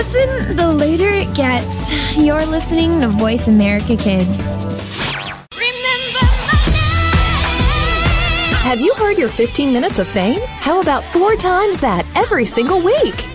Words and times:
Listen, 0.00 0.56
the 0.56 0.66
later 0.66 1.10
it 1.10 1.34
gets. 1.34 1.90
You're 2.16 2.46
listening 2.46 3.00
to 3.00 3.08
Voice 3.08 3.48
America 3.48 3.98
Kids. 3.98 4.46
Have 8.62 8.80
you 8.80 8.94
heard 8.94 9.18
your 9.18 9.28
15 9.28 9.70
minutes 9.70 9.98
of 9.98 10.08
fame? 10.08 10.40
How 10.46 10.80
about 10.80 11.04
four 11.04 11.36
times 11.36 11.80
that 11.80 12.06
every 12.16 12.46
single 12.46 12.80
week? 12.80 13.29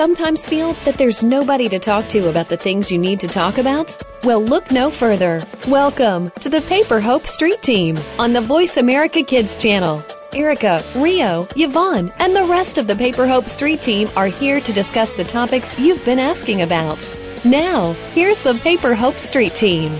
Sometimes 0.00 0.46
feel 0.46 0.72
that 0.86 0.96
there's 0.96 1.22
nobody 1.22 1.68
to 1.68 1.78
talk 1.78 2.08
to 2.08 2.30
about 2.30 2.48
the 2.48 2.56
things 2.56 2.90
you 2.90 2.96
need 2.96 3.20
to 3.20 3.28
talk 3.28 3.58
about? 3.58 3.94
Well, 4.24 4.42
look 4.42 4.70
no 4.70 4.90
further. 4.90 5.44
Welcome 5.68 6.30
to 6.40 6.48
the 6.48 6.62
Paper 6.62 7.02
Hope 7.02 7.26
Street 7.26 7.60
Team 7.60 8.00
on 8.18 8.32
the 8.32 8.40
Voice 8.40 8.78
America 8.78 9.22
Kids 9.22 9.56
channel. 9.56 10.02
Erica, 10.32 10.82
Rio, 10.96 11.46
Yvonne, 11.54 12.10
and 12.18 12.34
the 12.34 12.46
rest 12.46 12.78
of 12.78 12.86
the 12.86 12.96
Paper 12.96 13.26
Hope 13.26 13.46
Street 13.46 13.82
Team 13.82 14.08
are 14.16 14.28
here 14.28 14.58
to 14.58 14.72
discuss 14.72 15.10
the 15.10 15.24
topics 15.24 15.78
you've 15.78 16.02
been 16.06 16.18
asking 16.18 16.62
about. 16.62 16.98
Now, 17.44 17.92
here's 18.14 18.40
the 18.40 18.54
Paper 18.54 18.94
Hope 18.94 19.18
Street 19.18 19.54
Team. 19.54 19.92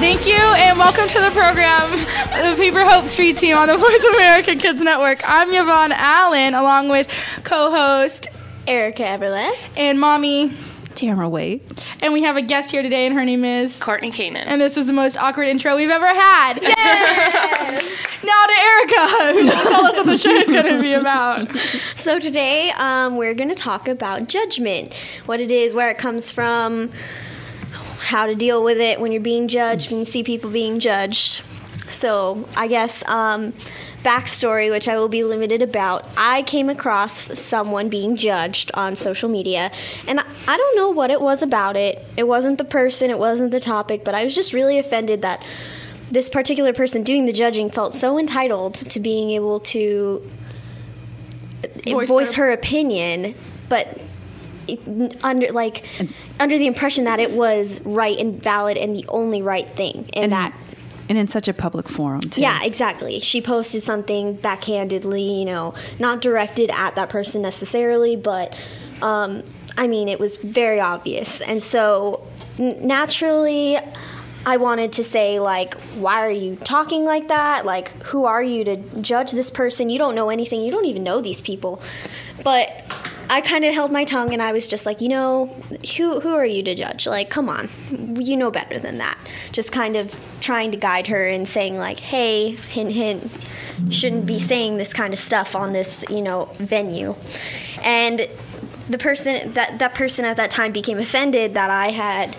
Thank 0.00 0.26
you 0.26 0.34
and 0.34 0.78
welcome 0.78 1.06
to 1.08 1.20
the 1.20 1.30
program, 1.30 1.90
the 1.92 2.54
Paper 2.56 2.84
Hope 2.84 3.06
Street 3.06 3.36
Team 3.38 3.56
on 3.56 3.68
the 3.68 3.76
Voice 3.76 4.04
America 4.04 4.54
Kids 4.56 4.82
Network. 4.82 5.20
I'm 5.28 5.50
Yvonne 5.52 5.92
Allen 5.92 6.54
along 6.54 6.88
with 6.88 7.08
co-host 7.44 8.28
Erica 8.66 9.06
Everett. 9.06 9.54
and 9.76 9.98
mommy. 9.98 10.52
Tamara 10.94 11.28
Wade. 11.28 11.60
And 12.02 12.12
we 12.12 12.22
have 12.22 12.36
a 12.36 12.42
guest 12.42 12.70
here 12.70 12.82
today 12.82 13.06
and 13.06 13.14
her 13.14 13.24
name 13.24 13.44
is 13.44 13.80
Courtney 13.80 14.12
Kanan. 14.12 14.44
and 14.46 14.60
this 14.60 14.76
was 14.76 14.86
the 14.86 14.92
most 14.92 15.16
awkward 15.16 15.48
intro 15.48 15.74
we've 15.76 15.90
ever 15.90 16.06
had. 16.06 16.54
now 18.24 18.44
to 18.46 18.52
Erica, 18.52 19.68
tell 19.68 19.86
us 19.86 19.96
what 19.96 20.06
the 20.06 20.18
show 20.18 20.30
is 20.30 20.46
going 20.48 20.66
to 20.66 20.80
be 20.80 20.92
about. 20.92 21.48
So 21.96 22.18
today 22.20 22.70
um, 22.76 23.16
we're 23.16 23.34
going 23.34 23.48
to 23.48 23.54
talk 23.54 23.88
about 23.88 24.28
judgment, 24.28 24.92
what 25.26 25.40
it 25.40 25.50
is, 25.50 25.74
where 25.74 25.90
it 25.90 25.98
comes 25.98 26.30
from, 26.30 26.90
how 28.04 28.26
to 28.26 28.34
deal 28.34 28.62
with 28.62 28.78
it 28.78 29.00
when 29.00 29.12
you're 29.12 29.20
being 29.20 29.48
judged, 29.48 29.90
when 29.90 29.98
you 30.00 30.04
see 30.06 30.22
people 30.22 30.50
being 30.50 30.78
judged. 30.80 31.42
So 31.90 32.48
I 32.56 32.66
guess 32.66 33.02
um, 33.08 33.52
backstory, 34.02 34.70
which 34.70 34.88
I 34.88 34.96
will 34.98 35.08
be 35.08 35.24
limited 35.24 35.62
about. 35.62 36.06
I 36.16 36.42
came 36.42 36.68
across 36.68 37.38
someone 37.38 37.88
being 37.88 38.16
judged 38.16 38.70
on 38.74 38.96
social 38.96 39.28
media, 39.28 39.70
and 40.06 40.20
I 40.20 40.56
don't 40.56 40.76
know 40.76 40.90
what 40.90 41.10
it 41.10 41.20
was 41.20 41.42
about 41.42 41.76
it. 41.76 42.04
It 42.16 42.24
wasn't 42.26 42.58
the 42.58 42.64
person, 42.64 43.10
it 43.10 43.18
wasn't 43.18 43.50
the 43.50 43.60
topic, 43.60 44.04
but 44.04 44.14
I 44.14 44.24
was 44.24 44.34
just 44.34 44.52
really 44.52 44.78
offended 44.78 45.22
that 45.22 45.44
this 46.10 46.28
particular 46.28 46.72
person 46.72 47.02
doing 47.02 47.26
the 47.26 47.32
judging 47.32 47.70
felt 47.70 47.94
so 47.94 48.18
entitled 48.18 48.74
to 48.74 49.00
being 49.00 49.30
able 49.30 49.60
to 49.60 50.22
Voice 51.86 52.08
voice, 52.08 52.34
their- 52.34 52.46
her 52.46 52.52
opinion, 52.52 53.34
but 53.68 54.00
under 55.22 55.52
like 55.52 55.84
under 56.40 56.58
the 56.58 56.66
impression 56.66 57.04
that 57.04 57.20
it 57.20 57.30
was 57.32 57.80
right 57.82 58.18
and 58.18 58.42
valid 58.42 58.76
and 58.76 58.94
the 58.94 59.04
only 59.08 59.42
right 59.42 59.68
thing, 59.76 60.08
and, 60.14 60.32
that 60.32 60.54
And 61.08 61.18
in 61.18 61.26
such 61.28 61.48
a 61.48 61.52
public 61.52 61.88
forum, 61.88 62.20
too. 62.22 62.40
yeah, 62.40 62.62
exactly. 62.64 63.20
She 63.20 63.40
posted 63.42 63.82
something 63.82 64.36
backhandedly, 64.38 65.38
you 65.40 65.44
know, 65.44 65.74
not 65.98 66.22
directed 66.22 66.70
at 66.70 66.94
that 66.96 67.08
person 67.10 67.42
necessarily, 67.42 68.16
but 68.16 68.56
um, 69.02 69.42
I 69.76 69.86
mean, 69.86 70.08
it 70.08 70.18
was 70.20 70.36
very 70.38 70.80
obvious. 70.80 71.40
And 71.40 71.62
so 71.62 72.26
n- 72.58 72.86
naturally, 72.86 73.78
I 74.46 74.56
wanted 74.58 74.92
to 74.92 75.04
say, 75.04 75.40
like, 75.40 75.74
why 75.96 76.20
are 76.24 76.30
you 76.30 76.56
talking 76.56 77.04
like 77.04 77.28
that? 77.28 77.64
Like, 77.64 77.88
who 78.04 78.24
are 78.26 78.42
you 78.42 78.62
to 78.64 78.76
judge 79.00 79.32
this 79.32 79.50
person? 79.50 79.88
You 79.90 79.98
don't 79.98 80.14
know 80.14 80.28
anything. 80.30 80.60
You 80.60 80.70
don't 80.70 80.84
even 80.84 81.02
know 81.02 81.20
these 81.22 81.40
people. 81.40 81.80
But 82.44 82.84
I 83.30 83.40
kind 83.40 83.64
of 83.64 83.74
held 83.74 83.90
my 83.90 84.04
tongue 84.04 84.32
and 84.32 84.42
I 84.42 84.52
was 84.52 84.66
just 84.66 84.86
like, 84.86 85.00
you 85.00 85.08
know, 85.08 85.46
who 85.96 86.20
who 86.20 86.34
are 86.34 86.46
you 86.46 86.62
to 86.62 86.74
judge? 86.74 87.06
Like, 87.06 87.30
come 87.30 87.48
on, 87.48 87.68
you 88.20 88.36
know 88.36 88.50
better 88.50 88.78
than 88.78 88.98
that. 88.98 89.18
Just 89.52 89.72
kind 89.72 89.96
of 89.96 90.14
trying 90.40 90.70
to 90.72 90.76
guide 90.76 91.06
her 91.08 91.26
and 91.26 91.48
saying 91.48 91.76
like, 91.76 92.00
hey, 92.00 92.52
hint 92.52 92.92
hint, 92.92 93.30
shouldn't 93.90 94.26
be 94.26 94.38
saying 94.38 94.76
this 94.76 94.92
kind 94.92 95.12
of 95.12 95.18
stuff 95.18 95.56
on 95.56 95.72
this, 95.72 96.04
you 96.08 96.22
know, 96.22 96.50
venue. 96.58 97.14
And 97.82 98.28
the 98.88 98.98
person 98.98 99.52
that 99.54 99.78
that 99.78 99.94
person 99.94 100.24
at 100.24 100.36
that 100.36 100.50
time 100.50 100.72
became 100.72 100.98
offended 100.98 101.54
that 101.54 101.70
I 101.70 101.90
had 101.90 102.36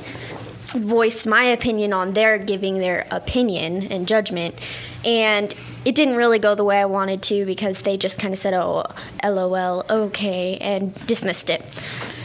voiced 0.68 1.28
my 1.28 1.44
opinion 1.44 1.94
on 1.94 2.14
their 2.14 2.38
giving 2.38 2.80
their 2.80 3.08
opinion 3.12 3.84
and 3.92 4.08
judgment. 4.08 4.60
And 5.04 5.54
it 5.86 5.96
didn't 5.96 6.16
really 6.16 6.40
go 6.40 6.56
the 6.56 6.64
way 6.64 6.80
I 6.80 6.86
wanted 6.86 7.22
to 7.24 7.46
because 7.46 7.82
they 7.82 7.98
just 7.98 8.18
kind 8.18 8.34
of 8.34 8.40
said, 8.40 8.54
oh, 8.54 8.84
lol, 9.24 9.86
okay, 9.90 10.58
and 10.58 10.94
dismissed 11.08 11.50
it. 11.50 11.64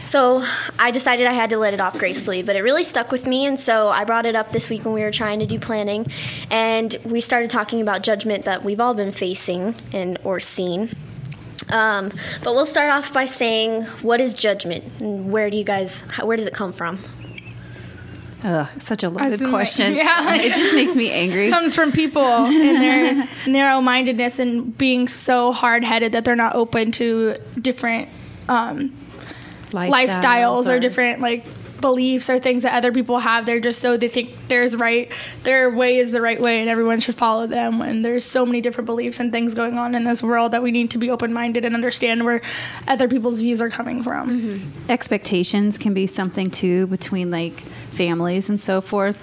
So 0.07 0.45
I 0.77 0.91
decided 0.91 1.25
I 1.25 1.31
had 1.31 1.51
to 1.51 1.57
let 1.57 1.73
it 1.73 1.79
off 1.79 1.97
gracefully, 1.97 2.43
but 2.43 2.57
it 2.57 2.63
really 2.63 2.83
stuck 2.83 3.13
with 3.13 3.27
me. 3.27 3.45
And 3.45 3.57
so 3.57 3.87
I 3.87 4.03
brought 4.03 4.25
it 4.25 4.35
up 4.35 4.51
this 4.51 4.69
week 4.69 4.83
when 4.83 4.93
we 4.93 5.03
were 5.03 5.11
trying 5.11 5.39
to 5.39 5.45
do 5.45 5.57
planning. 5.57 6.05
And 6.49 6.93
we 7.05 7.21
started 7.21 7.49
talking 7.49 7.79
about 7.79 8.03
judgment 8.03 8.43
that 8.43 8.61
we've 8.63 8.81
all 8.81 8.93
been 8.93 9.13
facing 9.13 9.73
and 9.93 10.19
or 10.25 10.41
seen. 10.41 10.93
Um, 11.69 12.11
but 12.43 12.53
we'll 12.53 12.65
start 12.65 12.89
off 12.89 13.13
by 13.13 13.23
saying, 13.23 13.83
what 14.01 14.19
is 14.19 14.33
judgment? 14.33 14.83
And 15.01 15.31
where 15.31 15.49
do 15.49 15.55
you 15.55 15.63
guys, 15.63 16.01
where 16.21 16.35
does 16.35 16.45
it 16.45 16.53
come 16.53 16.73
from? 16.73 16.99
Ugh, 18.43 18.67
such 18.79 19.03
a 19.03 19.09
loaded 19.09 19.39
question. 19.49 19.93
yeah. 19.95 20.33
It 20.33 20.55
just 20.55 20.73
makes 20.73 20.95
me 20.95 21.11
angry. 21.11 21.49
comes 21.51 21.75
from 21.75 21.91
people 21.91 22.23
and 22.23 22.81
their 22.81 23.29
narrow-mindedness 23.47 24.39
and 24.39 24.75
being 24.77 25.07
so 25.07 25.51
hard-headed 25.51 26.13
that 26.13 26.25
they're 26.25 26.35
not 26.35 26.55
open 26.55 26.91
to 26.93 27.37
different 27.59 28.09
um, 28.49 28.97
lifestyles 29.71 30.67
or, 30.67 30.79
different 30.79 31.21
like 31.21 31.45
beliefs 31.81 32.29
or 32.29 32.39
things 32.39 32.63
that 32.63 32.73
other 32.73 32.91
people 32.91 33.19
have. 33.19 33.45
They're 33.45 33.59
just 33.59 33.81
so 33.81 33.97
they 33.97 34.07
think 34.07 34.47
theirs 34.47 34.75
right, 34.75 35.11
their 35.43 35.69
way 35.69 35.97
is 35.97 36.11
the 36.11 36.21
right 36.21 36.39
way, 36.39 36.59
and 36.61 36.69
everyone 36.69 36.99
should 36.99 37.15
follow 37.15 37.47
them. 37.47 37.79
When 37.79 38.01
there's 38.01 38.23
so 38.23 38.45
many 38.45 38.61
different 38.61 38.85
beliefs 38.85 39.19
and 39.19 39.31
things 39.31 39.53
going 39.53 39.77
on 39.77 39.95
in 39.95 40.03
this 40.03 40.21
world 40.23 40.51
that 40.53 40.63
we 40.63 40.71
need 40.71 40.91
to 40.91 40.97
be 40.97 41.09
open-minded 41.09 41.65
and 41.65 41.75
understand 41.75 42.23
where 42.23 42.41
other 42.87 43.07
people's 43.07 43.41
views 43.41 43.61
are 43.61 43.69
coming 43.69 44.03
from. 44.03 44.29
Mm-hmm. 44.41 44.91
Expectations 44.91 45.77
can 45.77 45.93
be 45.93 46.07
something 46.07 46.49
too 46.49 46.87
between 46.87 47.31
like 47.31 47.59
families 47.91 48.49
and 48.49 48.59
so 48.61 48.81
forth. 48.81 49.17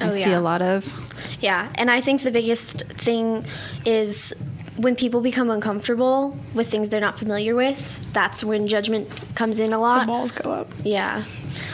Oh, 0.00 0.06
I 0.06 0.08
Oh, 0.08 0.10
see 0.10 0.30
yeah. 0.30 0.38
a 0.38 0.40
lot 0.40 0.60
of. 0.62 0.92
Yeah, 1.40 1.70
and 1.76 1.90
I 1.90 2.00
think 2.00 2.22
the 2.22 2.30
biggest 2.30 2.82
thing 2.88 3.46
is 3.84 4.34
when 4.80 4.96
people 4.96 5.20
become 5.20 5.50
uncomfortable 5.50 6.36
with 6.54 6.68
things 6.70 6.88
they're 6.88 7.00
not 7.00 7.18
familiar 7.18 7.54
with. 7.54 8.00
That's 8.12 8.42
when 8.42 8.66
judgment 8.66 9.08
comes 9.34 9.58
in 9.58 9.72
a 9.72 9.76
The 9.76 9.78
lot. 9.82 10.06
balls 10.06 10.30
go 10.32 10.50
up. 10.52 10.68
Yeah, 10.84 11.24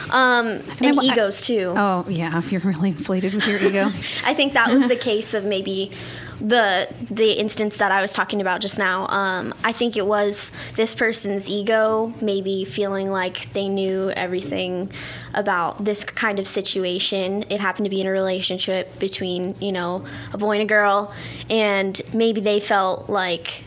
um, 0.09 0.59
and 0.81 0.99
I- 0.99 1.03
egos 1.03 1.41
too. 1.41 1.73
Oh 1.75 2.05
yeah, 2.09 2.37
if 2.37 2.51
you're 2.51 2.61
really 2.61 2.89
inflated 2.89 3.33
with 3.33 3.47
your 3.47 3.59
ego. 3.59 3.91
I 4.25 4.33
think 4.33 4.53
that 4.53 4.71
was 4.73 4.87
the 4.87 4.95
case 4.95 5.33
of 5.33 5.45
maybe 5.45 5.91
the 6.39 6.87
the 7.09 7.31
instance 7.31 7.77
that 7.77 7.91
I 7.91 8.01
was 8.01 8.13
talking 8.13 8.41
about 8.41 8.61
just 8.61 8.77
now. 8.77 9.07
Um, 9.07 9.53
I 9.63 9.71
think 9.71 9.97
it 9.97 10.05
was 10.05 10.51
this 10.75 10.93
person's 10.93 11.49
ego 11.49 12.13
maybe 12.21 12.63
feeling 12.65 13.09
like 13.09 13.51
they 13.53 13.67
knew 13.67 14.11
everything 14.11 14.91
about 15.33 15.83
this 15.83 16.03
kind 16.03 16.37
of 16.39 16.47
situation. 16.47 17.45
It 17.49 17.59
happened 17.59 17.85
to 17.85 17.89
be 17.89 18.01
in 18.01 18.07
a 18.07 18.11
relationship 18.11 18.99
between 18.99 19.55
you 19.59 19.71
know 19.71 20.05
a 20.31 20.37
boy 20.37 20.53
and 20.53 20.61
a 20.61 20.65
girl, 20.65 21.13
and 21.49 21.99
maybe 22.13 22.41
they 22.41 22.59
felt 22.59 23.09
like 23.09 23.63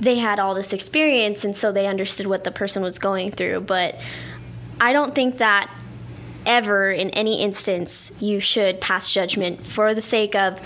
they 0.00 0.16
had 0.16 0.38
all 0.38 0.54
this 0.54 0.72
experience 0.72 1.44
and 1.44 1.56
so 1.56 1.70
they 1.70 1.86
understood 1.86 2.26
what 2.26 2.44
the 2.44 2.50
person 2.50 2.82
was 2.82 2.98
going 2.98 3.30
through 3.30 3.60
but 3.60 3.96
i 4.80 4.92
don't 4.92 5.14
think 5.14 5.38
that 5.38 5.70
ever 6.44 6.90
in 6.90 7.10
any 7.10 7.40
instance 7.40 8.12
you 8.18 8.40
should 8.40 8.80
pass 8.80 9.10
judgment 9.10 9.64
for 9.64 9.94
the 9.94 10.02
sake 10.02 10.34
of 10.34 10.60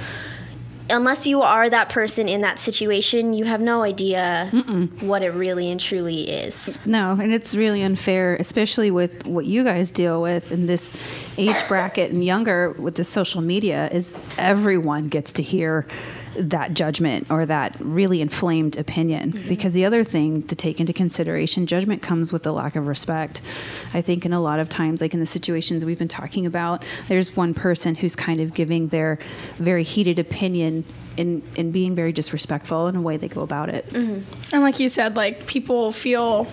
unless 0.90 1.26
you 1.26 1.42
are 1.42 1.68
that 1.68 1.88
person 1.88 2.28
in 2.28 2.40
that 2.42 2.58
situation, 2.58 3.32
you 3.32 3.44
have 3.44 3.60
no 3.60 3.82
idea 3.82 4.50
Mm-mm. 4.52 5.02
what 5.02 5.22
it 5.22 5.30
really 5.30 5.70
and 5.70 5.80
truly 5.80 6.28
is. 6.28 6.78
No, 6.86 7.12
and 7.12 7.32
it's 7.32 7.54
really 7.54 7.82
unfair, 7.82 8.36
especially 8.36 8.90
with 8.90 9.26
what 9.26 9.46
you 9.46 9.64
guys 9.64 9.90
deal 9.90 10.22
with 10.22 10.52
in 10.52 10.66
this 10.66 10.94
age 11.36 11.56
bracket 11.68 12.10
and 12.10 12.24
younger 12.24 12.72
with 12.72 12.94
the 12.94 13.04
social 13.04 13.40
media. 13.40 13.88
Is 13.92 14.12
everyone 14.38 15.08
gets 15.08 15.32
to 15.34 15.42
hear 15.42 15.86
that 16.36 16.74
judgment 16.74 17.30
or 17.30 17.46
that 17.46 17.76
really 17.80 18.20
inflamed 18.20 18.76
opinion. 18.76 19.32
Mm-hmm. 19.32 19.48
Because 19.48 19.72
the 19.72 19.84
other 19.84 20.04
thing 20.04 20.42
to 20.44 20.56
take 20.56 20.80
into 20.80 20.92
consideration, 20.92 21.66
judgment 21.66 22.02
comes 22.02 22.32
with 22.32 22.46
a 22.46 22.52
lack 22.52 22.76
of 22.76 22.86
respect. 22.86 23.40
I 23.94 24.00
think 24.00 24.24
in 24.24 24.32
a 24.32 24.40
lot 24.40 24.58
of 24.58 24.68
times, 24.68 25.00
like 25.00 25.14
in 25.14 25.20
the 25.20 25.26
situations 25.26 25.84
we've 25.84 25.98
been 25.98 26.08
talking 26.08 26.46
about, 26.46 26.84
there's 27.08 27.36
one 27.36 27.54
person 27.54 27.94
who's 27.94 28.16
kind 28.16 28.40
of 28.40 28.54
giving 28.54 28.88
their 28.88 29.18
very 29.56 29.82
heated 29.82 30.18
opinion 30.18 30.84
in, 31.16 31.42
in 31.56 31.72
being 31.72 31.94
very 31.94 32.12
disrespectful 32.12 32.86
in 32.86 32.96
a 32.96 33.02
way 33.02 33.16
they 33.16 33.28
go 33.28 33.42
about 33.42 33.68
it. 33.68 33.88
Mm-hmm. 33.88 34.54
And 34.54 34.62
like 34.62 34.78
you 34.78 34.88
said, 34.88 35.16
like 35.16 35.46
people 35.46 35.92
feel 35.92 36.46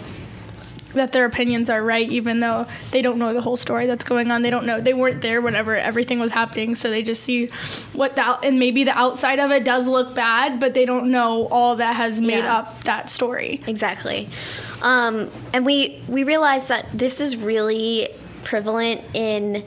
that 0.95 1.11
their 1.11 1.25
opinions 1.25 1.69
are 1.69 1.83
right, 1.83 2.09
even 2.09 2.39
though 2.39 2.65
they 2.91 3.01
don't 3.01 3.17
know 3.17 3.33
the 3.33 3.41
whole 3.41 3.57
story 3.57 3.85
that's 3.85 4.03
going 4.03 4.31
on. 4.31 4.41
They 4.41 4.49
don't 4.49 4.65
know 4.65 4.79
they 4.79 4.93
weren't 4.93 5.21
there 5.21 5.41
whenever 5.41 5.75
everything 5.75 6.19
was 6.19 6.31
happening, 6.31 6.75
so 6.75 6.89
they 6.89 7.03
just 7.03 7.23
see 7.23 7.47
what 7.93 8.15
that 8.15 8.43
and 8.43 8.59
maybe 8.59 8.83
the 8.83 8.97
outside 8.97 9.39
of 9.39 9.51
it 9.51 9.63
does 9.63 9.87
look 9.87 10.15
bad, 10.15 10.59
but 10.59 10.73
they 10.73 10.85
don't 10.85 11.11
know 11.11 11.47
all 11.47 11.75
that 11.77 11.95
has 11.95 12.21
made 12.21 12.39
yeah. 12.39 12.57
up 12.57 12.83
that 12.85 13.09
story. 13.09 13.61
Exactly, 13.67 14.29
um, 14.81 15.29
and 15.53 15.65
we 15.65 16.01
we 16.07 16.23
realize 16.23 16.67
that 16.67 16.87
this 16.93 17.21
is 17.21 17.37
really 17.37 18.09
prevalent 18.43 19.01
in 19.13 19.63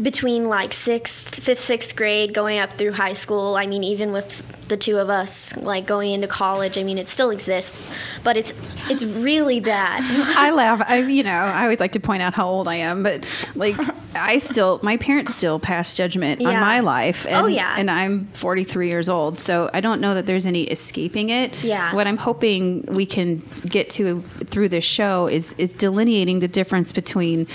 between 0.00 0.48
like 0.48 0.72
sixth, 0.72 1.42
fifth, 1.42 1.60
sixth 1.60 1.96
grade, 1.96 2.34
going 2.34 2.58
up 2.58 2.72
through 2.74 2.92
high 2.92 3.14
school. 3.14 3.56
I 3.56 3.66
mean, 3.66 3.82
even 3.84 4.12
with 4.12 4.42
the 4.68 4.76
two 4.76 4.98
of 4.98 5.08
us 5.08 5.56
like 5.56 5.86
going 5.86 6.12
into 6.12 6.26
college, 6.26 6.76
I 6.76 6.82
mean, 6.82 6.98
it 6.98 7.08
still 7.08 7.30
exists, 7.30 7.90
but 8.22 8.36
it's 8.36 8.52
it's 8.90 9.04
really 9.04 9.60
bad. 9.60 10.02
I 10.36 10.50
laugh. 10.50 10.82
I 10.86 10.98
you 10.98 11.22
know 11.22 11.30
I 11.30 11.62
always 11.62 11.80
like 11.80 11.92
to 11.92 12.00
point 12.00 12.22
out 12.22 12.34
how 12.34 12.46
old 12.46 12.68
I 12.68 12.76
am, 12.76 13.02
but 13.02 13.26
like 13.54 13.76
I 14.14 14.38
still 14.38 14.80
my 14.82 14.96
parents 14.96 15.32
still 15.32 15.58
pass 15.58 15.94
judgment 15.94 16.40
yeah. 16.40 16.48
on 16.48 16.60
my 16.60 16.80
life. 16.80 17.26
Oh, 17.26 17.30
and, 17.30 17.38
oh 17.38 17.46
yeah, 17.46 17.76
and 17.78 17.90
I'm 17.90 18.26
43 18.34 18.88
years 18.88 19.08
old, 19.08 19.40
so 19.40 19.70
I 19.72 19.80
don't 19.80 20.00
know 20.00 20.14
that 20.14 20.26
there's 20.26 20.46
any 20.46 20.64
escaping 20.64 21.30
it. 21.30 21.54
Yeah. 21.62 21.94
What 21.94 22.06
I'm 22.06 22.18
hoping 22.18 22.82
we 22.86 23.06
can 23.06 23.38
get 23.66 23.90
to 23.90 24.22
through 24.46 24.68
this 24.68 24.84
show 24.84 25.26
is 25.26 25.54
is 25.54 25.72
delineating 25.72 26.40
the 26.40 26.48
difference 26.48 26.92
between 26.92 27.46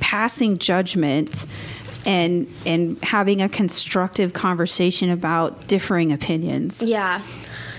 passing 0.00 0.58
judgment 0.58 1.46
and 2.06 2.52
and 2.64 3.02
having 3.02 3.42
a 3.42 3.48
constructive 3.48 4.32
conversation 4.32 5.10
about 5.10 5.66
differing 5.66 6.12
opinions. 6.12 6.82
Yeah. 6.82 7.22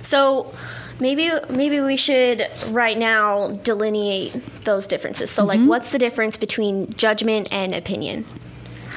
So 0.01 0.53
maybe 0.99 1.31
maybe 1.49 1.79
we 1.79 1.97
should 1.97 2.47
right 2.69 2.97
now 2.97 3.49
delineate 3.63 4.39
those 4.63 4.87
differences. 4.87 5.31
So 5.31 5.41
mm-hmm. 5.41 5.61
like 5.61 5.69
what's 5.69 5.91
the 5.91 5.99
difference 5.99 6.37
between 6.37 6.93
judgment 6.93 7.47
and 7.51 7.73
opinion? 7.73 8.25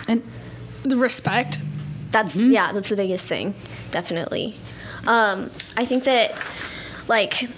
And 0.09 0.23
the 0.83 0.97
respect. 0.97 1.59
That's 2.11 2.37
mm-hmm. 2.37 2.53
yeah, 2.53 2.73
that's 2.73 2.89
the 2.89 2.97
biggest 2.97 3.27
thing. 3.27 3.55
Definitely. 3.91 4.55
Um, 5.07 5.51
I 5.77 5.85
think 5.85 6.05
that 6.05 6.35
like 7.09 7.49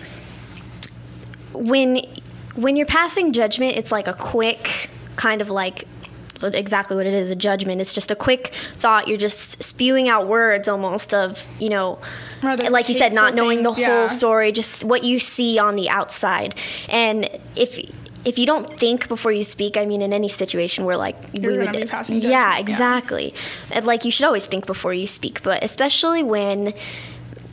when 1.52 2.02
when 2.54 2.76
you're 2.76 2.86
passing 2.86 3.32
judgment, 3.32 3.76
it's 3.76 3.92
like 3.92 4.08
a 4.08 4.14
quick 4.14 4.90
kind 5.16 5.40
of 5.40 5.50
like 5.50 5.84
exactly 6.42 6.96
what 6.96 7.06
it 7.06 7.14
is 7.14 7.30
a 7.30 7.36
judgment 7.36 7.80
it's 7.80 7.94
just 7.94 8.10
a 8.10 8.16
quick 8.16 8.52
thought 8.74 9.08
you're 9.08 9.18
just 9.18 9.62
spewing 9.62 10.08
out 10.08 10.26
words 10.26 10.68
almost 10.68 11.14
of 11.14 11.46
you 11.58 11.68
know 11.68 11.98
like 12.42 12.88
you 12.88 12.94
said 12.94 13.12
not 13.12 13.34
knowing 13.34 13.62
things, 13.62 13.76
the 13.76 13.80
yeah. 13.80 14.00
whole 14.00 14.08
story 14.08 14.52
just 14.52 14.84
what 14.84 15.04
you 15.04 15.18
see 15.18 15.58
on 15.58 15.74
the 15.76 15.88
outside 15.88 16.54
and 16.88 17.28
if 17.54 17.78
if 18.26 18.40
you 18.40 18.44
don't 18.44 18.76
think 18.76 19.06
before 19.06 19.30
you 19.30 19.44
speak, 19.44 19.76
I 19.76 19.86
mean, 19.86 20.02
in 20.02 20.12
any 20.12 20.28
situation 20.28 20.84
where 20.84 20.96
like 20.96 21.16
You're 21.32 21.52
we 21.52 21.58
would, 21.58 21.90
yeah, 22.08 22.58
exactly. 22.58 23.32
Yeah. 23.70 23.80
Like 23.80 24.04
you 24.04 24.10
should 24.10 24.26
always 24.26 24.46
think 24.46 24.66
before 24.66 24.92
you 24.92 25.06
speak, 25.06 25.44
but 25.44 25.62
especially 25.62 26.24
when 26.24 26.74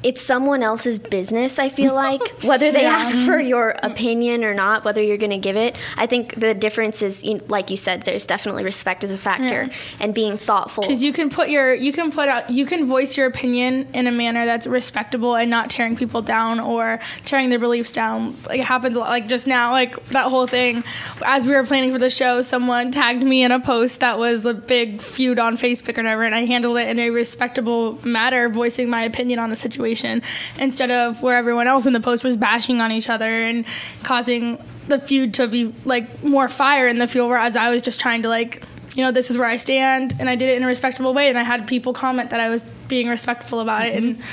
it's 0.03 0.21
someone 0.21 0.61
else's 0.61 0.99
business, 0.99 1.57
I 1.57 1.69
feel 1.69 1.93
like, 1.93 2.21
whether 2.43 2.71
they 2.71 2.83
yeah. 2.83 2.97
ask 2.97 3.15
for 3.25 3.39
your 3.39 3.75
opinion 3.81 4.43
or 4.43 4.53
not, 4.53 4.83
whether 4.83 5.01
you're 5.01 5.17
going 5.17 5.31
to 5.31 5.37
give 5.37 5.55
it. 5.55 5.75
I 5.95 6.07
think 6.07 6.35
the 6.39 6.53
difference 6.53 7.01
is, 7.01 7.23
like 7.47 7.69
you 7.69 7.77
said, 7.77 8.03
there's 8.03 8.25
definitely 8.25 8.65
respect 8.65 9.03
as 9.05 9.11
a 9.11 9.17
factor 9.17 9.63
yeah. 9.63 9.73
and 10.01 10.13
being 10.13 10.37
thoughtful. 10.37 10.81
Because 10.81 11.01
you 11.01 11.13
can 11.13 11.29
put 11.29 11.49
your, 11.49 11.73
you 11.73 11.93
can 11.93 12.11
put 12.11 12.27
out, 12.27 12.49
you 12.49 12.65
can 12.65 12.85
voice 12.85 13.15
your 13.15 13.27
opinion 13.27 13.87
in 13.93 14.07
a 14.07 14.11
manner 14.11 14.45
that's 14.45 14.67
respectable 14.67 15.35
and 15.35 15.49
not 15.49 15.69
tearing 15.69 15.95
people 15.95 16.21
down 16.21 16.59
or 16.59 16.99
tearing 17.23 17.49
their 17.49 17.59
beliefs 17.59 17.91
down. 17.91 18.35
Like 18.45 18.59
it 18.59 18.65
happens 18.65 18.97
a 18.97 18.99
lot. 18.99 19.09
Like 19.09 19.29
just 19.29 19.47
now, 19.47 19.71
like 19.71 20.05
that 20.07 20.29
whole 20.29 20.47
thing, 20.47 20.83
as 21.25 21.47
we 21.47 21.55
were 21.55 21.63
planning 21.63 21.93
for 21.93 21.99
the 21.99 22.09
show, 22.09 22.41
someone 22.41 22.91
tagged 22.91 23.23
me 23.23 23.43
in 23.43 23.51
a 23.51 23.59
post 23.61 24.01
that 24.01 24.19
was 24.19 24.45
a 24.45 24.53
big 24.53 25.01
feud 25.01 25.39
on 25.39 25.55
Facebook 25.55 25.97
or 25.97 26.03
whatever, 26.03 26.23
and 26.23 26.35
I 26.35 26.45
handled 26.45 26.77
it 26.77 26.89
in 26.89 26.99
a 26.99 27.09
respectable 27.09 27.99
manner, 28.05 28.49
voicing 28.49 28.89
my 28.89 29.03
opinion 29.03 29.39
on 29.39 29.49
the 29.49 29.55
situation 29.55 29.92
situation 29.93 30.21
instead 30.57 30.91
of 30.91 31.21
where 31.21 31.35
everyone 31.35 31.67
else 31.67 31.85
in 31.85 31.93
the 31.93 31.99
post 31.99 32.23
was 32.23 32.35
bashing 32.35 32.81
on 32.81 32.91
each 32.91 33.09
other 33.09 33.43
and 33.43 33.65
causing 34.03 34.57
the 34.87 34.99
feud 34.99 35.33
to 35.35 35.47
be 35.47 35.73
like 35.85 36.23
more 36.23 36.49
fire 36.49 36.87
in 36.87 36.97
the 36.99 37.07
fuel 37.07 37.29
whereas 37.29 37.55
I 37.55 37.69
was 37.69 37.81
just 37.81 37.99
trying 37.99 38.23
to 38.23 38.29
like 38.29 38.63
you 38.95 39.03
know 39.03 39.11
this 39.11 39.29
is 39.31 39.37
where 39.37 39.47
I 39.47 39.57
stand 39.57 40.15
and 40.19 40.29
I 40.29 40.35
did 40.35 40.49
it 40.49 40.57
in 40.57 40.63
a 40.63 40.67
respectable 40.67 41.13
way 41.13 41.29
and 41.29 41.37
I 41.37 41.43
had 41.43 41.67
people 41.67 41.93
comment 41.93 42.31
that 42.31 42.39
I 42.39 42.49
was 42.49 42.61
being 42.87 43.07
respectful 43.07 43.59
about 43.59 43.83
mm-hmm. 43.83 43.97
it 43.97 44.03
and 44.03 44.23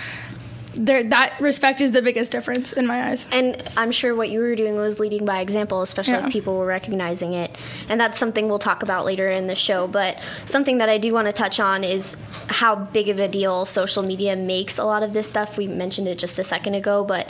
there, 0.75 1.03
that 1.05 1.41
respect 1.41 1.81
is 1.81 1.93
the 1.93 2.03
biggest 2.03 2.33
difference 2.33 2.73
in 2.73 2.87
my 2.87 3.11
eyes. 3.11 3.27
And 3.33 3.63
I'm 3.77 3.93
sure 3.93 4.15
what 4.15 4.31
you 4.31 4.41
were 4.41 4.55
doing 4.55 4.77
was 4.77 4.99
leading 4.99 5.25
by 5.25 5.41
example, 5.41 5.83
especially 5.83 6.15
yeah. 6.15 6.27
if 6.27 6.33
people 6.33 6.57
were 6.57 6.67
recognizing 6.67 7.33
it. 7.33 7.57
And 7.89 8.01
that's 8.01 8.19
something 8.19 8.49
we'll 8.49 8.59
talk 8.59 8.83
about 8.83 9.05
later 9.05 9.29
in 9.29 9.47
the 9.47 9.55
show. 9.55 9.87
But 9.87 10.19
something 10.47 10.79
that 10.79 10.89
I 10.89 10.99
do 10.99 11.13
want 11.13 11.27
to 11.27 11.33
touch 11.33 11.61
on 11.61 11.85
is 11.85 12.17
how 12.49 12.77
big 12.77 13.09
of 13.09 13.19
a 13.19 13.29
deal 13.29 13.65
social 13.65 14.03
media 14.03 14.37
makes 14.37 14.79
a 14.79 14.85
lot 14.85 15.03
of 15.03 15.13
this 15.13 15.29
stuff. 15.29 15.57
We 15.57 15.67
mentioned 15.67 16.09
it 16.09 16.19
just 16.19 16.39
a 16.39 16.45
second 16.45 16.75
ago, 16.75 17.05
but 17.05 17.29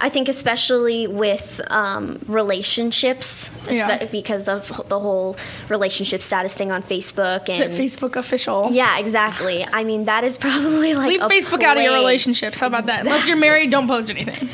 I 0.00 0.08
think 0.08 0.28
especially 0.28 1.06
with 1.06 1.60
um, 1.70 2.20
relationships, 2.26 3.50
yeah. 3.68 4.06
because 4.06 4.48
of 4.48 4.68
the 4.88 4.98
whole 4.98 5.36
relationship 5.68 6.22
status 6.22 6.54
thing 6.54 6.70
on 6.70 6.82
Facebook 6.82 7.48
and 7.48 7.60
is 7.60 7.78
it 7.78 7.82
Facebook 7.82 8.16
official. 8.16 8.68
Yeah, 8.70 8.98
exactly. 8.98 9.66
I 9.66 9.84
mean, 9.84 10.04
that 10.04 10.24
is 10.24 10.38
probably 10.38 10.94
like 10.94 11.08
leave 11.08 11.20
Facebook 11.20 11.62
out 11.62 11.76
of 11.76 11.82
your 11.82 11.94
relationships. 11.94 12.60
How 12.60 12.68
about 12.68 12.86
that? 12.86 13.00
Unless 13.00 13.26
you're 13.26 13.36
married, 13.36 13.70
don't 13.70 13.88
post 13.88 14.08
anything. 14.10 14.48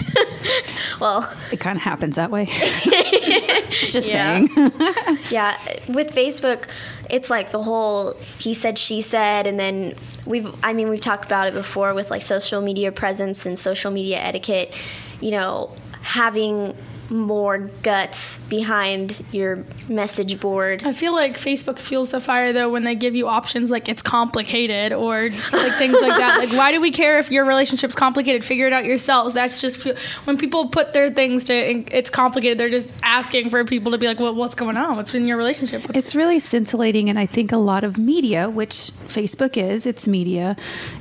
well, 1.00 1.30
it 1.52 1.60
kind 1.60 1.76
of 1.76 1.82
happens 1.82 2.16
that 2.16 2.30
way. 2.30 2.46
Just 3.90 4.10
saying. 4.10 4.48
yeah, 5.30 5.58
with 5.88 6.12
Facebook, 6.14 6.64
it's 7.10 7.30
like 7.30 7.52
the 7.52 7.62
whole 7.62 8.16
he 8.38 8.54
said 8.54 8.78
she 8.78 9.02
said 9.02 9.46
and 9.46 9.60
then 9.60 9.94
we've 10.24 10.52
I 10.62 10.72
mean 10.72 10.88
we've 10.88 11.00
talked 11.00 11.24
about 11.26 11.48
it 11.48 11.54
before 11.54 11.92
with 11.92 12.10
like 12.10 12.22
social 12.22 12.60
media 12.62 12.90
presence 12.92 13.44
and 13.44 13.58
social 13.58 13.90
media 13.90 14.18
etiquette 14.18 14.74
you 15.20 15.30
know, 15.30 15.74
having 16.02 16.76
more 17.10 17.58
guts 17.82 18.38
behind 18.48 19.24
your 19.32 19.64
message 19.88 20.40
board. 20.40 20.82
I 20.84 20.92
feel 20.92 21.12
like 21.12 21.36
Facebook 21.36 21.78
fuels 21.78 22.10
the 22.10 22.20
fire 22.20 22.52
though 22.52 22.70
when 22.70 22.84
they 22.84 22.94
give 22.94 23.14
you 23.14 23.28
options 23.28 23.70
like 23.70 23.88
it's 23.88 24.02
complicated 24.02 24.92
or 24.92 25.30
like 25.52 25.72
things 25.74 26.00
like 26.00 26.18
that. 26.18 26.36
Like 26.38 26.52
why 26.52 26.72
do 26.72 26.80
we 26.80 26.90
care 26.90 27.18
if 27.18 27.30
your 27.30 27.44
relationship's 27.44 27.94
complicated? 27.94 28.44
Figure 28.44 28.66
it 28.66 28.72
out 28.72 28.84
yourselves. 28.84 29.34
That's 29.34 29.60
just 29.60 29.84
when 30.24 30.38
people 30.38 30.68
put 30.68 30.92
their 30.92 31.10
things 31.10 31.44
to 31.44 31.54
it's 31.54 32.10
complicated. 32.10 32.58
They're 32.58 32.70
just 32.70 32.92
asking 33.02 33.50
for 33.50 33.64
people 33.64 33.92
to 33.92 33.98
be 33.98 34.06
like, 34.06 34.18
well, 34.18 34.34
what's 34.34 34.54
going 34.54 34.76
on? 34.76 34.96
What's 34.96 35.14
in 35.14 35.26
your 35.26 35.36
relationship? 35.36 35.82
What's 35.82 35.98
it's 35.98 36.14
really 36.14 36.38
scintillating, 36.38 37.08
and 37.08 37.18
I 37.18 37.26
think 37.26 37.52
a 37.52 37.56
lot 37.56 37.84
of 37.84 37.98
media, 37.98 38.50
which 38.50 38.74
Facebook 39.08 39.56
is, 39.56 39.86
it's 39.86 40.06
media. 40.06 40.56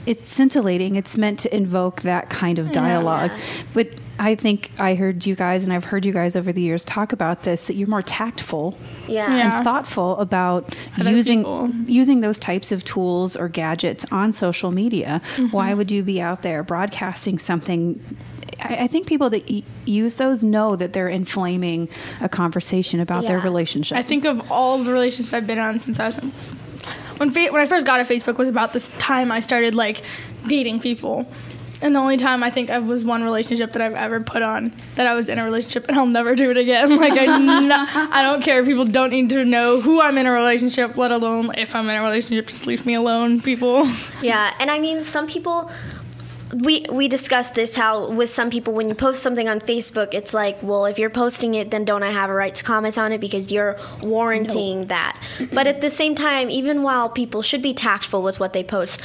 It's 0.05 0.29
scintillating. 0.29 0.95
It's 0.95 1.17
meant 1.17 1.39
to 1.39 1.55
invoke 1.55 2.01
that 2.01 2.29
kind 2.29 2.59
of 2.59 2.65
mm-hmm. 2.67 2.73
dialogue, 2.73 3.31
yeah. 3.31 3.63
but 3.73 3.87
I 4.19 4.35
think 4.35 4.71
I 4.79 4.95
heard 4.95 5.25
you 5.25 5.35
guys, 5.35 5.63
and 5.65 5.73
I've 5.73 5.85
heard 5.85 6.05
you 6.05 6.13
guys 6.13 6.35
over 6.35 6.53
the 6.53 6.61
years 6.61 6.83
talk 6.83 7.13
about 7.13 7.43
this 7.43 7.67
that 7.67 7.75
you're 7.75 7.87
more 7.87 8.01
tactful 8.01 8.77
yeah. 9.07 9.55
and 9.55 9.63
thoughtful 9.63 10.17
about 10.17 10.75
Other 10.99 11.09
using 11.09 11.39
people. 11.39 11.69
using 11.87 12.21
those 12.21 12.37
types 12.37 12.71
of 12.71 12.83
tools 12.83 13.35
or 13.35 13.49
gadgets 13.49 14.05
on 14.11 14.31
social 14.31 14.71
media. 14.71 15.21
Mm-hmm. 15.35 15.47
Why 15.47 15.73
would 15.73 15.91
you 15.91 16.03
be 16.03 16.21
out 16.21 16.43
there 16.43 16.63
broadcasting 16.63 17.39
something? 17.39 17.99
I, 18.59 18.83
I 18.83 18.87
think 18.87 19.07
people 19.07 19.29
that 19.31 19.49
e- 19.49 19.65
use 19.85 20.15
those 20.15 20.43
know 20.43 20.75
that 20.75 20.93
they're 20.93 21.09
inflaming 21.09 21.89
a 22.21 22.29
conversation 22.29 22.99
about 22.99 23.23
yeah. 23.23 23.29
their 23.29 23.39
relationship. 23.39 23.97
I 23.97 24.03
think 24.03 24.25
of 24.25 24.51
all 24.51 24.83
the 24.83 24.91
relationships 24.91 25.33
I've 25.33 25.47
been 25.47 25.59
on 25.59 25.79
since 25.79 25.99
I 25.99 26.05
was 26.05 26.15
when 27.17 27.31
fa- 27.31 27.51
when 27.51 27.61
I 27.61 27.65
first 27.65 27.85
got 27.85 27.99
a 27.99 28.03
Facebook 28.03 28.37
was 28.37 28.47
about 28.47 28.73
this 28.73 28.89
time 28.99 29.31
I 29.31 29.39
started 29.39 29.75
like 29.75 30.01
dating 30.47 30.81
people 30.81 31.25
And 31.83 31.93
the 31.93 31.99
only 31.99 32.15
time 32.15 32.43
I 32.43 32.49
think 32.49 32.69
I 32.69 32.79
was 32.79 33.03
one 33.03 33.23
relationship 33.23 33.73
that 33.73 33.81
I've 33.81 33.93
ever 33.93 34.21
put 34.21 34.41
on 34.41 34.73
that 34.95 35.05
I 35.05 35.13
was 35.15 35.27
in 35.27 35.37
a 35.37 35.43
relationship, 35.43 35.87
and 35.89 35.97
I'll 35.97 36.05
never 36.05 36.33
do 36.33 36.49
it 36.49 36.57
again. 36.57 36.97
Like 37.03 37.13
I, 37.17 38.19
I 38.19 38.21
don't 38.21 38.41
care. 38.41 38.63
People 38.63 38.85
don't 38.85 39.09
need 39.09 39.29
to 39.31 39.43
know 39.43 39.81
who 39.81 39.99
I'm 39.99 40.17
in 40.17 40.25
a 40.25 40.31
relationship, 40.31 40.95
let 40.95 41.11
alone 41.11 41.53
if 41.57 41.75
I'm 41.75 41.89
in 41.89 41.97
a 41.97 42.01
relationship. 42.01 42.47
Just 42.47 42.65
leave 42.65 42.85
me 42.85 42.93
alone, 42.93 43.41
people. 43.41 43.87
Yeah, 44.21 44.53
and 44.59 44.71
I 44.71 44.79
mean, 44.79 45.03
some 45.03 45.27
people 45.27 45.69
we 46.53 46.85
we 46.91 47.07
discussed 47.07 47.55
this 47.55 47.75
how 47.75 48.11
with 48.11 48.31
some 48.31 48.49
people 48.49 48.73
when 48.73 48.87
you 48.87 48.95
post 48.95 49.21
something 49.21 49.49
on 49.49 49.59
Facebook 49.59 50.13
it's 50.13 50.33
like 50.33 50.61
well 50.61 50.85
if 50.85 50.99
you're 50.99 51.09
posting 51.09 51.55
it 51.55 51.71
then 51.71 51.83
don't 51.83 52.03
I 52.03 52.11
have 52.11 52.29
a 52.29 52.33
right 52.33 52.53
to 52.53 52.63
comment 52.63 52.97
on 52.97 53.11
it 53.11 53.19
because 53.19 53.51
you're 53.51 53.77
warranting 54.01 54.81
nope. 54.81 54.89
that 54.89 55.17
but 55.51 55.67
at 55.67 55.81
the 55.81 55.89
same 55.89 56.15
time 56.15 56.49
even 56.49 56.83
while 56.83 57.09
people 57.09 57.41
should 57.41 57.61
be 57.61 57.73
tactful 57.73 58.21
with 58.21 58.39
what 58.39 58.53
they 58.53 58.63
post 58.63 59.01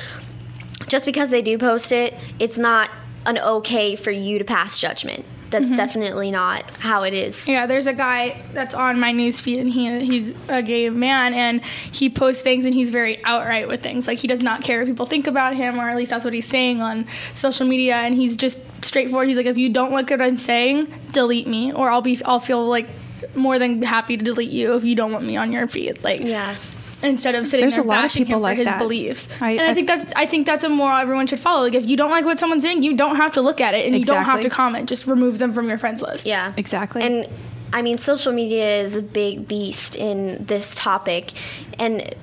just 0.89 1.07
because 1.07 1.31
they 1.31 1.43
do 1.43 1.59
post 1.59 1.93
it 1.93 2.15
it's 2.39 2.59
not 2.59 2.91
an 3.27 3.39
okay 3.39 3.97
for 3.97 4.11
you 4.11 4.39
to 4.39 4.45
pass 4.45 4.79
judgment 4.79 5.25
that's 5.51 5.67
mm-hmm. 5.67 5.77
definitely 5.77 6.31
not 6.31 6.69
how 6.79 7.03
it 7.05 7.15
is. 7.15 7.49
Yeah, 7.49 7.67
there's 7.67 7.87
a 7.87 7.93
guy 7.93 8.41
that's 8.53 8.75
on 8.75 9.01
my 9.01 9.13
news 9.13 9.41
feed, 9.41 9.59
and 9.59 9.71
he 9.71 10.05
he's 10.05 10.35
a 10.49 10.63
gay 10.63 10.91
man, 10.91 11.35
and 11.35 11.65
he 11.65 12.11
posts 12.11 12.43
things, 12.43 12.65
and 12.65 12.75
he's 12.75 12.91
very 12.91 13.23
outright 13.25 13.69
with 13.69 13.83
things. 13.83 14.07
Like 14.07 14.19
he 14.19 14.29
does 14.29 14.43
not 14.43 14.63
care 14.63 14.81
what 14.81 14.89
people 14.89 15.07
think 15.07 15.27
about 15.27 15.57
him, 15.57 15.79
or 15.79 15.89
at 15.89 15.97
least 15.97 16.11
that's 16.11 16.25
what 16.25 16.35
he's 16.35 16.47
saying 16.47 16.83
on 16.83 17.07
social 17.35 17.67
media, 17.67 17.97
and 17.97 18.15
he's 18.15 18.37
just 18.37 18.59
straightforward. 18.85 19.29
He's 19.29 19.37
like, 19.37 19.47
if 19.47 19.59
you 19.59 19.71
don't 19.71 19.93
like 19.93 20.11
what 20.11 20.21
I'm 20.21 20.37
saying, 20.37 20.93
delete 21.13 21.47
me, 21.47 21.73
or 21.73 21.91
I'll 21.91 22.03
be 22.03 22.21
I'll 22.25 22.41
feel 22.41 22.67
like 22.67 22.89
more 23.35 23.59
than 23.59 23.83
happy 23.83 24.17
to 24.17 24.25
delete 24.25 24.51
you 24.51 24.75
if 24.75 24.85
you 24.85 24.95
don't 24.95 25.13
want 25.13 25.25
me 25.25 25.37
on 25.37 25.51
your 25.51 25.67
feed. 25.67 26.03
Like, 26.05 26.23
yeah 26.23 26.57
instead 27.03 27.35
of 27.35 27.47
sitting 27.47 27.65
There's 27.65 27.77
there 27.77 27.85
bashing 27.85 28.27
him 28.27 28.41
for 28.41 28.55
his 28.55 28.67
that. 28.67 28.79
beliefs. 28.79 29.29
I, 29.41 29.53
and 29.53 29.61
I, 29.61 29.71
I, 29.71 29.75
think 29.75 29.87
that's 29.87 30.13
I 30.17 30.27
think 30.27 30.47
that's 30.47 30.65
a 30.65 30.69
moral 30.69 30.99
everyone 30.99 31.27
should 31.27 31.41
follow. 31.41 31.63
Like 31.63 31.75
if 31.75 31.87
you 31.87 31.97
don't 31.97 32.11
like 32.11 32.25
what 32.25 32.39
someone's 32.39 32.63
saying, 32.63 32.83
you 32.83 32.97
don't 32.97 33.17
have 33.17 33.33
to 33.33 33.41
look 33.41 33.61
at 33.61 33.75
it 33.75 33.87
and 33.87 33.95
exactly. 33.95 34.21
you 34.21 34.25
don't 34.25 34.31
have 34.31 34.41
to 34.43 34.51
comment. 34.51 34.89
Just 34.89 35.07
remove 35.07 35.39
them 35.39 35.53
from 35.53 35.69
your 35.69 35.79
friends 35.79 36.03
list. 36.03 36.27
Yeah, 36.27 36.53
exactly. 36.57 37.03
And 37.03 37.29
I 37.73 37.83
mean, 37.83 37.99
social 37.99 38.33
media 38.33 38.81
is 38.81 38.95
a 38.95 39.03
big 39.03 39.47
beast 39.47 39.97
in 39.97 40.45
this 40.45 40.75
topic, 40.75 41.33
and 41.79 42.15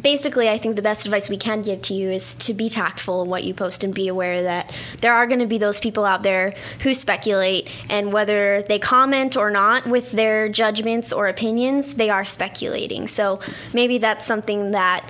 basically, 0.00 0.48
I 0.48 0.58
think 0.58 0.76
the 0.76 0.82
best 0.82 1.04
advice 1.04 1.28
we 1.28 1.36
can 1.36 1.62
give 1.62 1.82
to 1.82 1.94
you 1.94 2.10
is 2.10 2.34
to 2.36 2.54
be 2.54 2.68
tactful 2.68 3.22
in 3.22 3.28
what 3.28 3.44
you 3.44 3.54
post 3.54 3.84
and 3.84 3.94
be 3.94 4.08
aware 4.08 4.42
that 4.42 4.72
there 5.00 5.14
are 5.14 5.26
going 5.26 5.40
to 5.40 5.46
be 5.46 5.58
those 5.58 5.80
people 5.80 6.04
out 6.04 6.22
there 6.22 6.54
who 6.80 6.94
speculate, 6.94 7.68
and 7.88 8.12
whether 8.12 8.62
they 8.62 8.78
comment 8.78 9.36
or 9.36 9.50
not 9.50 9.86
with 9.86 10.12
their 10.12 10.48
judgments 10.48 11.12
or 11.12 11.28
opinions, 11.28 11.94
they 11.94 12.10
are 12.10 12.24
speculating. 12.24 13.08
So 13.08 13.40
maybe 13.72 13.98
that's 13.98 14.26
something 14.26 14.72
that 14.72 15.08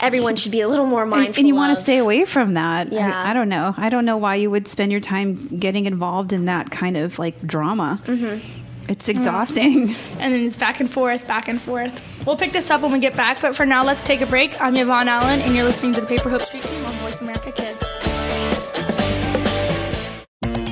everyone 0.00 0.36
should 0.36 0.52
be 0.52 0.60
a 0.60 0.68
little 0.68 0.86
more 0.86 1.06
mindful. 1.06 1.28
And, 1.28 1.38
and 1.38 1.48
you 1.48 1.54
want 1.54 1.76
to 1.76 1.82
stay 1.82 1.98
away 1.98 2.24
from 2.24 2.54
that. 2.54 2.92
Yeah. 2.92 3.10
I, 3.10 3.30
I, 3.30 3.34
don't 3.34 3.48
know. 3.48 3.74
I 3.76 3.88
don't 3.88 4.04
know 4.04 4.16
why 4.16 4.36
you 4.36 4.50
would 4.50 4.68
spend 4.68 4.92
your 4.92 5.00
time 5.00 5.58
getting 5.58 5.86
involved 5.86 6.32
in 6.32 6.46
that 6.46 6.70
kind 6.70 6.96
of 6.96 7.18
like 7.18 7.40
drama. 7.46 8.00
Mm-hmm. 8.04 8.66
It's 8.88 9.08
exhausting. 9.08 9.94
And 10.18 10.34
then 10.34 10.44
it's 10.44 10.56
back 10.56 10.80
and 10.80 10.90
forth, 10.90 11.28
back 11.28 11.46
and 11.46 11.62
forth. 11.62 12.02
We'll 12.26 12.36
pick 12.36 12.52
this 12.52 12.70
up 12.70 12.82
when 12.82 12.90
we 12.90 12.98
get 12.98 13.16
back, 13.16 13.40
but 13.40 13.54
for 13.54 13.64
now, 13.64 13.84
let's 13.84 14.02
take 14.02 14.20
a 14.20 14.26
break. 14.26 14.60
I'm 14.60 14.74
Yvonne 14.74 15.06
Allen, 15.06 15.40
and 15.40 15.54
you're 15.54 15.64
listening 15.64 15.94
to 15.94 16.00
the 16.00 16.06
Paper 16.08 16.28
Hope 16.28 16.42
Street 16.42 16.64
Team 16.64 16.84
on 16.84 16.92
Voice 16.94 17.20
America 17.20 17.52
Kids. 17.52 17.78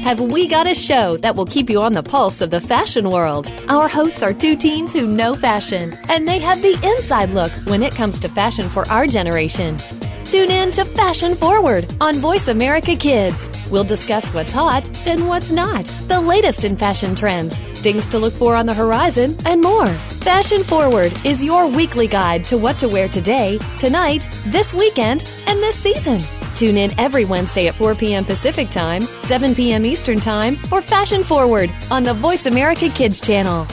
Have 0.03 0.21
we 0.21 0.49
got 0.49 0.67
a 0.67 0.75
show 0.75 1.17
that 1.19 1.37
will 1.37 1.47
keep 1.47 1.71
you 1.71 1.81
on 1.81 1.93
the 1.93 2.03
pulse 2.03 2.41
of 2.41 2.51
the 2.51 2.61
fashion 2.61 3.11
world? 3.11 3.49
Our 3.69 3.89
hosts 3.89 4.23
are 4.23 4.33
two 4.33 4.57
teens 4.57 4.93
who 4.93 5.07
know 5.07 5.35
fashion, 5.35 5.95
and 6.09 6.27
they 6.27 6.39
have 6.41 6.61
the 6.63 6.75
inside 6.83 7.31
look 7.31 7.53
when 7.67 7.83
it 7.83 7.95
comes 7.95 8.19
to 8.21 8.29
fashion 8.29 8.69
for 8.69 8.89
our 8.89 9.07
generation. 9.07 9.77
Tune 10.25 10.51
in 10.51 10.73
to 10.73 10.85
Fashion 10.85 11.37
Forward 11.37 11.93
on 12.01 12.17
Voice 12.17 12.49
America 12.49 12.97
Kids. 12.97 13.49
We'll 13.71 13.85
discuss 13.85 14.29
what's 14.35 14.51
hot 14.51 14.91
and 15.07 15.29
what's 15.29 15.53
not, 15.53 15.85
the 16.09 16.21
latest 16.21 16.65
in 16.65 16.77
fashion 16.77 17.15
trends, 17.15 17.61
things 17.77 18.09
to 18.09 18.19
look 18.19 18.33
for 18.35 18.57
on 18.57 18.67
the 18.67 18.75
horizon, 18.75 19.37
and 19.45 19.63
more. 19.63 19.89
Fashion 20.27 20.65
Forward 20.65 21.13
is 21.25 21.43
your 21.43 21.67
weekly 21.69 22.07
guide 22.07 22.45
to 22.45 22.59
what 22.59 22.79
to 22.79 22.89
wear 22.89 23.09
today, 23.09 23.59
tonight, 23.79 24.29
this 24.47 24.75
weekend, 24.75 25.31
and 25.47 25.61
this 25.61 25.77
season. 25.77 26.21
Tune 26.57 26.77
in 26.79 26.99
every 26.99 27.25
Wednesday 27.25 27.69
at 27.69 27.75
4 27.75 27.95
p.m. 27.95 28.25
Pacific 28.25 28.71
Time, 28.71 29.03
7 29.03 29.55
p.m. 29.55 29.85
Eastern 29.85 30.19
Time 30.19 30.57
for 30.57 30.81
Fashion 30.81 31.23
Forward 31.23 31.73
on 31.91 32.03
the 32.03 32.15
Voice 32.15 32.47
America 32.47 32.89
Kids 32.89 33.21
channel. 33.21 33.67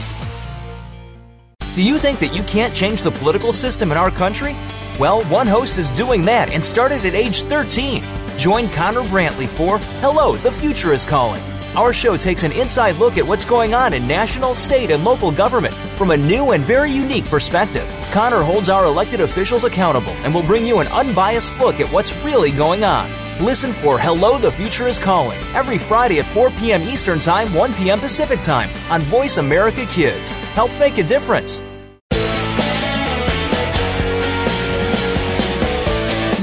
Do 1.74 1.82
you 1.82 1.98
think 1.98 2.20
that 2.20 2.32
you 2.34 2.42
can't 2.44 2.74
change 2.74 3.02
the 3.02 3.10
political 3.10 3.52
system 3.52 3.90
in 3.90 3.96
our 3.96 4.10
country? 4.10 4.54
Well, 5.00 5.24
one 5.24 5.48
host 5.48 5.76
is 5.78 5.90
doing 5.90 6.24
that 6.26 6.50
and 6.50 6.64
started 6.64 7.04
at 7.04 7.14
age 7.14 7.42
13. 7.42 8.04
Join 8.38 8.68
Connor 8.68 9.02
Brantley 9.02 9.48
for 9.48 9.78
Hello, 10.00 10.36
the 10.36 10.52
Future 10.52 10.92
is 10.92 11.04
Calling. 11.04 11.42
Our 11.76 11.92
show 11.92 12.16
takes 12.16 12.44
an 12.44 12.52
inside 12.52 12.96
look 12.96 13.18
at 13.18 13.26
what's 13.26 13.44
going 13.44 13.74
on 13.74 13.94
in 13.94 14.06
national, 14.06 14.54
state, 14.54 14.92
and 14.92 15.02
local 15.02 15.32
government 15.32 15.74
from 15.98 16.12
a 16.12 16.16
new 16.16 16.52
and 16.52 16.62
very 16.62 16.92
unique 16.92 17.24
perspective. 17.24 17.84
Connor 18.12 18.42
holds 18.42 18.68
our 18.68 18.84
elected 18.84 19.20
officials 19.20 19.64
accountable 19.64 20.12
and 20.22 20.32
will 20.32 20.44
bring 20.44 20.64
you 20.64 20.78
an 20.78 20.86
unbiased 20.86 21.52
look 21.56 21.80
at 21.80 21.92
what's 21.92 22.16
really 22.18 22.52
going 22.52 22.84
on. 22.84 23.10
Listen 23.44 23.72
for 23.72 23.98
Hello, 23.98 24.38
the 24.38 24.52
Future 24.52 24.86
is 24.86 25.00
Calling 25.00 25.40
every 25.52 25.78
Friday 25.78 26.20
at 26.20 26.26
4 26.26 26.50
p.m. 26.50 26.82
Eastern 26.82 27.18
Time, 27.18 27.52
1 27.52 27.74
p.m. 27.74 27.98
Pacific 27.98 28.40
Time 28.42 28.70
on 28.88 29.02
Voice 29.02 29.38
America 29.38 29.84
Kids. 29.86 30.36
Help 30.54 30.70
make 30.78 30.98
a 30.98 31.02
difference. 31.02 31.60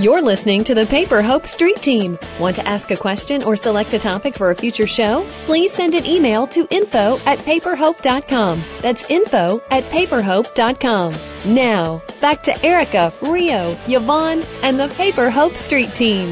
You're 0.02 0.24
listening 0.24 0.64
to 0.64 0.74
the 0.74 0.88
Paper 0.88 1.22
Hope 1.22 1.46
Street 1.46 1.80
Team. 1.80 2.18
Want 2.40 2.56
to 2.56 2.68
ask 2.68 2.90
a 2.90 2.98
question 2.98 3.44
or 3.44 3.56
select 3.56 3.94
a 3.94 4.00
topic 4.00 4.34
for 4.34 4.50
a 4.50 4.56
future 4.56 4.88
show? 4.88 5.28
Please 5.46 5.72
send 5.72 5.94
an 5.94 6.08
email 6.08 6.48
to 6.48 6.68
info 6.72 7.20
at 7.28 7.38
paperhope.com. 7.38 8.64
That's 8.82 9.08
info 9.12 9.62
at 9.70 9.84
paperhope.com. 9.92 11.16
Now, 11.46 12.02
back 12.20 12.42
to 12.44 12.66
Erica, 12.66 13.14
Rio, 13.22 13.78
Yvonne, 13.88 14.42
and 14.64 14.80
the 14.80 14.88
Paper 14.88 15.30
Hope 15.30 15.56
Street 15.56 15.94
Team. 15.94 16.30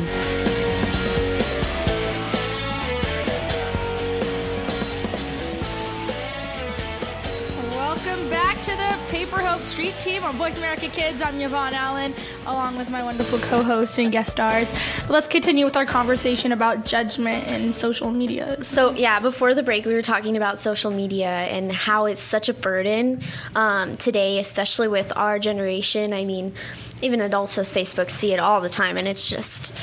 On 10.29 10.37
Voice 10.37 10.57
America 10.57 10.87
Kids. 10.89 11.23
I'm 11.23 11.41
Yvonne 11.41 11.73
Allen, 11.73 12.13
along 12.45 12.77
with 12.77 12.87
my 12.91 13.03
wonderful 13.03 13.39
co 13.39 13.63
hosts 13.63 13.97
and 13.97 14.11
guest 14.11 14.31
stars. 14.31 14.71
Let's 15.09 15.27
continue 15.27 15.65
with 15.65 15.75
our 15.75 15.87
conversation 15.87 16.51
about 16.51 16.85
judgment 16.85 17.47
and 17.47 17.73
social 17.73 18.11
media. 18.11 18.63
So, 18.63 18.91
yeah, 18.91 19.19
before 19.19 19.55
the 19.55 19.63
break, 19.63 19.85
we 19.85 19.93
were 19.95 20.03
talking 20.03 20.37
about 20.37 20.59
social 20.59 20.91
media 20.91 21.29
and 21.29 21.71
how 21.71 22.05
it's 22.05 22.21
such 22.21 22.47
a 22.47 22.53
burden 22.53 23.23
um, 23.55 23.97
today, 23.97 24.37
especially 24.37 24.87
with 24.87 25.11
our 25.17 25.39
generation. 25.39 26.13
I 26.13 26.25
mean, 26.25 26.53
even 27.01 27.21
adults 27.21 27.57
with 27.57 27.73
Facebook 27.73 28.11
see 28.11 28.31
it 28.31 28.39
all 28.39 28.61
the 28.61 28.69
time, 28.69 28.97
and 28.97 29.07
it's 29.07 29.27
just 29.27 29.73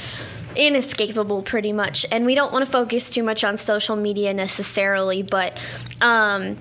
inescapable 0.54 1.42
pretty 1.42 1.72
much 1.72 2.06
and 2.10 2.24
we 2.24 2.34
don't 2.34 2.50
want 2.50 2.64
to 2.64 2.70
focus 2.70 3.10
too 3.10 3.22
much 3.22 3.44
on 3.44 3.58
social 3.58 3.94
media 3.94 4.32
necessarily 4.32 5.22
but 5.22 5.54
um, 6.00 6.56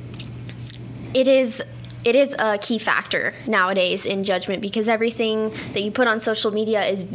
it 1.13 1.30
is 1.30 1.63
it 2.05 2.15
is 2.15 2.35
a 2.38 2.57
key 2.59 2.77
factor 2.77 3.33
nowadays 3.47 4.05
in 4.05 4.24
judgment 4.24 4.62
because 4.62 4.88
everything 4.88 5.50
that 5.74 5.81
you 5.81 5.91
put 5.91 6.07
on 6.07 6.19
social 6.19 6.51
media 6.51 6.85
is 6.85 7.05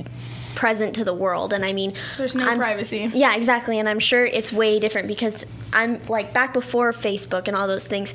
present 0.56 0.97
to 0.97 1.04
the 1.04 1.14
world. 1.14 1.52
And 1.52 1.64
i 1.64 1.73
mean 1.73 1.94
there's 2.18 2.35
no 2.35 2.47
I'm, 2.47 2.59
privacy. 2.59 3.09
Yeah 3.14 3.35
exactly. 3.35 3.78
And 3.78 3.88
i'm 3.88 4.00
sure 4.00 4.26
it's 4.26 4.52
way 4.52 4.78
different 4.80 5.09
because 5.09 5.47
i'm 5.73 6.02
like 6.09 6.35
back 6.35 6.52
before 6.52 6.92
facebook 6.92 7.47
and 7.47 7.56
all 7.56 7.68
those 7.68 7.87
things 7.87 8.12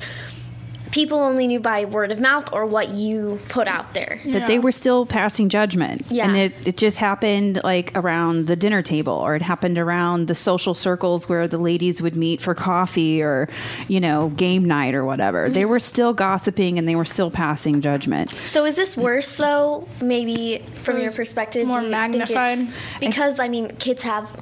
people 0.96 1.18
only 1.18 1.46
knew 1.46 1.60
by 1.60 1.84
word 1.84 2.10
of 2.10 2.18
mouth 2.18 2.50
or 2.54 2.64
what 2.64 2.88
you 2.88 3.38
put 3.50 3.68
out 3.68 3.92
there. 3.92 4.18
But 4.24 4.32
yeah. 4.32 4.46
they 4.46 4.58
were 4.58 4.72
still 4.72 5.04
passing 5.04 5.50
judgment. 5.50 6.00
Yeah. 6.08 6.26
And 6.26 6.34
it, 6.38 6.54
it 6.64 6.78
just 6.78 6.96
happened 6.96 7.60
like 7.62 7.92
around 7.94 8.46
the 8.46 8.56
dinner 8.56 8.80
table 8.80 9.12
or 9.12 9.36
it 9.36 9.42
happened 9.42 9.76
around 9.76 10.26
the 10.26 10.34
social 10.34 10.74
circles 10.74 11.28
where 11.28 11.46
the 11.46 11.58
ladies 11.58 12.00
would 12.00 12.16
meet 12.16 12.40
for 12.40 12.54
coffee 12.54 13.20
or, 13.20 13.46
you 13.88 14.00
know, 14.00 14.30
game 14.30 14.64
night 14.64 14.94
or 14.94 15.04
whatever. 15.04 15.44
Mm-hmm. 15.44 15.52
They 15.52 15.66
were 15.66 15.80
still 15.80 16.14
gossiping 16.14 16.78
and 16.78 16.88
they 16.88 16.96
were 16.96 17.04
still 17.04 17.30
passing 17.30 17.82
judgment. 17.82 18.34
So 18.46 18.64
is 18.64 18.74
this 18.76 18.96
worse 18.96 19.36
though, 19.36 19.86
maybe 20.00 20.64
from 20.82 20.98
your 20.98 21.12
perspective? 21.12 21.66
More 21.66 21.82
magnified? 21.82 22.68
Because, 23.00 23.38
I 23.38 23.48
mean, 23.48 23.76
kids 23.76 24.00
have 24.00 24.34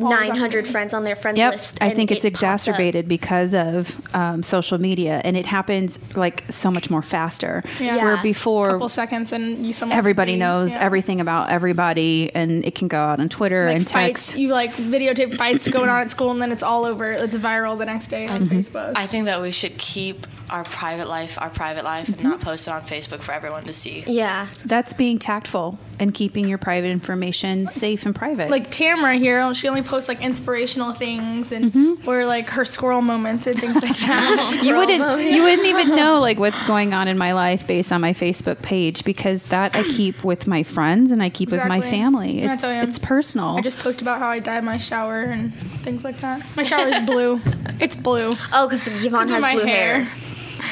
900 0.00 0.66
friends 0.66 0.94
on 0.94 1.04
their 1.04 1.16
friends 1.16 1.38
yep. 1.38 1.52
list. 1.52 1.78
I 1.80 1.90
think 1.90 2.10
it's 2.10 2.24
it 2.24 2.28
exacerbated 2.28 3.08
because 3.08 3.54
of 3.54 3.96
um, 4.14 4.42
social 4.42 4.78
media, 4.78 5.20
and 5.24 5.36
it 5.36 5.46
happens 5.46 5.98
like 6.16 6.44
so 6.48 6.70
much 6.70 6.90
more 6.90 7.02
faster. 7.02 7.62
Yeah. 7.78 8.04
Where 8.04 8.22
before, 8.22 8.68
a 8.68 8.72
couple 8.72 8.88
seconds, 8.88 9.32
and 9.32 9.66
you 9.66 9.72
somebody. 9.72 9.98
everybody 9.98 10.36
knows 10.36 10.74
yeah. 10.74 10.82
everything 10.82 11.20
about 11.20 11.50
everybody, 11.50 12.30
and 12.34 12.64
it 12.64 12.74
can 12.74 12.88
go 12.88 12.98
out 12.98 13.20
on 13.20 13.28
Twitter 13.28 13.66
like 13.66 13.76
and 13.76 13.90
fights, 13.90 14.26
text. 14.26 14.38
You 14.38 14.48
like 14.48 14.72
videotape 14.72 15.36
fights 15.36 15.68
going 15.68 15.88
on 15.88 16.00
at 16.00 16.10
school, 16.10 16.30
and 16.30 16.40
then 16.40 16.52
it's 16.52 16.62
all 16.62 16.84
over. 16.84 17.10
It's 17.10 17.36
viral 17.36 17.78
the 17.78 17.86
next 17.86 18.08
day 18.08 18.26
on 18.26 18.42
mm-hmm. 18.42 18.58
Facebook. 18.58 18.92
I 18.96 19.06
think 19.06 19.26
that 19.26 19.40
we 19.42 19.50
should 19.50 19.78
keep 19.78 20.26
our 20.50 20.64
private 20.64 21.08
life 21.08 21.38
our 21.40 21.50
private 21.50 21.84
life 21.84 22.06
mm-hmm. 22.06 22.14
and 22.14 22.22
not 22.24 22.40
post 22.40 22.66
it 22.66 22.70
on 22.72 22.82
Facebook 22.82 23.22
for 23.22 23.32
everyone 23.32 23.64
to 23.64 23.72
see. 23.72 24.04
Yeah, 24.06 24.48
that's 24.64 24.92
being 24.92 25.18
tactful 25.18 25.78
and 25.98 26.14
keeping 26.14 26.48
your 26.48 26.58
private 26.58 26.88
information 26.88 27.68
safe 27.68 28.06
and 28.06 28.14
private. 28.14 28.50
Like 28.50 28.70
Tamara 28.70 29.16
here, 29.16 29.52
she 29.54 29.68
only 29.68 29.82
post 29.90 30.08
like 30.08 30.22
inspirational 30.22 30.92
things 30.92 31.50
and 31.50 31.72
mm-hmm. 31.72 32.08
or 32.08 32.24
like 32.24 32.48
her 32.50 32.64
squirrel 32.64 33.02
moments 33.02 33.46
and 33.46 33.58
things 33.58 33.74
like 33.74 33.96
that. 33.98 34.60
you 34.62 34.76
wouldn't 34.76 35.00
moments. 35.00 35.34
you 35.34 35.42
wouldn't 35.42 35.66
even 35.66 35.96
know 35.96 36.20
like 36.28 36.38
what's 36.38 36.64
going 36.64 36.94
on 36.94 37.08
in 37.08 37.18
my 37.18 37.32
life 37.32 37.66
based 37.66 37.92
on 37.92 38.00
my 38.00 38.12
Facebook 38.12 38.62
page 38.62 39.04
because 39.04 39.42
that 39.44 39.74
I 39.74 39.82
keep 39.82 40.22
with 40.22 40.46
my 40.46 40.62
friends 40.62 41.10
and 41.10 41.22
I 41.22 41.28
keep 41.28 41.48
exactly. 41.48 41.76
with 41.76 41.84
my 41.84 41.90
family. 41.90 42.42
It's, 42.42 42.62
it's 42.64 42.98
personal. 42.98 43.56
I 43.56 43.60
just 43.60 43.78
post 43.78 44.00
about 44.00 44.20
how 44.20 44.28
I 44.28 44.38
dye 44.38 44.60
my 44.60 44.78
shower 44.78 45.22
and 45.22 45.52
things 45.82 46.04
like 46.04 46.20
that. 46.20 46.44
My 46.56 46.62
shower 46.62 46.88
is 46.88 47.04
blue. 47.04 47.40
it's 47.80 47.96
blue. 47.96 48.36
Oh, 48.52 48.68
because 48.68 48.86
Yvonne 48.86 49.28
has 49.28 49.44
blue 49.44 49.64
hair. 49.64 50.04
hair. 50.04 50.12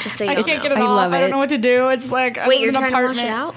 Just 0.02 0.16
so 0.16 0.24
you 0.24 0.30
I 0.30 0.34
can't 0.36 0.46
know. 0.46 0.62
get 0.62 0.72
it 0.72 0.78
I 0.78 0.82
off. 0.82 1.12
I 1.12 1.20
don't 1.20 1.30
know 1.30 1.38
what 1.38 1.48
to 1.48 1.58
do. 1.58 1.88
It's 1.88 2.12
like 2.12 2.38
wait, 2.46 2.60
you're 2.60 2.72
trying 2.72 2.84
apartment. 2.84 3.18
to 3.18 3.24
wash 3.24 3.32
it 3.32 3.34
out. 3.34 3.54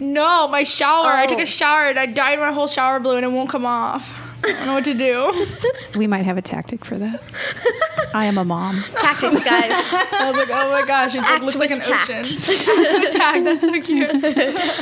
No, 0.00 0.48
my 0.48 0.62
shower. 0.62 1.06
Oh. 1.06 1.16
I 1.16 1.26
took 1.26 1.38
a 1.38 1.42
oh. 1.42 1.44
shower 1.44 1.86
and 1.86 1.98
I 1.98 2.06
dyed 2.06 2.38
my 2.38 2.52
whole 2.52 2.66
shower 2.66 2.98
blue 2.98 3.16
and 3.16 3.26
it 3.26 3.30
won't 3.30 3.50
come 3.50 3.66
off. 3.66 4.18
I 4.44 4.52
don't 4.52 4.66
know 4.66 4.74
what 4.74 4.84
to 4.84 4.94
do. 4.94 5.46
We 5.98 6.06
might 6.06 6.24
have 6.24 6.38
a 6.38 6.42
tactic 6.42 6.86
for 6.86 6.96
that. 6.96 7.22
I 8.14 8.24
am 8.24 8.38
a 8.38 8.46
mom. 8.46 8.82
Tactics, 8.98 9.44
guys. 9.44 9.70
I 10.12 10.30
was 10.30 10.36
like, 10.36 10.48
oh 10.50 10.70
my 10.70 10.86
gosh, 10.86 11.14
it 11.14 11.20
like, 11.20 11.42
looks 11.42 11.56
like 11.56 11.70
an 11.70 11.80
tact. 11.80 12.10
ocean. 12.10 12.42
Act 12.42 13.04
with 13.04 13.12
tact. 13.12 13.44
That's 13.44 13.60
so 13.60 13.80
cute. 13.82 14.10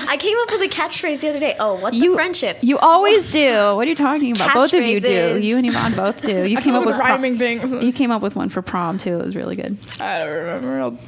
I 0.08 0.16
came 0.16 0.38
up 0.38 0.52
with 0.52 0.62
a 0.62 0.68
catchphrase 0.68 1.20
the 1.20 1.30
other 1.30 1.40
day. 1.40 1.56
Oh, 1.58 1.74
what's 1.80 1.96
you, 1.96 2.10
the 2.10 2.14
friendship? 2.14 2.58
You 2.60 2.78
always 2.78 3.28
do. 3.28 3.74
What 3.74 3.86
are 3.86 3.90
you 3.90 3.96
talking 3.96 4.36
about? 4.36 4.54
Both 4.54 4.72
of 4.72 4.84
you 4.84 5.00
do. 5.00 5.40
You 5.40 5.56
and 5.56 5.66
Yvonne 5.66 5.94
both 5.94 6.22
do. 6.22 6.44
You 6.44 6.58
I 6.58 6.60
came 6.60 6.76
up 6.76 6.86
with 6.86 6.96
rhyming 6.96 7.36
things. 7.36 7.72
You 7.72 7.92
came 7.92 8.12
up 8.12 8.22
with 8.22 8.36
one 8.36 8.50
for 8.50 8.62
prom 8.62 8.98
too. 8.98 9.18
It 9.18 9.26
was 9.26 9.34
really 9.34 9.56
good. 9.56 9.76
I 9.98 10.18
don't 10.18 10.28
remember. 10.28 10.98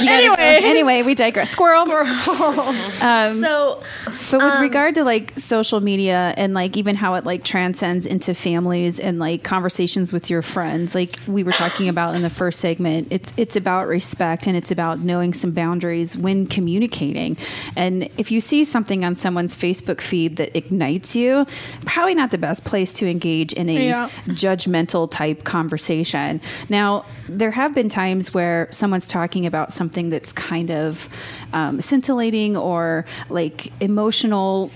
anyway, 0.00 0.36
anyway, 0.38 1.02
we 1.02 1.14
digress. 1.14 1.50
Squirrel. 1.50 1.82
Squirrel. 1.82 2.74
Um, 3.00 3.38
so, 3.38 3.82
but 4.30 4.42
with 4.42 4.54
um, 4.54 4.62
regard 4.62 4.94
to 4.94 5.04
like 5.04 5.38
social 5.38 5.80
media 5.80 6.34
and 6.36 6.54
like 6.54 6.76
even 6.76 6.96
how 6.96 7.14
it 7.14 7.24
like 7.24 7.44
transcends 7.44 8.06
into 8.06 8.34
families 8.34 9.00
and 9.00 9.18
like 9.18 9.42
conversations 9.42 10.12
with 10.12 10.30
your 10.30 10.42
friends, 10.42 10.94
like 10.94 11.18
we 11.26 11.42
were 11.42 11.52
talking 11.52 11.88
about 11.88 12.14
in 12.14 12.22
the 12.22 12.30
first 12.30 12.60
segment, 12.60 13.08
it's 13.10 13.32
it's 13.36 13.56
about 13.56 13.88
respect 13.88 14.46
and 14.46 14.56
it's 14.56 14.70
about 14.70 15.00
knowing 15.00 15.32
some 15.32 15.50
boundaries 15.50 16.16
when 16.16 16.46
communicating. 16.46 17.36
And 17.74 18.08
if 18.16 18.30
you 18.30 18.40
see 18.40 18.64
something 18.64 19.04
on 19.04 19.14
someone's 19.14 19.56
Facebook 19.56 20.00
feed 20.00 20.36
that 20.36 20.56
ignites 20.56 21.16
you, 21.16 21.46
probably 21.84 22.14
not 22.14 22.30
the 22.30 22.38
best 22.38 22.64
place 22.64 22.92
to 22.94 23.08
engage 23.08 23.52
in 23.52 23.68
a 23.68 23.88
yeah. 23.88 24.10
judgmental 24.28 25.10
type 25.10 25.44
conversation. 25.44 26.40
Now, 26.68 27.04
there 27.28 27.50
have 27.50 27.74
been 27.74 27.88
times 27.88 28.32
where 28.32 28.68
someone's 28.70 29.06
talking 29.06 29.46
about 29.46 29.72
something 29.72 29.86
something 29.86 30.10
that's 30.10 30.32
kind 30.32 30.70
of 30.70 31.08
um, 31.56 31.80
scintillating 31.80 32.54
or 32.54 33.06
like 33.30 33.72
emotional 33.80 34.70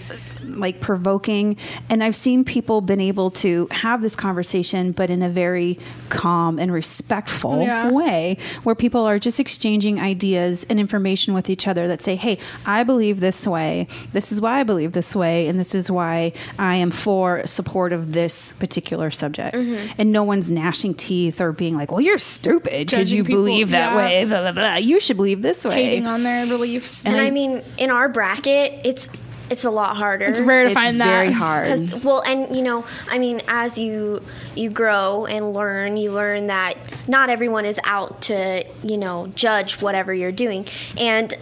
like 0.58 0.80
provoking 0.80 1.56
and 1.88 2.02
i've 2.02 2.16
seen 2.16 2.44
people 2.44 2.80
been 2.80 3.00
able 3.00 3.30
to 3.30 3.68
have 3.70 4.02
this 4.02 4.16
conversation 4.16 4.92
but 4.92 5.10
in 5.10 5.22
a 5.22 5.28
very 5.28 5.78
calm 6.08 6.58
and 6.58 6.72
respectful 6.72 7.62
yeah. 7.62 7.90
way 7.90 8.36
where 8.62 8.74
people 8.74 9.04
are 9.04 9.18
just 9.18 9.40
exchanging 9.40 10.00
ideas 10.00 10.64
and 10.68 10.80
information 10.80 11.34
with 11.34 11.48
each 11.48 11.66
other 11.66 11.86
that 11.88 12.02
say 12.02 12.16
hey 12.16 12.38
i 12.66 12.82
believe 12.82 13.20
this 13.20 13.46
way 13.46 13.86
this 14.12 14.32
is 14.32 14.40
why 14.40 14.60
i 14.60 14.62
believe 14.62 14.92
this 14.92 15.14
way 15.14 15.48
and 15.48 15.58
this 15.58 15.74
is 15.74 15.90
why 15.90 16.32
i 16.58 16.74
am 16.74 16.90
for 16.90 17.46
support 17.46 17.92
of 17.92 18.12
this 18.12 18.52
particular 18.52 19.10
subject 19.10 19.56
mm-hmm. 19.56 19.92
and 19.98 20.12
no 20.12 20.22
one's 20.22 20.50
gnashing 20.50 20.94
teeth 20.94 21.40
or 21.40 21.52
being 21.52 21.76
like 21.76 21.90
well 21.90 22.00
you're 22.00 22.18
stupid 22.18 22.88
because 22.88 23.12
you 23.12 23.24
people, 23.24 23.42
believe 23.42 23.70
that 23.70 23.92
yeah. 23.92 23.96
way 23.96 24.24
blah, 24.24 24.40
blah, 24.40 24.52
blah. 24.52 24.76
you 24.76 25.00
should 25.00 25.16
believe 25.16 25.42
this 25.42 25.64
way 25.64 25.84
hating 25.84 26.06
on 26.06 26.22
their 26.22 26.46
beliefs 26.46 27.04
and, 27.04 27.14
and 27.14 27.22
I, 27.22 27.26
I 27.26 27.30
mean 27.30 27.62
in 27.78 27.90
our 27.90 28.08
bracket 28.08 28.80
it's 28.84 29.08
it's 29.50 29.64
a 29.64 29.70
lot 29.70 29.96
harder. 29.96 30.26
It's 30.26 30.40
rare 30.40 30.62
to 30.62 30.70
it's 30.70 30.74
find 30.74 31.00
that. 31.00 31.06
Very 31.06 31.32
hard. 31.32 32.04
Well, 32.04 32.22
and 32.22 32.54
you 32.54 32.62
know, 32.62 32.84
I 33.08 33.18
mean, 33.18 33.42
as 33.48 33.76
you 33.76 34.22
you 34.54 34.70
grow 34.70 35.26
and 35.26 35.52
learn, 35.52 35.96
you 35.96 36.12
learn 36.12 36.46
that 36.46 36.76
not 37.08 37.28
everyone 37.30 37.64
is 37.64 37.80
out 37.84 38.22
to 38.22 38.64
you 38.82 38.96
know 38.96 39.26
judge 39.34 39.82
whatever 39.82 40.14
you're 40.14 40.32
doing, 40.32 40.66
and 40.96 41.34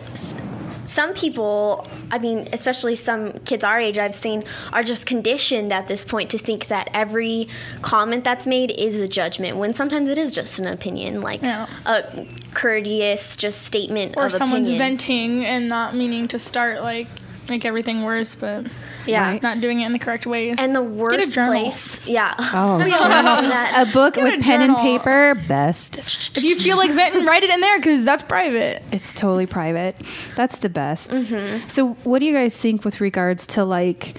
some 0.89 1.13
people, 1.13 1.87
I 2.11 2.19
mean, 2.19 2.49
especially 2.55 2.97
some 2.97 3.33
kids 3.41 3.63
our 3.63 3.79
age, 3.79 3.99
I've 3.99 4.15
seen, 4.15 4.45
are 4.73 4.83
just 4.83 5.05
conditioned 5.05 5.71
at 5.71 5.87
this 5.87 6.03
point 6.03 6.31
to 6.31 6.39
think 6.39 6.69
that 6.69 6.89
every 6.95 7.49
comment 7.83 8.25
that's 8.25 8.47
made 8.47 8.71
is 8.71 8.99
a 8.99 9.07
judgment, 9.07 9.59
when 9.59 9.75
sometimes 9.75 10.09
it 10.09 10.17
is 10.17 10.33
just 10.33 10.59
an 10.59 10.67
opinion, 10.67 11.21
like 11.21 11.43
yeah. 11.43 11.67
a 11.85 12.27
courteous, 12.55 13.37
just 13.37 13.63
statement 13.63 14.17
or 14.17 14.31
someone's 14.31 14.69
opinion. 14.69 14.79
venting 14.79 15.45
and 15.45 15.69
not 15.69 15.95
meaning 15.95 16.27
to 16.29 16.39
start 16.39 16.81
like 16.81 17.07
make 17.49 17.65
everything 17.65 18.05
worse, 18.05 18.35
but 18.35 18.67
yeah, 19.07 19.39
not 19.43 19.61
doing 19.61 19.81
it 19.81 19.87
in 19.87 19.93
the 19.93 19.99
correct 19.99 20.27
ways. 20.27 20.57
And 20.59 20.75
the 20.75 20.83
worst 20.83 21.35
place, 21.35 22.07
yeah. 22.07 22.35
Oh, 22.39 22.81
a 23.83 23.87
book 23.93 24.15
Get 24.15 24.25
with 24.25 24.41
a 24.41 24.43
pen 24.43 24.61
journal. 24.61 24.77
and 24.77 24.85
paper, 24.85 25.35
best. 25.47 25.99
If 26.37 26.45
you 26.45 26.59
feel 26.59 26.77
like 26.77 26.91
venting, 26.93 27.25
write 27.25 27.43
it 27.43 27.51
in 27.51 27.61
there 27.61 27.79
because 27.79 28.05
that's 28.05 28.23
private. 28.23 28.83
It's 28.93 29.15
totally 29.15 29.47
private. 29.47 29.97
That's 30.37 30.59
the 30.59 30.69
best. 30.69 31.11
Mm-hmm. 31.11 31.69
So, 31.69 31.95
what 32.05 32.21
do 32.21 32.27
you 32.27 32.35
guys 32.35 32.57
think 32.57 32.85
with 32.85 33.01
regards 33.01 33.47
to 33.49 33.65
like 33.65 34.19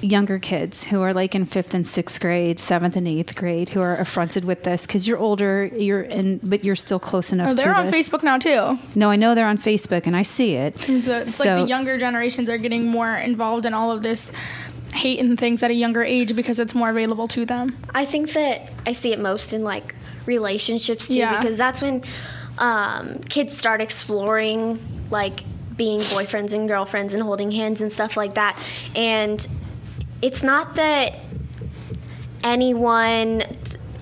younger 0.00 0.38
kids 0.38 0.84
who 0.84 1.00
are 1.00 1.12
like 1.12 1.34
in 1.34 1.44
fifth 1.44 1.74
and 1.74 1.86
sixth 1.86 2.20
grade, 2.20 2.58
seventh 2.58 2.96
and 2.96 3.06
eighth 3.08 3.34
grade, 3.34 3.68
who 3.68 3.80
are 3.80 3.96
affronted 3.96 4.44
with 4.44 4.62
this 4.62 4.86
because 4.86 5.06
you're 5.08 5.18
older, 5.18 5.66
you're 5.66 6.02
in, 6.02 6.38
but 6.42 6.64
you're 6.64 6.76
still 6.76 7.00
close 7.00 7.32
enough. 7.32 7.50
Oh, 7.50 7.54
they're 7.54 7.74
on 7.74 7.90
this. 7.90 8.08
Facebook 8.08 8.22
now 8.22 8.38
too. 8.38 8.78
No, 8.94 9.10
I 9.10 9.16
know 9.16 9.34
they're 9.34 9.46
on 9.46 9.58
Facebook, 9.58 10.06
and 10.06 10.16
I 10.16 10.22
see 10.22 10.54
it. 10.54 10.88
And 10.88 11.02
so 11.02 11.18
it's 11.18 11.34
so, 11.34 11.44
like 11.44 11.64
the 11.64 11.68
younger 11.68 11.98
generations 11.98 12.48
are 12.48 12.58
getting 12.58 12.86
more 12.86 13.16
involved 13.16 13.66
in 13.66 13.74
all 13.74 13.90
of 13.90 14.02
this 14.02 14.30
hate 14.94 15.20
and 15.20 15.38
things 15.38 15.62
at 15.62 15.70
a 15.70 15.74
younger 15.74 16.02
age 16.02 16.34
because 16.34 16.58
it's 16.58 16.74
more 16.74 16.90
available 16.90 17.28
to 17.28 17.44
them. 17.44 17.76
I 17.94 18.04
think 18.04 18.32
that 18.32 18.72
I 18.86 18.92
see 18.92 19.12
it 19.12 19.18
most 19.18 19.52
in 19.52 19.62
like 19.62 19.94
relationships 20.26 21.08
too, 21.08 21.14
yeah. 21.14 21.40
because 21.40 21.56
that's 21.56 21.82
when 21.82 22.02
um, 22.58 23.18
kids 23.28 23.56
start 23.56 23.80
exploring 23.80 24.78
like 25.10 25.44
being 25.76 26.00
boyfriends 26.00 26.52
and 26.52 26.68
girlfriends 26.68 27.14
and 27.14 27.22
holding 27.22 27.50
hands 27.50 27.80
and 27.80 27.92
stuff 27.92 28.16
like 28.16 28.34
that. 28.34 28.58
And 28.94 29.46
it's 30.22 30.42
not 30.42 30.74
that 30.74 31.14
anyone 32.42 33.42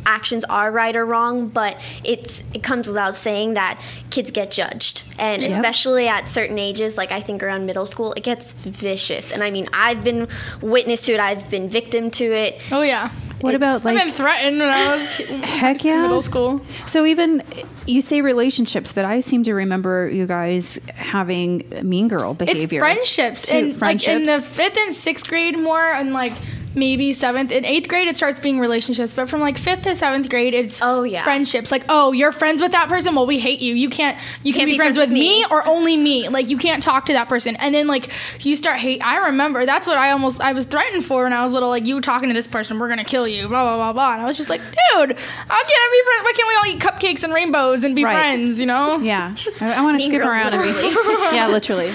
actions 0.06 0.44
are 0.44 0.70
right 0.70 0.96
or 0.96 1.04
wrong, 1.04 1.48
but 1.48 1.76
it's 2.04 2.42
it 2.54 2.62
comes 2.62 2.88
without 2.88 3.14
saying 3.14 3.54
that 3.54 3.80
kids 4.10 4.30
get 4.30 4.50
judged, 4.50 5.04
and 5.18 5.42
yep. 5.42 5.50
especially 5.50 6.08
at 6.08 6.28
certain 6.28 6.58
ages, 6.58 6.96
like 6.96 7.12
I 7.12 7.20
think 7.20 7.42
around 7.42 7.66
middle 7.66 7.86
school, 7.86 8.12
it 8.14 8.22
gets 8.22 8.52
vicious. 8.54 9.32
And 9.32 9.42
I 9.42 9.50
mean, 9.50 9.68
I've 9.72 10.02
been 10.02 10.28
witness 10.62 11.02
to 11.02 11.12
it. 11.12 11.20
I've 11.20 11.50
been 11.50 11.68
victim 11.68 12.10
to 12.12 12.24
it. 12.24 12.62
Oh 12.72 12.82
yeah. 12.82 13.10
What 13.40 13.54
it's, 13.54 13.56
about 13.56 13.84
like? 13.84 13.98
I've 13.98 14.06
been 14.06 14.14
threatened 14.14 14.58
when 14.60 14.70
I 14.70 14.96
was 14.96 15.16
heck 15.44 15.84
yeah 15.84 16.02
middle 16.02 16.22
school. 16.22 16.62
So 16.86 17.04
even 17.04 17.42
you 17.86 18.00
say 18.00 18.22
relationships, 18.22 18.92
but 18.92 19.04
I 19.04 19.20
seem 19.20 19.44
to 19.44 19.52
remember 19.52 20.08
you 20.08 20.26
guys 20.26 20.78
having 20.94 21.68
mean 21.82 22.08
girl 22.08 22.32
behavior. 22.32 22.78
It's 22.78 22.86
friendships, 22.86 23.50
and 23.50 23.76
friendships. 23.76 24.08
like 24.08 24.16
in 24.16 24.24
the 24.24 24.40
fifth 24.40 24.78
and 24.78 24.94
sixth 24.94 25.26
grade 25.26 25.58
more, 25.58 25.92
and 25.92 26.14
like 26.14 26.32
maybe 26.76 27.12
seventh 27.12 27.50
in 27.50 27.64
eighth 27.64 27.88
grade 27.88 28.06
it 28.06 28.16
starts 28.16 28.38
being 28.38 28.60
relationships 28.60 29.14
but 29.14 29.28
from 29.28 29.40
like 29.40 29.56
fifth 29.56 29.82
to 29.82 29.96
seventh 29.96 30.28
grade 30.28 30.52
it's 30.52 30.80
oh 30.82 31.02
yeah. 31.02 31.24
friendships. 31.24 31.72
Like 31.72 31.84
oh 31.88 32.12
you're 32.12 32.32
friends 32.32 32.60
with 32.60 32.72
that 32.72 32.88
person? 32.88 33.14
Well 33.14 33.26
we 33.26 33.38
hate 33.38 33.60
you. 33.60 33.74
You 33.74 33.88
can't 33.88 34.18
you, 34.42 34.52
can, 34.52 34.60
can, 34.60 34.66
be, 34.66 34.72
be 34.72 34.76
friends, 34.76 34.98
friends, 34.98 35.10
with 35.10 35.14
me. 35.14 35.42
me. 35.42 35.46
or 35.50 35.66
only 35.66 35.96
me. 35.96 36.28
Like 36.36 36.50
you 36.50 36.58
can't 36.58 36.82
talk 36.82 37.06
to 37.06 37.14
that 37.14 37.30
person. 37.30 37.56
And 37.56 37.74
then 37.74 37.86
like 37.86 38.10
you 38.40 38.56
start 38.56 38.78
hate 38.78 39.02
i 39.02 39.28
remember 39.28 39.64
that's 39.64 39.86
what 39.86 39.96
i 39.96 40.10
almost 40.10 40.38
i 40.42 40.52
was 40.52 40.66
threatened 40.66 41.02
for 41.02 41.22
when 41.22 41.32
i 41.32 41.42
was 41.42 41.52
little. 41.52 41.70
Like 41.70 41.86
you 41.86 41.98
talking 42.02 42.28
to 42.28 42.34
this 42.34 42.46
person 42.46 42.78
we're 42.78 42.90
gonna 42.90 43.04
kill 43.04 43.26
you 43.26 43.48
blah 43.48 43.62
blah 43.64 43.76
blah 43.76 43.92
blah. 43.94 44.12
And 44.12 44.22
i 44.22 44.26
was 44.26 44.36
just 44.36 44.50
like 44.50 44.60
dude 44.60 45.16
how 45.16 45.62
can 45.62 45.70
i 45.70 45.88
be 45.92 46.04
friends? 46.04 46.24
Why 46.24 46.32
can't 46.36 46.48
we 46.48 46.54
all 46.56 46.76
eat 46.76 46.80
cupcakes 46.80 47.24
and 47.24 47.32
rainbows 47.32 47.84
and 47.84 47.96
be 47.96 48.04
right. 48.04 48.12
friends 48.12 48.60
you 48.60 48.66
know? 48.66 48.98
Yeah. 48.98 49.34
I, 49.60 49.74
I 49.74 49.80
want 49.80 49.98
to 49.98 50.04
skip 50.08 50.20
around 50.20 50.52
and 50.52 50.62
be 50.62 50.68
yeah 51.34 51.48
literally. 51.48 51.90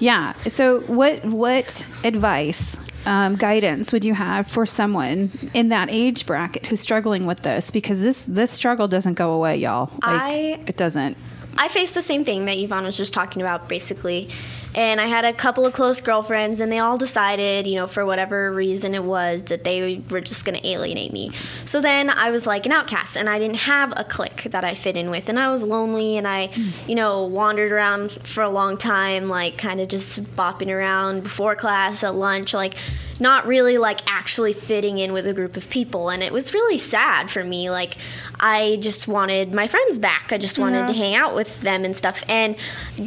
Yeah. 0.00 0.32
So 0.48 0.80
what 0.82 1.22
what 1.24 1.86
advice 2.02 2.78
um, 3.06 3.36
guidance 3.36 3.92
would 3.92 4.04
you 4.04 4.14
have 4.14 4.46
for 4.46 4.66
someone 4.66 5.50
in 5.54 5.68
that 5.70 5.88
age 5.90 6.26
bracket 6.26 6.66
who's 6.66 6.80
struggling 6.80 7.26
with 7.26 7.40
this? 7.40 7.70
Because 7.70 8.00
this 8.00 8.24
this 8.26 8.50
struggle 8.50 8.88
doesn't 8.88 9.14
go 9.14 9.32
away, 9.32 9.56
y'all. 9.56 9.90
Like, 10.02 10.02
I 10.02 10.60
it 10.66 10.76
doesn't. 10.76 11.16
I 11.58 11.68
faced 11.68 11.94
the 11.94 12.02
same 12.02 12.24
thing 12.24 12.44
that 12.46 12.56
Yvonne 12.56 12.84
was 12.84 12.96
just 12.96 13.14
talking 13.14 13.42
about, 13.42 13.68
basically. 13.68 14.28
And 14.74 15.00
I 15.00 15.06
had 15.06 15.24
a 15.24 15.32
couple 15.32 15.64
of 15.64 15.72
close 15.72 16.02
girlfriends, 16.02 16.60
and 16.60 16.70
they 16.70 16.78
all 16.78 16.98
decided, 16.98 17.66
you 17.66 17.76
know, 17.76 17.86
for 17.86 18.04
whatever 18.04 18.52
reason 18.52 18.94
it 18.94 19.02
was, 19.02 19.44
that 19.44 19.64
they 19.64 20.02
were 20.10 20.20
just 20.20 20.44
going 20.44 20.60
to 20.60 20.68
alienate 20.68 21.12
me. 21.12 21.30
So 21.64 21.80
then 21.80 22.10
I 22.10 22.30
was 22.30 22.46
like 22.46 22.66
an 22.66 22.72
outcast, 22.72 23.16
and 23.16 23.26
I 23.26 23.38
didn't 23.38 23.56
have 23.56 23.94
a 23.96 24.04
clique 24.04 24.48
that 24.50 24.64
I 24.64 24.74
fit 24.74 24.98
in 24.98 25.08
with. 25.08 25.30
And 25.30 25.38
I 25.38 25.50
was 25.50 25.62
lonely, 25.62 26.18
and 26.18 26.28
I, 26.28 26.50
you 26.86 26.94
know, 26.94 27.24
wandered 27.24 27.72
around 27.72 28.12
for 28.26 28.42
a 28.42 28.50
long 28.50 28.76
time, 28.76 29.30
like 29.30 29.56
kind 29.56 29.80
of 29.80 29.88
just 29.88 30.22
bopping 30.36 30.68
around 30.68 31.22
before 31.22 31.56
class, 31.56 32.04
at 32.04 32.14
lunch, 32.14 32.52
like 32.52 32.74
not 33.18 33.46
really 33.46 33.78
like 33.78 34.00
actually 34.06 34.52
fitting 34.52 34.98
in 34.98 35.14
with 35.14 35.26
a 35.26 35.32
group 35.32 35.56
of 35.56 35.70
people. 35.70 36.10
And 36.10 36.22
it 36.22 36.34
was 36.34 36.52
really 36.52 36.76
sad 36.76 37.30
for 37.30 37.42
me. 37.42 37.70
Like, 37.70 37.96
I 38.38 38.78
just 38.80 39.08
wanted 39.08 39.54
my 39.54 39.66
friends 39.66 39.98
back. 39.98 40.30
I 40.30 40.38
just 40.38 40.58
wanted 40.58 40.80
yeah. 40.80 40.86
to 40.88 40.92
hang 40.92 41.14
out 41.14 41.34
with 41.34 41.60
them 41.62 41.84
and 41.84 41.96
stuff. 41.96 42.22
And, 42.28 42.56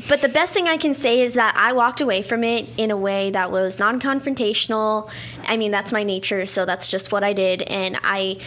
but 0.08 0.22
the 0.22 0.30
best 0.30 0.54
thing 0.54 0.68
I 0.68 0.78
can 0.78 0.94
say 0.94 1.22
is 1.22 1.36
that 1.36 1.56
I 1.56 1.74
walked 1.74 2.02
away 2.02 2.24
from 2.24 2.44
it 2.44 2.68
in 2.78 2.92
a 2.92 2.98
way 2.98 3.30
that 3.32 3.52
was 3.52 3.80
non 3.80 4.00
confrontational. 4.00 5.10
I 5.44 5.58
mean, 5.58 5.72
that's 5.72 5.92
my 5.92 6.04
nature, 6.04 6.46
so 6.46 6.66
that's 6.66 6.88
just 6.88 7.12
what 7.12 7.24
I 7.24 7.34
did. 7.34 7.62
And 7.64 8.00
I. 8.04 8.40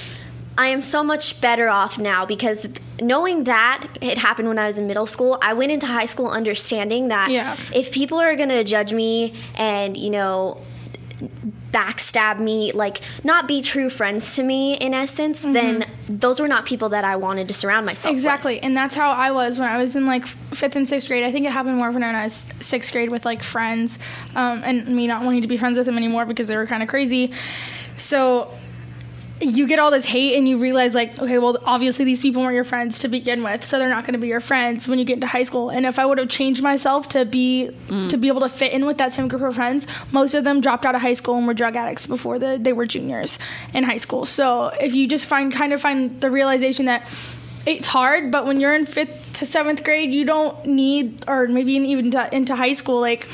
I 0.59 0.67
am 0.67 0.83
so 0.83 1.03
much 1.03 1.41
better 1.41 1.71
off 1.71 1.99
now 1.99 2.27
because 2.27 2.69
knowing 3.01 3.45
that 3.45 3.89
it 4.03 4.19
happened 4.19 4.49
when 4.49 4.59
I 4.59 4.67
was 4.67 4.79
in 4.79 4.87
middle 4.87 5.07
school, 5.07 5.39
I 5.41 5.55
went 5.55 5.73
into 5.73 5.87
high 5.87 6.05
school 6.05 6.29
understanding 6.29 7.09
that 7.09 7.31
Yeah. 7.31 7.57
if 7.75 7.91
people 7.91 8.21
are 8.21 8.37
going 8.37 8.51
to 8.51 8.63
judge 8.63 8.93
me 8.93 9.33
and, 9.55 9.97
you 9.97 10.11
know, 10.11 10.61
backstab 11.73 12.39
me, 12.39 12.73
like 12.73 13.01
not 13.25 13.49
be 13.49 13.63
true 13.63 13.89
friends 13.89 14.37
to 14.37 14.43
me 14.43 14.75
in 14.75 14.95
essence, 14.95 15.43
then 15.43 15.87
those 16.09 16.41
were 16.41 16.49
not 16.49 16.67
people 16.67 16.91
that 16.91 17.05
I 17.05 17.17
wanted 17.17 17.49
to 17.49 17.55
surround 17.55 17.87
myself 17.87 18.13
with. 18.13 18.19
Exactly, 18.19 18.61
and 18.61 18.77
that's 18.77 18.95
how 18.95 19.11
I 19.11 19.33
was 19.33 19.59
when 19.59 19.69
I 19.69 19.79
was 19.79 19.97
in 19.97 20.07
like 20.07 20.27
fifth 20.27 20.77
and 20.77 20.89
sixth 20.89 21.09
grade. 21.09 21.25
I 21.25 21.33
think 21.33 21.47
it 21.47 21.53
happened 21.53 21.77
more 21.77 21.91
when 21.91 22.03
I 22.03 22.25
was 22.25 22.45
sixth 22.61 22.93
grade 22.93 23.11
with 23.11 23.25
like 23.25 23.43
friends, 23.43 23.99
um, 24.35 24.63
and 24.65 24.87
me 24.89 25.07
not 25.07 25.25
wanting 25.25 25.43
to 25.43 25.49
be 25.49 25.57
friends 25.57 25.77
with 25.77 25.87
them 25.87 25.97
anymore 25.97 26.27
because 26.27 26.47
they 26.47 26.57
were 26.57 26.67
kind 26.67 26.83
of 26.83 26.89
crazy. 26.89 27.33
So 27.97 28.53
you 29.43 29.67
get 29.67 29.79
all 29.79 29.91
this 29.91 30.05
hate, 30.05 30.37
and 30.37 30.49
you 30.49 30.59
realize 30.59 30.95
like, 30.95 31.19
okay, 31.19 31.39
well, 31.39 31.59
obviously 31.65 32.05
these 32.05 32.21
people 32.21 32.43
weren't 32.43 32.55
your 32.55 32.65
friends 32.65 33.01
to 33.01 33.09
begin 33.09 33.43
with, 33.43 33.65
so 33.65 33.79
they're 33.79 33.89
not 33.89 34.05
going 34.05 34.15
to 34.15 34.19
be 34.19 34.29
your 34.29 34.41
friends 34.41 34.87
when 34.89 34.99
you 34.99 35.05
get 35.05 35.15
into 35.15 35.27
high 35.27 35.43
school. 35.43 35.71
And 35.71 35.85
if 35.85 35.99
I 35.99 36.07
would 36.07 36.19
have 36.19 36.29
changed 36.29 36.63
myself 36.63 37.09
to 37.11 37.25
be 37.25 37.71
mm. 37.89 38.09
to 38.09 38.17
be 38.17 38.29
able 38.29 38.41
to 38.41 38.49
fit 38.49 38.73
in 38.73 38.87
with 38.87 38.99
that 38.99 39.13
same 39.13 39.29
group 39.29 39.43
of 39.43 39.55
friends, 39.55 39.87
most 40.13 40.35
of 40.35 40.45
them 40.45 40.61
dropped 40.61 40.87
out 40.87 40.95
of 40.95 41.01
high 41.01 41.15
school 41.15 41.37
and 41.37 41.47
were 41.47 41.55
drug 41.55 41.77
addicts 41.77 42.07
before 42.07 42.39
the, 42.39 42.59
they 42.61 42.73
were 42.73 42.87
juniors 42.87 43.39
in 43.75 43.85
high 43.85 43.97
school. 43.97 44.25
So 44.25 44.69
if 44.81 44.95
you 44.95 45.09
just 45.09 45.27
find 45.27 45.53
kind 45.53 45.73
of 45.73 45.81
find 45.81 46.21
the 46.21 46.31
realization 46.31 46.87
that 46.87 47.09
it's 47.67 47.89
hard, 47.89 48.33
but 48.33 48.47
when 48.47 48.61
you're 48.61 48.75
in 48.75 48.87
fifth 48.87 49.35
to 49.35 49.47
seventh 49.47 49.85
grade, 49.85 50.13
you 50.13 50.25
don't 50.25 50.67
need, 50.67 51.25
or 51.29 51.47
maybe 51.47 51.75
even 51.75 52.11
to, 52.11 52.35
into 52.35 52.57
high 52.57 52.73
school, 52.73 53.01
like 53.01 53.29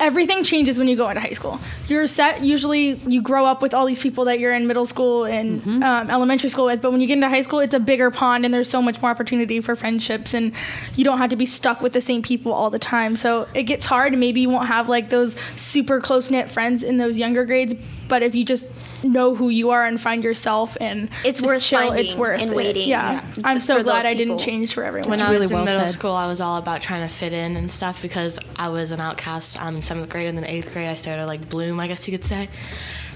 everything 0.00 0.44
changes 0.44 0.78
when 0.78 0.88
you 0.88 0.96
go 0.96 1.08
into 1.08 1.20
high 1.20 1.32
school. 1.32 1.58
You're 1.88 2.06
set. 2.06 2.42
Usually, 2.42 2.94
you 3.06 3.20
grow 3.22 3.44
up 3.44 3.62
with 3.62 3.74
all 3.74 3.86
these 3.86 3.98
people 3.98 4.26
that 4.26 4.38
you're 4.38 4.52
in 4.52 4.66
middle 4.66 4.86
school 4.86 5.24
and 5.24 5.82
um, 5.82 6.10
elementary 6.10 6.48
school 6.48 6.66
with. 6.66 6.80
But 6.80 6.92
when 6.92 7.00
you 7.00 7.06
get 7.06 7.14
into 7.14 7.28
high 7.28 7.42
school, 7.42 7.60
it's 7.60 7.74
a 7.74 7.80
bigger 7.80 8.10
pond, 8.10 8.44
and 8.44 8.52
there's 8.52 8.68
so 8.68 8.80
much 8.80 9.00
more 9.02 9.10
opportunity 9.10 9.60
for 9.60 9.74
friendships, 9.76 10.34
and 10.34 10.52
you 10.96 11.04
don't 11.04 11.18
have 11.18 11.30
to 11.30 11.36
be 11.36 11.46
stuck 11.46 11.80
with 11.80 11.92
the 11.92 12.00
same 12.00 12.22
people 12.22 12.52
all 12.52 12.70
the 12.70 12.78
time. 12.78 13.16
So 13.16 13.48
it 13.54 13.64
gets 13.64 13.86
hard, 13.86 14.12
and 14.12 14.20
maybe 14.20 14.40
you 14.40 14.50
won't 14.50 14.68
have 14.68 14.88
like 14.88 15.10
those 15.10 15.34
super 15.56 16.00
close 16.00 16.30
knit 16.30 16.50
friends 16.50 16.82
in 16.82 16.98
those 16.98 17.18
younger 17.18 17.44
grades. 17.44 17.74
But 18.08 18.22
if 18.22 18.34
you 18.34 18.44
just 18.44 18.64
know 19.02 19.34
who 19.34 19.48
you 19.48 19.70
are 19.70 19.84
and 19.84 20.00
find 20.00 20.24
yourself 20.24 20.76
and 20.80 21.08
It's 21.24 21.40
worth 21.40 21.62
chill, 21.62 21.92
it's 21.92 22.14
worth 22.14 22.40
and 22.40 22.50
it. 22.50 22.56
waiting, 22.56 22.88
Yeah, 22.88 23.12
yeah, 23.12 23.42
I'm 23.44 23.60
so 23.60 23.82
glad 23.82 24.04
I 24.06 24.14
didn't 24.14 24.38
change 24.38 24.74
for 24.74 24.82
everyone. 24.84 25.10
When 25.10 25.20
I 25.20 25.30
really 25.30 25.42
was 25.42 25.50
in 25.50 25.56
well 25.56 25.64
middle 25.64 25.86
said. 25.86 25.92
school, 25.92 26.12
I 26.12 26.26
was 26.26 26.40
all 26.40 26.56
about 26.56 26.82
trying 26.82 27.06
to 27.06 27.14
fit 27.14 27.32
in 27.32 27.56
and 27.56 27.70
stuff 27.70 28.02
because 28.02 28.38
I 28.56 28.68
was 28.68 28.90
an 28.90 29.00
outcast. 29.00 29.60
Um, 29.60 29.76
in 29.76 29.82
seventh 29.82 30.08
grade 30.08 30.26
and 30.28 30.36
then 30.36 30.44
eighth 30.44 30.72
grade, 30.72 30.88
I 30.88 30.94
started 30.96 31.22
to 31.22 31.26
like 31.26 31.48
bloom, 31.48 31.78
I 31.80 31.86
guess 31.88 32.06
you 32.08 32.16
could 32.16 32.26
say. 32.26 32.48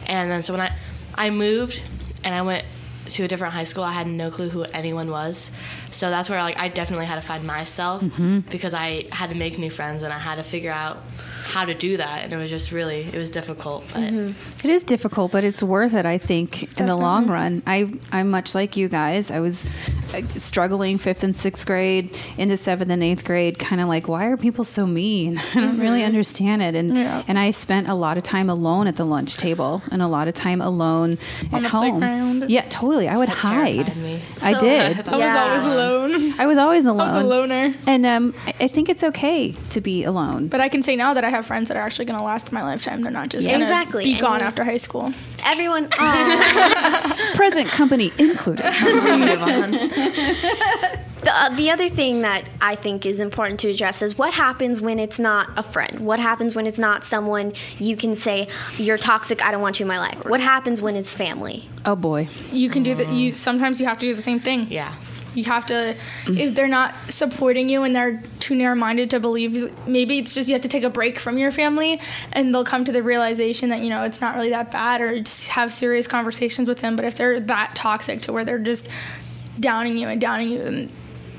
And 0.07 0.31
then 0.31 0.43
so 0.43 0.53
when 0.53 0.61
I 0.61 0.77
I 1.15 1.31
moved 1.31 1.83
and 2.25 2.35
I 2.35 2.43
went 2.43 2.65
to 3.07 3.25
a 3.25 3.29
different 3.29 3.53
high 3.55 3.65
school, 3.65 3.83
I 3.85 3.93
had 3.93 4.07
no 4.07 4.31
clue 4.31 4.49
who 4.49 4.63
anyone 4.63 5.11
was. 5.11 5.51
So 5.93 6.11
that's 6.11 6.29
where 6.29 6.41
like 6.43 6.59
I 6.59 6.69
definitely 6.69 7.07
had 7.07 7.17
to 7.17 7.21
find 7.21 7.45
myself 7.45 8.03
mm-hmm. 8.03 8.41
because 8.51 8.75
I 8.75 9.07
had 9.11 9.31
to 9.31 9.37
make 9.37 9.59
new 9.59 9.71
friends 9.71 10.03
and 10.03 10.13
I 10.13 10.19
had 10.19 10.37
to 10.37 10.43
figure 10.43 10.71
out 10.73 10.99
how 11.45 11.65
to 11.65 11.75
do 11.75 11.97
that. 11.97 12.25
And 12.25 12.33
it 12.33 12.37
was 12.37 12.51
just 12.51 12.73
really 12.73 13.03
it 13.03 13.17
was 13.17 13.31
difficult, 13.31 13.85
but. 13.93 14.03
Mm-hmm. 14.03 14.67
It 14.67 14.71
is 14.71 14.85
difficult, 14.85 15.33
but 15.33 15.45
it's 15.45 15.63
worth 15.63 15.95
it. 15.95 16.07
I 16.07 16.19
think 16.19 16.79
in 16.79 16.87
the 16.87 16.97
long 16.97 17.27
run. 17.29 17.63
I 17.67 17.93
I'm 18.11 18.31
much 18.31 18.55
like 18.55 18.77
you 18.77 18.89
guys. 18.89 19.31
I 19.31 19.41
was 19.41 19.65
uh, 20.15 20.23
struggling 20.39 20.99
fifth 20.99 21.25
and 21.25 21.35
sixth 21.35 21.67
grade 21.67 22.17
into 22.39 22.57
seventh 22.57 22.91
and 22.91 23.03
eighth 23.03 23.25
grade, 23.25 23.59
kind 23.59 23.81
of 23.81 23.89
like 23.89 24.09
why 24.09 24.27
are 24.27 24.37
people 24.37 24.65
so 24.65 24.87
mean? 24.87 25.39
I 25.55 25.55
don't 25.55 25.79
really 25.79 25.99
mm-hmm. 26.01 26.07
understand 26.07 26.63
it. 26.63 26.75
And 26.75 26.95
Yeah. 26.95 27.23
and 27.29 27.39
I 27.39 27.51
spent 27.51 27.89
a 27.89 27.95
lot 27.95 28.17
of 28.17 28.23
time 28.23 28.49
alone 28.49 28.87
at 28.87 28.97
the 28.97 29.05
lunch 29.05 29.37
table 29.37 29.83
and 29.91 30.01
a 30.01 30.09
lot 30.09 30.29
of 30.29 30.35
time 30.35 30.61
alone 30.61 31.19
On 31.53 31.57
at 31.57 31.63
the 31.63 31.69
home. 31.69 32.01
playground. 32.01 32.51
Yeah, 32.51 32.67
totally. 32.69 33.09
I 33.09 33.17
would 33.17 33.29
That 33.29 33.37
hide. 33.37 33.97
me. 33.97 34.23
I 34.43 34.53
So- 34.53 34.61
did. 34.61 35.09
I 35.09 35.13
was 35.13 35.21
Yeah. 35.21 35.45
always 35.45 35.63
alone. 35.63 35.82
I 36.39 36.47
was 36.47 36.59
always 36.59 36.87
alone. 36.87 37.01
I 37.01 37.05
was 37.15 37.17
a 37.17 37.27
loner. 37.27 37.75
And 37.87 38.07
um, 38.07 38.35
I- 38.47 38.55
I 38.61 38.69
think 38.69 38.89
it's 38.89 39.03
okay 39.03 39.53
to 39.71 39.81
be 39.81 40.05
alone. 40.05 40.49
But 40.49 40.61
I 40.61 40.69
can 40.69 40.83
say 40.83 40.95
now 40.97 41.15
that 41.15 41.25
I 41.25 41.31
have 41.31 41.45
friends 41.47 41.69
that 41.69 41.77
are 41.77 41.81
actually 41.83 42.05
going 42.07 42.19
to 42.19 42.25
last 42.25 42.53
my 42.53 42.63
lifetime. 42.63 43.03
They're 43.03 43.11
not 43.11 43.29
just 43.29 43.47
Yeah. 43.47 43.53
going 43.55 43.61
to 43.63 43.67
Exactly. 43.67 44.05
be 44.05 44.13
And 44.13 44.21
gone 44.21 44.41
you- 44.41 44.47
after 44.47 44.65
high 44.65 44.77
school. 44.79 45.13
Everyone. 45.45 45.89
Present 47.35 47.69
company 47.71 48.13
included. 48.19 48.65
The, 51.23 51.31
uh, 51.33 51.55
the 51.55 51.71
other 51.71 51.89
thing 51.89 52.23
that 52.23 52.49
I 52.61 52.75
think 52.75 53.07
is 53.07 53.21
important 53.21 53.61
to 53.61 53.69
address 53.71 54.03
is 54.03 54.19
what 54.19 54.35
happens 54.35 54.81
when 54.81 54.99
it's 54.99 55.21
not 55.21 55.51
a 55.57 55.63
friend? 55.63 56.01
What 56.01 56.19
happens 56.19 56.57
when 56.57 56.67
it's 56.67 56.81
not 56.81 57.05
someone 57.05 57.53
you 57.79 57.97
can 57.97 58.17
say, 58.17 58.49
you're 58.77 58.99
toxic, 58.99 59.41
I 59.41 59.53
don't 59.53 59.61
want 59.63 59.79
you 59.79 59.85
in 59.85 59.89
my 59.89 60.01
life? 60.01 60.25
What 60.27 60.41
happens 60.41 60.83
when 60.83 60.97
it's 60.97 61.15
family? 61.15 61.69
oh 61.85 61.95
boy. 61.95 62.29
You 62.51 62.69
can 62.71 62.83
do 62.83 62.97
that. 62.97 63.09
You 63.13 63.33
sometimes 63.35 63.81
you 63.81 63.87
have 63.87 63.99
to 63.99 64.07
do 64.07 64.15
the 64.17 64.23
same 64.23 64.41
thing. 64.41 64.67
Yeah. 64.69 64.97
You 65.35 65.45
have 65.45 65.67
to, 65.67 65.97
if 66.27 66.55
they're 66.55 66.69
not 66.69 66.95
supporting 67.09 67.69
you 67.69 67.83
and 67.83 67.95
they're 67.95 68.23
too 68.41 68.55
narrow 68.55 68.75
minded 68.75 69.11
to 69.11 69.21
believe, 69.21 69.73
maybe 69.87 70.19
it's 70.19 70.35
just 70.35 70.49
you 70.49 70.55
have 70.55 70.63
to 70.63 70.69
take 70.69 70.85
a 70.85 70.91
break 70.91 71.19
from 71.19 71.39
your 71.39 71.51
family 71.51 72.01
and 72.33 72.55
they'll 72.55 72.65
come 72.65 72.85
to 72.85 72.93
the 72.93 73.03
realization 73.03 73.71
that, 73.71 73.81
you 73.81 73.89
know, 73.89 74.03
it's 74.03 74.21
not 74.21 74.37
really 74.37 74.51
that 74.51 74.71
bad 74.71 75.01
or 75.01 75.21
just 75.21 75.49
have 75.49 75.73
serious 75.73 76.07
conversations 76.07 76.69
with 76.69 76.81
them. 76.81 76.97
But 76.97 77.05
if 77.05 77.17
they're 77.17 77.41
that 77.41 77.75
toxic 77.75 78.21
to 78.23 78.33
where 78.33 78.45
they're 78.45 78.59
just 78.59 78.89
downing 79.59 79.97
you 79.97 80.09
and 80.09 80.21
downing 80.21 80.51
you, 80.51 80.59
then 80.59 80.93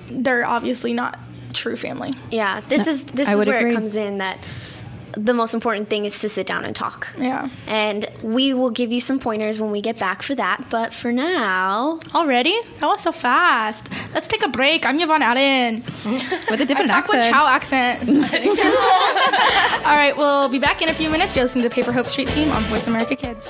they're 0.10 0.46
obviously 0.46 0.94
not 0.94 1.20
true 1.54 1.76
family. 1.76 2.14
Yeah, 2.32 2.62
this 2.62 2.88
is 2.88 3.06
this 3.06 3.28
I 3.28 3.34
is 3.34 3.46
where 3.46 3.58
agree. 3.58 3.72
it 3.72 3.76
comes 3.76 3.96
in 3.96 4.18
that 4.18 4.40
the 5.16 5.34
most 5.34 5.54
important 5.54 5.90
thing 5.90 6.06
is 6.06 6.20
to 6.20 6.30
sit 6.30 6.48
down 6.48 6.66
and 6.66 6.76
talk. 6.76 7.08
Yeah. 7.18 7.50
And 7.68 8.08
we 8.24 8.54
will 8.54 8.70
give 8.72 8.92
you 8.92 9.02
some 9.02 9.20
pointers 9.20 9.60
when 9.60 9.72
we 9.72 9.82
get 9.82 10.00
back 10.00 10.22
for 10.22 10.36
that. 10.36 10.70
But 10.70 10.94
for 10.94 11.12
now, 11.12 12.00
Already? 12.14 12.60
That 12.80 12.88
was 12.88 13.02
so 13.02 13.12
fast. 13.12 13.88
Let's 14.14 14.28
take 14.28 14.44
a 14.44 14.48
break. 14.48 14.86
I'm 14.86 15.00
Yvonne 15.00 15.22
Allen. 15.22 15.84
With 16.50 16.62
a 16.62 16.66
different 16.66 16.90
Talk 16.90 17.08
with 17.08 17.18
accent. 17.18 17.34
Chow 17.34 17.48
accent. 17.48 18.10
All 19.86 19.96
right, 19.96 20.14
we'll 20.16 20.50
be 20.50 20.60
back 20.60 20.82
in 20.82 20.90
a 20.90 20.94
few 20.94 21.10
minutes. 21.10 21.36
You're 21.36 21.46
listening 21.46 21.64
to 21.64 21.70
Paper 21.70 21.92
Hope 21.92 22.08
Street 22.08 22.30
Team 22.30 22.52
on 22.52 22.64
Voice 22.66 22.88
America 22.88 23.16
Kids. 23.16 23.50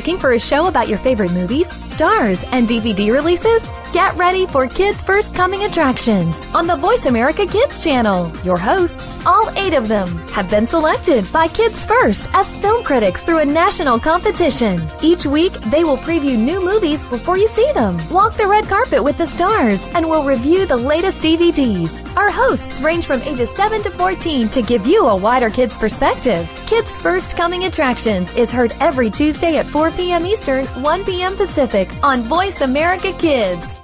Looking 0.00 0.18
for 0.18 0.32
a 0.32 0.40
show 0.40 0.66
about 0.66 0.88
your 0.88 0.96
favorite 0.96 1.30
movies, 1.32 1.70
stars, 1.92 2.42
and 2.52 2.66
DVD 2.66 3.12
releases? 3.12 3.62
Get 3.92 4.16
ready 4.16 4.46
for 4.46 4.66
Kids 4.66 5.02
First 5.02 5.34
Coming 5.34 5.64
Attractions 5.64 6.34
on 6.54 6.66
the 6.66 6.76
Voice 6.76 7.04
America 7.04 7.44
Kids 7.44 7.84
channel. 7.84 8.32
Your 8.42 8.56
hosts, 8.56 9.04
all 9.26 9.50
eight 9.58 9.74
of 9.74 9.88
them, 9.88 10.08
have 10.28 10.48
been 10.48 10.66
selected 10.66 11.30
by 11.30 11.48
Kids 11.48 11.84
First 11.84 12.26
as 12.32 12.50
film 12.50 12.82
critics 12.82 13.22
through 13.22 13.40
a 13.40 13.44
national 13.44 13.98
competition. 13.98 14.80
Each 15.02 15.26
week, 15.26 15.52
they 15.68 15.84
will 15.84 15.98
preview 15.98 16.38
new 16.38 16.64
movies 16.64 17.04
before 17.04 17.36
you 17.36 17.48
see 17.48 17.70
them, 17.74 17.98
walk 18.10 18.38
the 18.38 18.46
red 18.46 18.64
carpet 18.64 19.04
with 19.04 19.18
the 19.18 19.26
stars, 19.26 19.82
and 19.94 20.08
will 20.08 20.24
review 20.24 20.64
the 20.64 20.78
latest 20.78 21.20
DVDs. 21.20 22.09
Our 22.16 22.30
hosts 22.30 22.80
range 22.80 23.06
from 23.06 23.22
ages 23.22 23.50
7 23.50 23.82
to 23.82 23.90
14 23.90 24.48
to 24.50 24.62
give 24.62 24.86
you 24.86 25.06
a 25.06 25.16
wider 25.16 25.50
kids 25.50 25.76
perspective. 25.76 26.50
Kids 26.66 26.90
First 27.00 27.36
Coming 27.36 27.64
Attractions 27.64 28.34
is 28.36 28.50
heard 28.50 28.72
every 28.80 29.10
Tuesday 29.10 29.56
at 29.56 29.66
4 29.66 29.90
p.m. 29.92 30.26
Eastern, 30.26 30.66
1 30.66 31.04
p.m. 31.04 31.36
Pacific 31.36 31.88
on 32.02 32.20
Voice 32.22 32.60
America 32.62 33.12
Kids. 33.12 33.79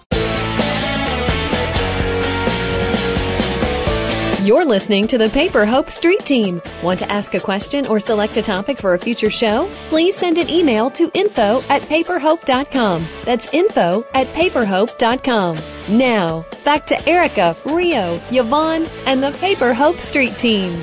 You're 4.46 4.64
listening 4.64 5.08
to 5.08 5.18
the 5.18 5.28
Paper 5.28 5.66
Hope 5.66 5.90
Street 5.90 6.20
Team. 6.20 6.62
Want 6.80 7.00
to 7.00 7.10
ask 7.10 7.34
a 7.34 7.40
question 7.40 7.84
or 7.84 7.98
select 7.98 8.36
a 8.36 8.42
topic 8.42 8.78
for 8.78 8.94
a 8.94 8.98
future 8.98 9.28
show? 9.28 9.68
Please 9.88 10.16
send 10.16 10.38
an 10.38 10.48
email 10.48 10.88
to 10.90 11.10
info 11.14 11.64
at 11.68 11.82
paperhope.com. 11.82 13.08
That's 13.24 13.52
info 13.52 14.04
at 14.14 14.28
paperhope.com. 14.28 15.58
Now, 15.88 16.46
back 16.64 16.86
to 16.86 17.08
Erica, 17.08 17.56
Rio, 17.64 18.20
Yvonne, 18.30 18.84
and 19.04 19.20
the 19.20 19.32
Paper 19.32 19.74
Hope 19.74 19.98
Street 19.98 20.38
Team. 20.38 20.80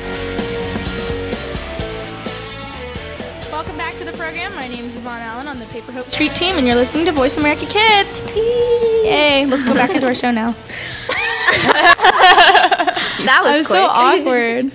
Welcome 3.49 3.77
back 3.77 3.95
to 3.95 4.03
the 4.03 4.11
program. 4.17 4.53
My 4.55 4.67
name 4.67 4.83
is 4.83 4.97
Yvonne 4.97 5.21
Allen 5.21 5.47
on 5.47 5.59
the 5.59 5.67
Paper 5.67 5.93
Hope 5.93 6.11
Street 6.11 6.35
Team, 6.35 6.57
and 6.57 6.67
you're 6.67 6.75
listening 6.75 7.05
to 7.05 7.13
Voice 7.13 7.37
America 7.37 7.65
Kids. 7.65 8.19
Yay! 8.35 9.45
Let's 9.45 9.63
go 9.63 9.73
back 9.73 9.91
into 9.91 10.05
our 10.07 10.15
show 10.15 10.31
now. 10.31 10.53
That 13.25 13.43
was, 13.43 13.55
I 13.55 13.57
was 13.59 13.67
so 13.67 13.83
awkward. 13.83 14.71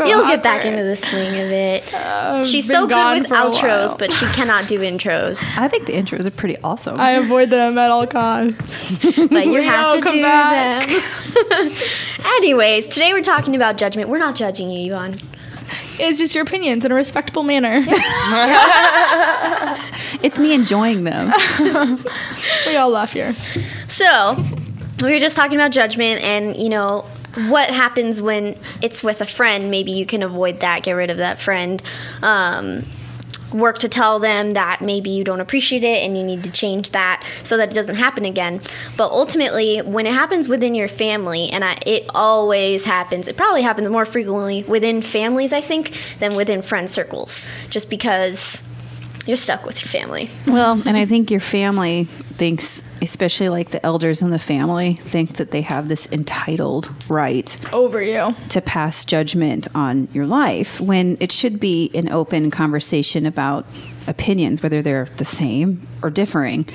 You'll 0.08 0.26
get 0.26 0.42
back 0.42 0.64
into 0.64 0.84
the 0.84 0.96
swing 0.96 1.34
of 1.40 1.50
it. 1.50 2.46
She's 2.46 2.66
been 2.68 2.76
so 2.76 2.86
good 2.86 3.20
with 3.20 3.28
for 3.28 3.34
outros, 3.34 3.88
while. 3.88 3.96
but 3.98 4.12
she 4.12 4.26
cannot 4.26 4.68
do 4.68 4.78
intros. 4.80 5.42
I 5.58 5.68
think 5.68 5.86
the 5.86 5.92
intros 5.94 6.26
are 6.26 6.30
pretty 6.30 6.56
awesome. 6.58 7.00
I 7.00 7.12
avoid 7.12 7.50
them 7.50 7.76
at 7.78 7.90
all 7.90 8.06
costs. 8.06 8.98
But 8.98 9.46
you 9.46 9.60
have 9.62 9.96
to 9.96 10.02
come 10.02 10.16
do 10.16 10.22
back. 10.22 10.88
them. 10.88 11.72
Anyways, 12.36 12.86
today 12.86 13.12
we're 13.12 13.22
talking 13.22 13.56
about 13.56 13.76
judgment. 13.76 14.08
We're 14.08 14.18
not 14.18 14.36
judging 14.36 14.70
you, 14.70 14.86
Yvonne. 14.92 15.14
It's 15.98 16.18
just 16.18 16.34
your 16.34 16.44
opinions 16.44 16.84
in 16.84 16.92
a 16.92 16.94
respectable 16.94 17.42
manner. 17.42 17.82
it's 20.22 20.38
me 20.38 20.52
enjoying 20.54 21.04
them. 21.04 21.32
we 22.66 22.76
all 22.76 22.90
laugh 22.90 23.12
here. 23.12 23.34
So, 23.88 24.36
we 25.02 25.12
were 25.12 25.18
just 25.18 25.34
talking 25.36 25.56
about 25.56 25.72
judgment 25.72 26.22
and, 26.22 26.56
you 26.56 26.68
know, 26.68 27.04
what 27.46 27.70
happens 27.70 28.20
when 28.20 28.58
it's 28.82 29.02
with 29.02 29.20
a 29.20 29.26
friend. 29.26 29.70
Maybe 29.70 29.92
you 29.92 30.06
can 30.06 30.22
avoid 30.22 30.60
that, 30.60 30.82
get 30.82 30.92
rid 30.92 31.10
of 31.10 31.18
that 31.18 31.38
friend. 31.38 31.82
Um, 32.22 32.84
work 33.52 33.78
to 33.78 33.88
tell 33.88 34.18
them 34.18 34.52
that 34.52 34.82
maybe 34.82 35.10
you 35.10 35.24
don't 35.24 35.40
appreciate 35.40 35.82
it 35.82 36.02
and 36.02 36.16
you 36.16 36.22
need 36.22 36.44
to 36.44 36.50
change 36.50 36.90
that 36.90 37.24
so 37.42 37.56
that 37.56 37.70
it 37.70 37.74
doesn't 37.74 37.96
happen 37.96 38.24
again. 38.24 38.60
But 38.96 39.10
ultimately, 39.10 39.78
when 39.78 40.06
it 40.06 40.12
happens 40.12 40.48
within 40.48 40.74
your 40.74 40.88
family, 40.88 41.48
and 41.50 41.64
I, 41.64 41.78
it 41.86 42.04
always 42.10 42.84
happens, 42.84 43.28
it 43.28 43.36
probably 43.36 43.62
happens 43.62 43.88
more 43.88 44.04
frequently 44.04 44.64
within 44.64 45.02
families, 45.02 45.52
I 45.52 45.60
think, 45.60 45.96
than 46.18 46.36
within 46.36 46.62
friend 46.62 46.90
circles, 46.90 47.40
just 47.70 47.88
because 47.88 48.62
you're 49.26 49.36
stuck 49.36 49.64
with 49.64 49.82
your 49.82 49.88
family. 49.88 50.30
Well, 50.46 50.82
and 50.86 50.96
I 50.96 51.06
think 51.06 51.30
your 51.30 51.40
family 51.40 52.04
thinks, 52.04 52.82
especially 53.02 53.48
like 53.48 53.70
the 53.70 53.84
elders 53.84 54.22
in 54.22 54.30
the 54.30 54.38
family, 54.38 54.94
think 54.94 55.36
that 55.36 55.50
they 55.50 55.62
have 55.62 55.88
this 55.88 56.10
entitled 56.12 56.90
right 57.08 57.56
Over 57.72 58.02
you. 58.02 58.34
to 58.50 58.60
pass 58.60 59.04
judgment 59.04 59.68
on 59.74 60.08
your 60.12 60.26
life 60.26 60.80
when 60.80 61.16
it 61.20 61.32
should 61.32 61.60
be 61.60 61.90
an 61.94 62.08
open 62.08 62.50
conversation 62.50 63.26
about 63.26 63.66
opinions, 64.06 64.62
whether 64.62 64.80
they're 64.82 65.08
the 65.18 65.24
same 65.24 65.86
or 66.02 66.10
differing. 66.10 66.66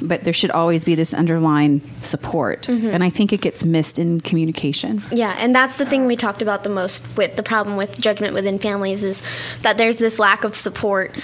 But 0.00 0.24
there 0.24 0.32
should 0.32 0.50
always 0.50 0.84
be 0.84 0.94
this 0.94 1.12
underlying 1.12 1.80
support. 2.02 2.62
Mm-hmm. 2.62 2.88
And 2.88 3.02
I 3.02 3.10
think 3.10 3.32
it 3.32 3.40
gets 3.40 3.64
missed 3.64 3.98
in 3.98 4.20
communication. 4.20 5.02
Yeah, 5.10 5.34
and 5.38 5.54
that's 5.54 5.76
the 5.76 5.86
thing 5.86 6.06
we 6.06 6.16
talked 6.16 6.42
about 6.42 6.62
the 6.62 6.70
most 6.70 7.04
with 7.16 7.36
the 7.36 7.42
problem 7.42 7.76
with 7.76 7.98
judgment 7.98 8.34
within 8.34 8.58
families 8.58 9.02
is 9.02 9.20
that 9.62 9.76
there's 9.78 9.98
this 9.98 10.18
lack 10.18 10.44
of 10.44 10.54
support. 10.54 11.14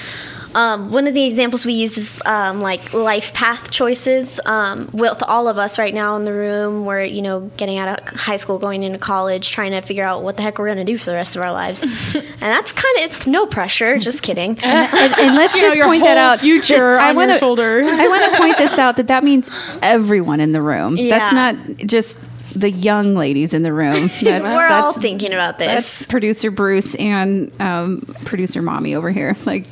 Um, 0.54 0.90
one 0.92 1.06
of 1.06 1.14
the 1.14 1.24
examples 1.24 1.64
we 1.64 1.72
use 1.74 1.96
is 1.96 2.22
um, 2.24 2.60
like 2.60 2.92
life 2.92 3.32
path 3.32 3.70
choices. 3.70 4.40
Um, 4.44 4.90
with 4.92 5.22
all 5.22 5.48
of 5.48 5.58
us 5.58 5.78
right 5.78 5.94
now 5.94 6.16
in 6.16 6.24
the 6.24 6.32
room, 6.32 6.84
we're 6.84 7.04
you 7.04 7.22
know 7.22 7.50
getting 7.56 7.78
out 7.78 8.00
of 8.00 8.08
high 8.18 8.36
school, 8.36 8.58
going 8.58 8.82
into 8.82 8.98
college, 8.98 9.50
trying 9.50 9.72
to 9.72 9.80
figure 9.80 10.04
out 10.04 10.22
what 10.22 10.36
the 10.36 10.42
heck 10.42 10.58
we're 10.58 10.66
going 10.66 10.84
to 10.84 10.84
do 10.84 10.98
for 10.98 11.06
the 11.06 11.14
rest 11.14 11.36
of 11.36 11.42
our 11.42 11.52
lives, 11.52 11.82
and 12.14 12.24
that's 12.40 12.72
kind 12.72 12.98
of 12.98 13.04
it's 13.04 13.26
no 13.26 13.46
pressure. 13.46 13.98
Just 13.98 14.22
kidding. 14.22 14.50
and, 14.62 15.18
and 15.18 15.36
let's 15.36 15.54
You 15.62 15.62
know, 15.62 15.68
just 15.68 15.76
your 15.76 15.86
point 15.86 16.02
that 16.02 16.16
out. 16.16 16.40
future 16.40 16.96
that 16.96 17.16
on 17.16 17.28
your 17.28 17.38
shoulders. 17.38 17.90
I 17.90 18.08
want 18.08 18.32
to 18.32 18.38
point 18.38 18.58
this 18.58 18.78
out 18.78 18.96
that 18.96 19.08
that 19.08 19.22
means 19.24 19.50
everyone 19.82 20.40
in 20.40 20.52
the 20.52 20.62
room. 20.62 20.96
Yeah. 20.96 21.18
That's 21.18 21.34
not 21.34 21.76
just 21.86 22.16
the 22.54 22.70
young 22.70 23.14
ladies 23.14 23.54
in 23.54 23.62
the 23.62 23.72
room. 23.72 24.08
That's, 24.08 24.22
we're 24.22 24.68
all 24.68 24.92
thinking 24.92 25.32
about 25.32 25.58
this. 25.58 25.66
That's 25.66 26.06
producer 26.06 26.50
Bruce 26.50 26.94
and 26.96 27.50
um, 27.60 28.14
producer 28.24 28.62
Mommy 28.62 28.94
over 28.94 29.10
here. 29.10 29.36
Like, 29.44 29.66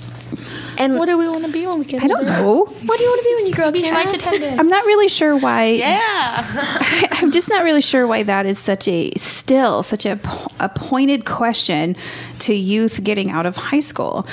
And 0.78 0.98
What 0.98 1.06
do 1.06 1.18
we 1.18 1.28
want 1.28 1.44
to 1.44 1.50
be 1.52 1.66
when 1.66 1.78
we 1.78 1.84
get 1.84 2.02
I 2.02 2.06
don't 2.06 2.20
older? 2.20 2.30
know. 2.30 2.64
what 2.64 2.98
do 2.98 3.04
you 3.04 3.10
want 3.10 3.22
to 3.22 3.28
be 3.28 3.34
when 3.34 3.46
you 3.46 3.54
grow 3.54 3.66
up? 3.68 3.74
Be 3.74 3.80
flight 3.80 4.12
attendant. 4.12 4.58
I'm 4.58 4.68
not 4.68 4.84
really 4.86 5.08
sure 5.08 5.36
why. 5.36 5.64
Yeah. 5.66 7.06
I'm 7.12 7.30
just 7.32 7.48
not 7.48 7.64
really 7.64 7.80
sure 7.82 8.06
why 8.06 8.22
that 8.22 8.46
is 8.46 8.58
such 8.58 8.88
a 8.88 9.12
still 9.16 9.82
such 9.82 10.06
a, 10.06 10.18
a 10.58 10.68
pointed 10.68 11.24
question 11.24 11.96
to 12.40 12.54
youth 12.54 13.02
getting 13.04 13.30
out 13.30 13.46
of 13.46 13.56
high 13.56 13.80
school. 13.80 14.26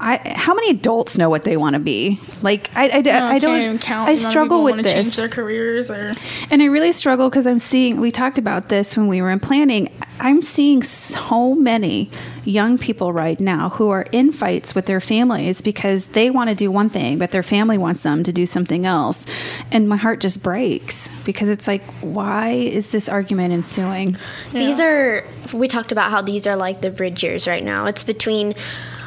I, 0.00 0.34
how 0.36 0.54
many 0.54 0.70
adults 0.70 1.16
know 1.16 1.30
what 1.30 1.44
they 1.44 1.56
want 1.56 1.74
to 1.74 1.80
be? 1.80 2.20
Like 2.42 2.70
I, 2.76 2.88
I, 2.88 2.98
I, 2.98 3.02
can't 3.02 3.42
don't. 3.42 3.60
even 3.60 3.78
count. 3.78 4.08
I 4.08 4.12
the 4.14 4.18
amount 4.18 4.24
of 4.26 4.30
struggle 4.30 4.64
with 4.64 4.82
this. 4.82 4.92
Change 4.92 5.16
their 5.16 5.28
careers 5.28 5.90
or 5.90 6.12
And 6.50 6.62
I 6.62 6.66
really 6.66 6.92
struggle 6.92 7.30
because 7.30 7.46
I'm 7.46 7.58
seeing, 7.58 8.00
we 8.00 8.10
talked 8.10 8.36
about 8.36 8.68
this 8.68 8.96
when 8.96 9.08
we 9.08 9.22
were 9.22 9.30
in 9.30 9.40
planning. 9.40 9.90
I'm 10.20 10.42
seeing 10.42 10.82
so 10.82 11.54
many 11.54 12.10
young 12.44 12.78
people 12.78 13.12
right 13.12 13.38
now 13.40 13.70
who 13.70 13.90
are 13.90 14.06
in 14.12 14.32
fights 14.32 14.74
with 14.74 14.86
their 14.86 15.00
families 15.00 15.60
because 15.60 16.08
they 16.08 16.30
want 16.30 16.50
to 16.50 16.54
do 16.54 16.70
one 16.70 16.90
thing, 16.90 17.18
but 17.18 17.30
their 17.30 17.42
family 17.42 17.78
wants 17.78 18.02
them 18.02 18.22
to 18.22 18.32
do 18.32 18.46
something 18.46 18.86
else. 18.86 19.26
And 19.70 19.88
my 19.88 19.96
heart 19.96 20.20
just 20.20 20.42
breaks 20.42 21.08
because 21.24 21.48
it's 21.48 21.66
like, 21.66 21.82
why 22.00 22.50
is 22.50 22.92
this 22.92 23.08
argument 23.08 23.52
ensuing? 23.52 24.16
These 24.52 24.80
are 24.80 25.24
we 25.52 25.68
talked 25.68 25.92
about 25.92 26.10
how 26.10 26.22
these 26.22 26.46
are 26.46 26.56
like 26.56 26.80
the 26.80 26.90
bridge 26.90 27.22
years 27.22 27.46
right 27.46 27.64
now. 27.64 27.86
It's 27.86 28.04
between 28.04 28.54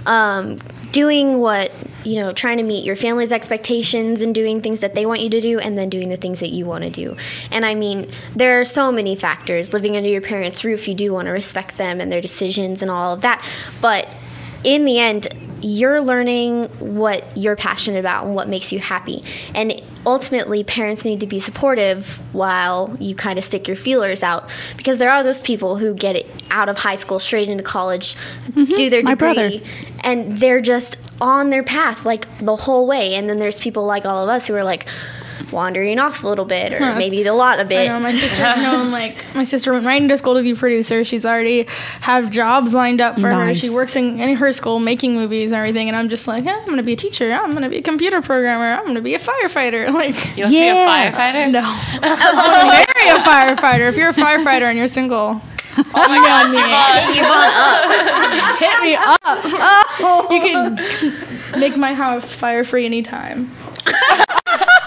um, 0.06 0.58
doing 0.92 1.40
what 1.40 1.72
you 2.08 2.16
know, 2.16 2.32
trying 2.32 2.58
to 2.58 2.64
meet 2.64 2.86
your 2.86 2.96
family's 2.96 3.34
expectations 3.34 4.22
and 4.22 4.34
doing 4.34 4.62
things 4.62 4.80
that 4.80 4.96
they 4.96 5.06
want 5.06 5.20
you 5.20 5.30
to 5.30 5.42
do, 5.42 5.60
and 5.60 5.78
then 5.78 5.90
doing 5.90 6.08
the 6.08 6.16
things 6.16 6.40
that 6.40 6.52
you 6.52 6.66
want 6.66 6.86
to 6.86 6.90
do. 6.90 7.18
And 7.52 7.66
I 7.66 7.76
mean, 7.76 8.10
there 8.34 8.62
are 8.62 8.66
so 8.66 8.94
many 8.94 9.18
factors. 9.18 9.74
Living 9.74 9.98
under 9.98 10.08
your 10.08 10.22
parents' 10.22 10.64
roof, 10.64 10.88
you 10.88 10.96
do 10.96 11.12
want 11.12 11.26
to 11.26 11.32
respect 11.32 11.78
them 11.78 12.00
and 12.00 12.10
their 12.10 12.22
decisions 12.22 12.82
and 12.82 12.90
all 12.90 13.14
of 13.14 13.22
that, 13.22 13.44
but 13.82 14.08
in 14.64 14.86
the 14.86 15.00
end, 15.00 15.28
you're 15.62 16.02
learning 16.02 16.66
what 16.80 17.36
you're 17.36 17.56
passionate 17.56 18.00
about 18.00 18.26
and 18.26 18.36
what 18.36 18.48
makes 18.48 18.72
you 18.72 18.80
happy. 18.80 19.24
And 19.56 19.82
ultimately, 20.06 20.64
parents 20.64 21.04
need 21.04 21.20
to 21.22 21.28
be 21.28 21.40
supportive 21.40 22.20
while 22.34 22.96
you 23.00 23.16
kind 23.16 23.40
of 23.40 23.46
stick 23.46 23.68
your 23.68 23.78
feelers 23.78 24.24
out 24.24 24.50
because 24.78 24.98
there 24.98 25.12
are 25.12 25.24
those 25.24 25.42
people 25.42 25.78
who 25.78 25.94
get 25.94 26.16
it 26.16 26.30
out 26.52 26.70
of 26.70 26.78
high 26.78 26.96
school 26.96 27.20
straight 27.20 27.50
into 27.50 27.64
college, 27.64 28.16
mm-hmm. 28.50 28.66
do 28.66 28.90
their 28.90 29.02
degree, 29.02 29.64
and 30.08 30.38
they're 30.38 30.62
just 30.62 30.96
on 31.20 31.50
their 31.50 31.64
path 31.64 32.06
like 32.06 32.28
the 32.40 32.56
whole 32.56 32.88
way. 32.88 33.16
And 33.16 33.30
then 33.30 33.40
there's 33.40 33.60
people 33.60 33.86
like 33.86 34.06
all 34.06 34.24
of 34.24 34.30
us 34.30 34.48
who 34.48 34.56
are 34.56 34.64
like, 34.64 34.88
wandering 35.52 36.00
off 36.00 36.24
a 36.24 36.28
little 36.28 36.46
bit 36.46 36.74
or 36.74 36.96
maybe 36.96 37.24
a 37.26 37.34
lot 37.34 37.60
a 37.60 37.62
I 37.62 37.66
bit 37.66 37.88
know 37.88 38.00
my 38.00 38.12
sister's 38.12 38.58
known 38.58 38.92
like 38.92 39.24
my 39.36 39.44
sister 39.44 39.72
went 39.72 39.86
right 39.86 40.02
into 40.02 40.18
school 40.18 40.34
to 40.36 40.42
be 40.42 40.52
a 40.52 40.56
producer. 40.56 41.04
She's 41.06 41.26
already 41.26 41.68
have 42.02 42.32
jobs 42.32 42.74
lined 42.74 43.02
up 43.02 43.20
for 43.20 43.30
her. 43.30 43.54
She 43.54 43.70
works 43.70 43.96
in, 43.96 44.20
in 44.20 44.36
her 44.36 44.52
school 44.52 44.80
making 44.80 45.14
movies 45.14 45.52
and 45.52 45.60
everything. 45.60 45.88
And 45.88 45.96
I'm 45.96 46.10
just 46.10 46.28
like, 46.28 46.44
yeah, 46.44 46.58
I'm 46.60 46.66
gonna 46.68 46.84
be 46.84 46.94
a 46.94 46.98
teacher. 46.98 47.32
I'm 47.32 47.54
gonna 47.54 47.70
be 47.70 47.78
a 47.78 47.82
computer 47.82 48.22
programmer. 48.22 48.74
I'm 48.74 48.86
gonna 48.86 49.00
be 49.02 49.14
a 49.14 49.20
firefighter. 49.20 49.88
Like, 49.98 50.38
You 50.38 50.44
want 50.44 50.54
to 50.54 50.60
be 50.60 50.68
a 50.68 50.76
firefighter? 50.76 51.52
no, 51.52 51.62
I'm 52.04 52.68
marry 52.68 53.10
a 53.10 53.24
firefighter. 53.24 53.90
If 53.90 53.96
you're 53.98 54.10
a 54.10 54.14
firefighter 54.14 54.64
and 54.64 54.78
you're 54.78 54.88
single, 54.88 55.42
Oh 55.78 56.08
my 56.08 56.18
gosh, 56.18 56.52
Yvonne. 57.14 58.58
hit 58.58 58.82
me 58.82 58.96
up. 58.96 59.20
Oh. 60.00 60.28
You 60.32 60.42
can 60.42 61.60
make 61.60 61.78
my 61.78 61.94
house 61.94 62.34
fire 62.34 62.64
free 62.64 62.86
anytime. 62.86 63.52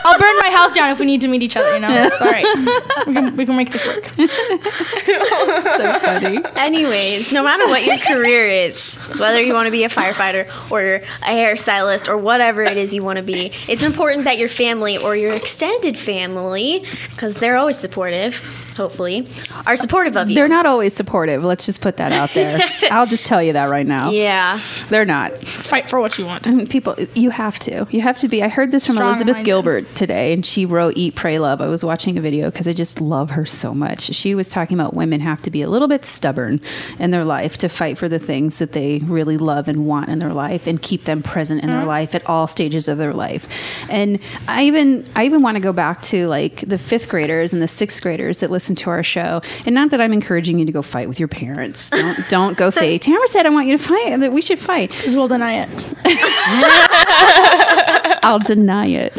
I'll 0.03 0.19
burn 0.19 0.37
my 0.39 0.51
house 0.51 0.73
down 0.75 0.91
if 0.91 0.99
we 0.99 1.07
need 1.07 1.21
to 1.21 1.29
meet 1.29 1.43
each 1.43 1.57
other. 1.57 1.75
You 1.75 1.81
know, 1.81 1.89
it's 1.91 2.21
all 2.21 2.31
right. 2.31 3.07
We 3.07 3.13
can, 3.13 3.37
we 3.37 3.47
can 3.47 3.57
make 3.57 3.71
this 3.71 3.85
work. 3.87 4.07
So 4.07 5.99
funny. 6.01 6.41
Anyways, 6.57 7.33
no 7.33 7.43
matter 7.43 7.67
what 7.67 7.85
your 7.85 7.99
career 7.99 8.47
is, 8.47 8.97
whether 9.19 9.41
you 9.43 9.53
want 9.53 9.67
to 9.67 9.71
be 9.71 9.85
a 9.85 9.89
firefighter 9.89 10.49
or 10.71 10.97
a 10.97 11.01
hairstylist 11.23 12.09
or 12.09 12.17
whatever 12.17 12.63
it 12.63 12.77
is 12.77 12.95
you 12.95 13.03
want 13.05 13.19
to 13.19 13.23
be, 13.23 13.53
it's 13.69 13.83
important 13.83 14.25
that 14.25 14.39
your 14.39 14.49
family 14.49 14.97
or 14.97 15.17
your 15.17 15.33
extended 15.33 15.99
family, 15.99 16.85
because 17.11 17.37
they're 17.37 17.57
always 17.57 17.79
supportive, 17.79 18.41
hopefully, 18.81 19.29
are 19.67 19.77
supportive 19.77 20.17
of 20.17 20.29
you. 20.29 20.35
They're 20.35 20.49
not 20.49 20.67
always 20.67 20.95
supportive. 20.95 21.45
Let's 21.45 21.67
just 21.67 21.81
put 21.81 21.99
that 21.99 22.13
out 22.13 22.31
there. 22.31 22.61
I'll 22.91 23.07
just 23.07 23.25
tell 23.25 23.43
you 23.43 23.53
that 23.53 23.67
right 23.67 23.87
now. 23.87 24.11
Yeah. 24.11 24.61
They're 24.89 25.05
not. 25.05 25.39
Fight 25.39 25.89
for 25.89 26.01
what 26.01 26.19
you 26.19 26.27
want. 26.27 26.45
Mm, 26.45 26.69
people, 26.69 26.97
you 27.15 27.31
have 27.31 27.59
to. 27.61 27.87
You 27.91 28.01
have 28.01 28.19
to 28.19 28.29
be. 28.29 28.43
I 28.43 28.49
heard 28.49 28.71
this 28.71 28.87
from 28.87 28.97
Elizabeth 28.99 29.37
Strong-minded. 29.37 29.45
Gilbert 29.45 29.95
today, 29.95 30.33
and 30.33 30.45
she 30.45 30.65
wrote 30.65 30.97
Eat, 30.97 31.15
Pray, 31.15 31.39
Love. 31.39 31.61
I 31.61 31.67
was 31.67 31.85
watching 31.85 32.17
a 32.17 32.21
video 32.21 32.51
because 32.51 32.67
I 32.67 32.73
just 32.73 33.01
love 33.01 33.31
her 33.31 33.45
so 33.45 33.75
much. 33.75 34.03
She 34.15 34.35
was 34.35 34.49
talking 34.49 34.79
about 34.79 34.95
women 34.95 35.21
have 35.21 35.43
to 35.43 35.51
be 35.51 35.63
a 35.63 35.69
little 35.69 35.89
bit 35.89 36.05
stubborn 36.05 36.61
in 36.99 37.11
their 37.11 37.25
life 37.25 37.59
to 37.59 37.69
fight 37.69 37.99
for 37.99 38.09
the 38.09 38.19
things 38.19 38.59
that 38.59 38.73
they 38.73 38.99
really 39.05 39.37
love 39.37 39.69
and 39.69 39.87
want 39.87 40.09
in 40.09 40.19
their 40.19 40.33
life 40.33 40.67
and 40.67 40.81
keep 40.81 41.05
them 41.05 41.23
present 41.23 41.63
in 41.63 41.71
their 41.71 41.81
mm-hmm. 41.81 41.89
life 41.89 42.15
at 42.15 42.27
all 42.27 42.49
stages 42.49 42.89
of 42.89 42.99
their 42.99 43.13
life. 43.13 43.47
And 43.91 44.19
I 44.49 44.65
even, 44.65 45.05
I 45.15 45.25
even 45.25 45.43
want 45.43 45.57
to 45.57 45.61
go 45.61 45.73
back 45.73 46.03
to 46.03 46.27
like 46.29 46.61
the 46.67 46.79
fifth 46.79 47.09
graders 47.09 47.53
and 47.53 47.61
the 47.61 47.69
sixth 47.69 48.03
graders 48.03 48.39
that 48.39 48.51
listen 48.51 48.70
to 48.77 48.91
our 48.91 49.03
show. 49.03 49.43
And 49.67 49.75
not 49.75 49.91
that 49.91 50.01
I'm 50.01 50.13
encouraging 50.13 50.59
you 50.59 50.67
to 50.67 50.73
go 50.73 50.83
fight 50.83 51.09
with 51.09 51.19
your 51.19 51.29
parents. 51.29 51.91
Don't, 51.91 52.29
don't 52.29 52.57
go 52.57 52.71
say, 52.81 52.99
Tamara 52.99 53.27
said 53.29 53.47
I 53.47 53.51
want 53.51 53.69
you 53.69 53.77
to 53.77 53.83
fight, 53.83 54.21
that 54.21 54.33
we 54.33 54.43
should 54.43 54.59
fight. 54.59 54.91
Because 54.91 55.17
we'll 55.17 55.29
deny 55.29 55.67
it. 55.67 55.69
I'll 58.23 58.39
deny 58.39 58.87
it. 58.87 59.15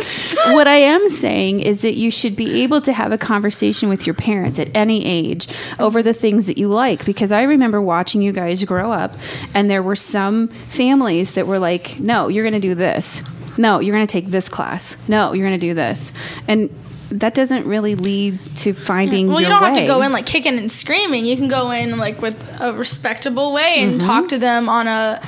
What 0.48 0.68
I 0.68 0.78
am 0.78 1.10
saying 1.10 1.62
is 1.62 1.82
that 1.82 1.96
you 1.96 2.12
should 2.12 2.36
be 2.36 2.64
able 2.64 2.82
to 2.82 2.94
have 2.94 3.12
a 3.12 3.18
conversation 3.18 3.90
with 3.90 4.06
your 4.06 4.14
parents 4.14 4.60
at 4.60 4.70
any 4.76 5.06
age 5.06 5.48
over 5.80 6.04
the 6.04 6.14
things 6.14 6.48
that 6.48 6.58
you 6.58 6.68
like. 6.68 7.06
Because 7.06 7.32
I 7.32 7.44
remember 7.44 7.82
watching 7.82 8.22
you 8.22 8.32
guys 8.32 8.64
grow 8.64 8.92
up, 8.92 9.16
and 9.54 9.70
there 9.70 9.84
were 9.84 9.96
some 9.96 10.48
families 10.68 11.34
that 11.34 11.48
were 11.48 11.60
like, 11.60 12.00
no, 12.00 12.28
you're 12.28 12.44
going 12.44 12.54
to 12.54 12.60
do 12.60 12.76
this. 12.76 13.22
No, 13.58 13.80
you're 13.80 13.96
going 13.96 14.06
to 14.06 14.12
take 14.12 14.28
this 14.28 14.50
class. 14.50 14.98
No, 15.08 15.34
you're 15.34 15.48
going 15.48 15.60
to 15.60 15.68
do 15.68 15.74
this. 15.74 16.12
And 16.48 16.70
that 17.12 17.34
doesn't 17.34 17.66
really 17.68 17.96
lead 17.96 18.40
to 18.56 18.74
finding 18.74 19.28
well 19.28 19.42
you 19.42 19.48
don't 19.48 19.62
have 19.64 19.76
to 19.76 19.86
go 19.86 20.02
in 20.02 20.12
like 20.12 20.26
kicking 20.26 20.58
and 20.58 20.72
screaming 20.72 21.26
you 21.26 21.36
can 21.36 21.48
go 21.50 21.70
in 21.72 21.98
like 21.98 22.22
with 22.22 22.36
a 22.62 22.74
respectable 22.74 23.54
way 23.54 23.76
and 23.80 24.00
Mm-hmm. 24.00 24.08
talk 24.08 24.30
to 24.30 24.38
them 24.38 24.70
on 24.70 24.88
a 24.88 25.22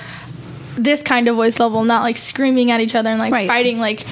this 0.78 1.04
kind 1.04 1.28
of 1.28 1.36
voice 1.36 1.60
level 1.60 1.84
not 1.84 2.02
like 2.04 2.18
screaming 2.18 2.72
at 2.72 2.80
each 2.82 2.96
other 2.96 3.10
and 3.10 3.20
like 3.20 3.34
Right. 3.34 3.48
fighting 3.48 3.80
like 3.80 4.06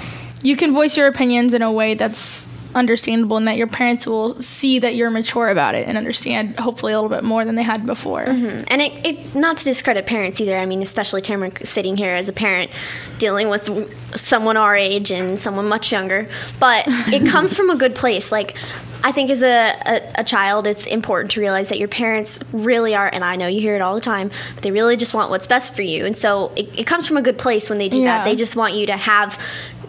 you 0.43 0.55
can 0.57 0.73
voice 0.73 0.97
your 0.97 1.07
opinions 1.07 1.53
in 1.53 1.61
a 1.61 1.71
way 1.71 1.93
that's 1.95 2.45
understandable 2.75 3.37
and 3.37 3.47
that 3.47 3.57
your 3.57 3.67
parents 3.67 4.07
will 4.07 4.41
see 4.41 4.79
that 4.79 4.95
you're 4.95 5.09
mature 5.09 5.49
about 5.49 5.75
it 5.75 5.87
and 5.87 5.97
understand 5.97 6.57
hopefully 6.59 6.93
a 6.93 6.95
little 6.95 7.09
bit 7.09 7.23
more 7.23 7.45
than 7.45 7.55
they 7.55 7.63
had 7.63 7.85
before 7.85 8.25
mm-hmm. 8.25 8.61
And 8.67 8.81
it, 8.81 9.05
it 9.05 9.35
not 9.35 9.57
to 9.57 9.65
discredit 9.65 10.05
parents 10.05 10.39
either. 10.39 10.57
I 10.57 10.65
mean, 10.65 10.81
especially 10.81 11.21
Tamara 11.21 11.51
sitting 11.65 11.97
here 11.97 12.13
as 12.13 12.29
a 12.29 12.33
parent 12.33 12.71
dealing 13.17 13.49
with 13.49 13.69
someone 14.17 14.57
our 14.57 14.75
age 14.75 15.11
and 15.11 15.39
someone 15.39 15.67
much 15.67 15.91
younger. 15.91 16.27
But 16.59 16.85
it 16.87 17.29
comes 17.29 17.53
from 17.53 17.69
a 17.69 17.75
good 17.75 17.95
place. 17.95 18.31
Like 18.31 18.55
I 19.03 19.11
think 19.11 19.31
as 19.31 19.41
a, 19.41 19.73
a, 19.85 20.21
a 20.21 20.23
child, 20.23 20.67
it's 20.67 20.85
important 20.85 21.31
to 21.31 21.39
realize 21.39 21.69
that 21.69 21.79
your 21.79 21.87
parents 21.87 22.39
really 22.51 22.93
are, 22.93 23.09
and 23.11 23.23
I 23.23 23.35
know 23.35 23.47
you 23.47 23.59
hear 23.59 23.75
it 23.75 23.81
all 23.81 23.95
the 23.95 24.01
time, 24.01 24.29
but 24.53 24.63
they 24.63 24.71
really 24.71 24.95
just 24.95 25.13
want 25.13 25.29
what's 25.31 25.47
best 25.47 25.75
for 25.75 25.81
you. 25.81 26.05
And 26.05 26.15
so 26.15 26.51
it, 26.55 26.69
it 26.77 26.87
comes 26.87 27.07
from 27.07 27.17
a 27.17 27.21
good 27.21 27.37
place 27.37 27.69
when 27.69 27.79
they 27.79 27.89
do 27.89 27.97
Yeah. 27.97 28.17
that. 28.17 28.25
They 28.25 28.35
just 28.35 28.55
want 28.55 28.75
you 28.75 28.85
to 28.87 28.97
have 28.97 29.39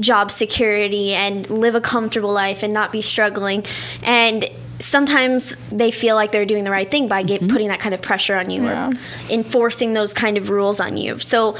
job 0.01 0.31
security 0.31 1.15
and 1.15 1.49
live 1.51 1.75
a 1.75 1.81
comfortable 1.81 2.33
life 2.33 2.63
and 2.63 2.73
not 2.73 2.93
be 2.93 3.03
struggling. 3.03 3.65
And 4.03 4.49
sometimes 4.81 5.55
they 5.71 5.91
feel 5.91 6.15
like 6.15 6.33
they're 6.33 6.47
doing 6.47 6.65
the 6.65 6.71
right 6.71 6.91
thing 6.91 7.09
by 7.09 7.23
get, 7.23 7.41
mm-hmm. 7.41 7.51
putting 7.51 7.69
that 7.69 7.81
kind 7.81 7.95
of 7.95 8.03
pressure 8.03 8.37
on 8.37 8.51
you 8.51 8.65
Yeah. 8.65 8.91
or 8.91 8.93
enforcing 9.31 9.93
those 9.93 10.13
kind 10.13 10.37
of 10.37 10.51
rules 10.51 10.81
on 10.81 10.97
you. 10.97 11.19
So 11.19 11.57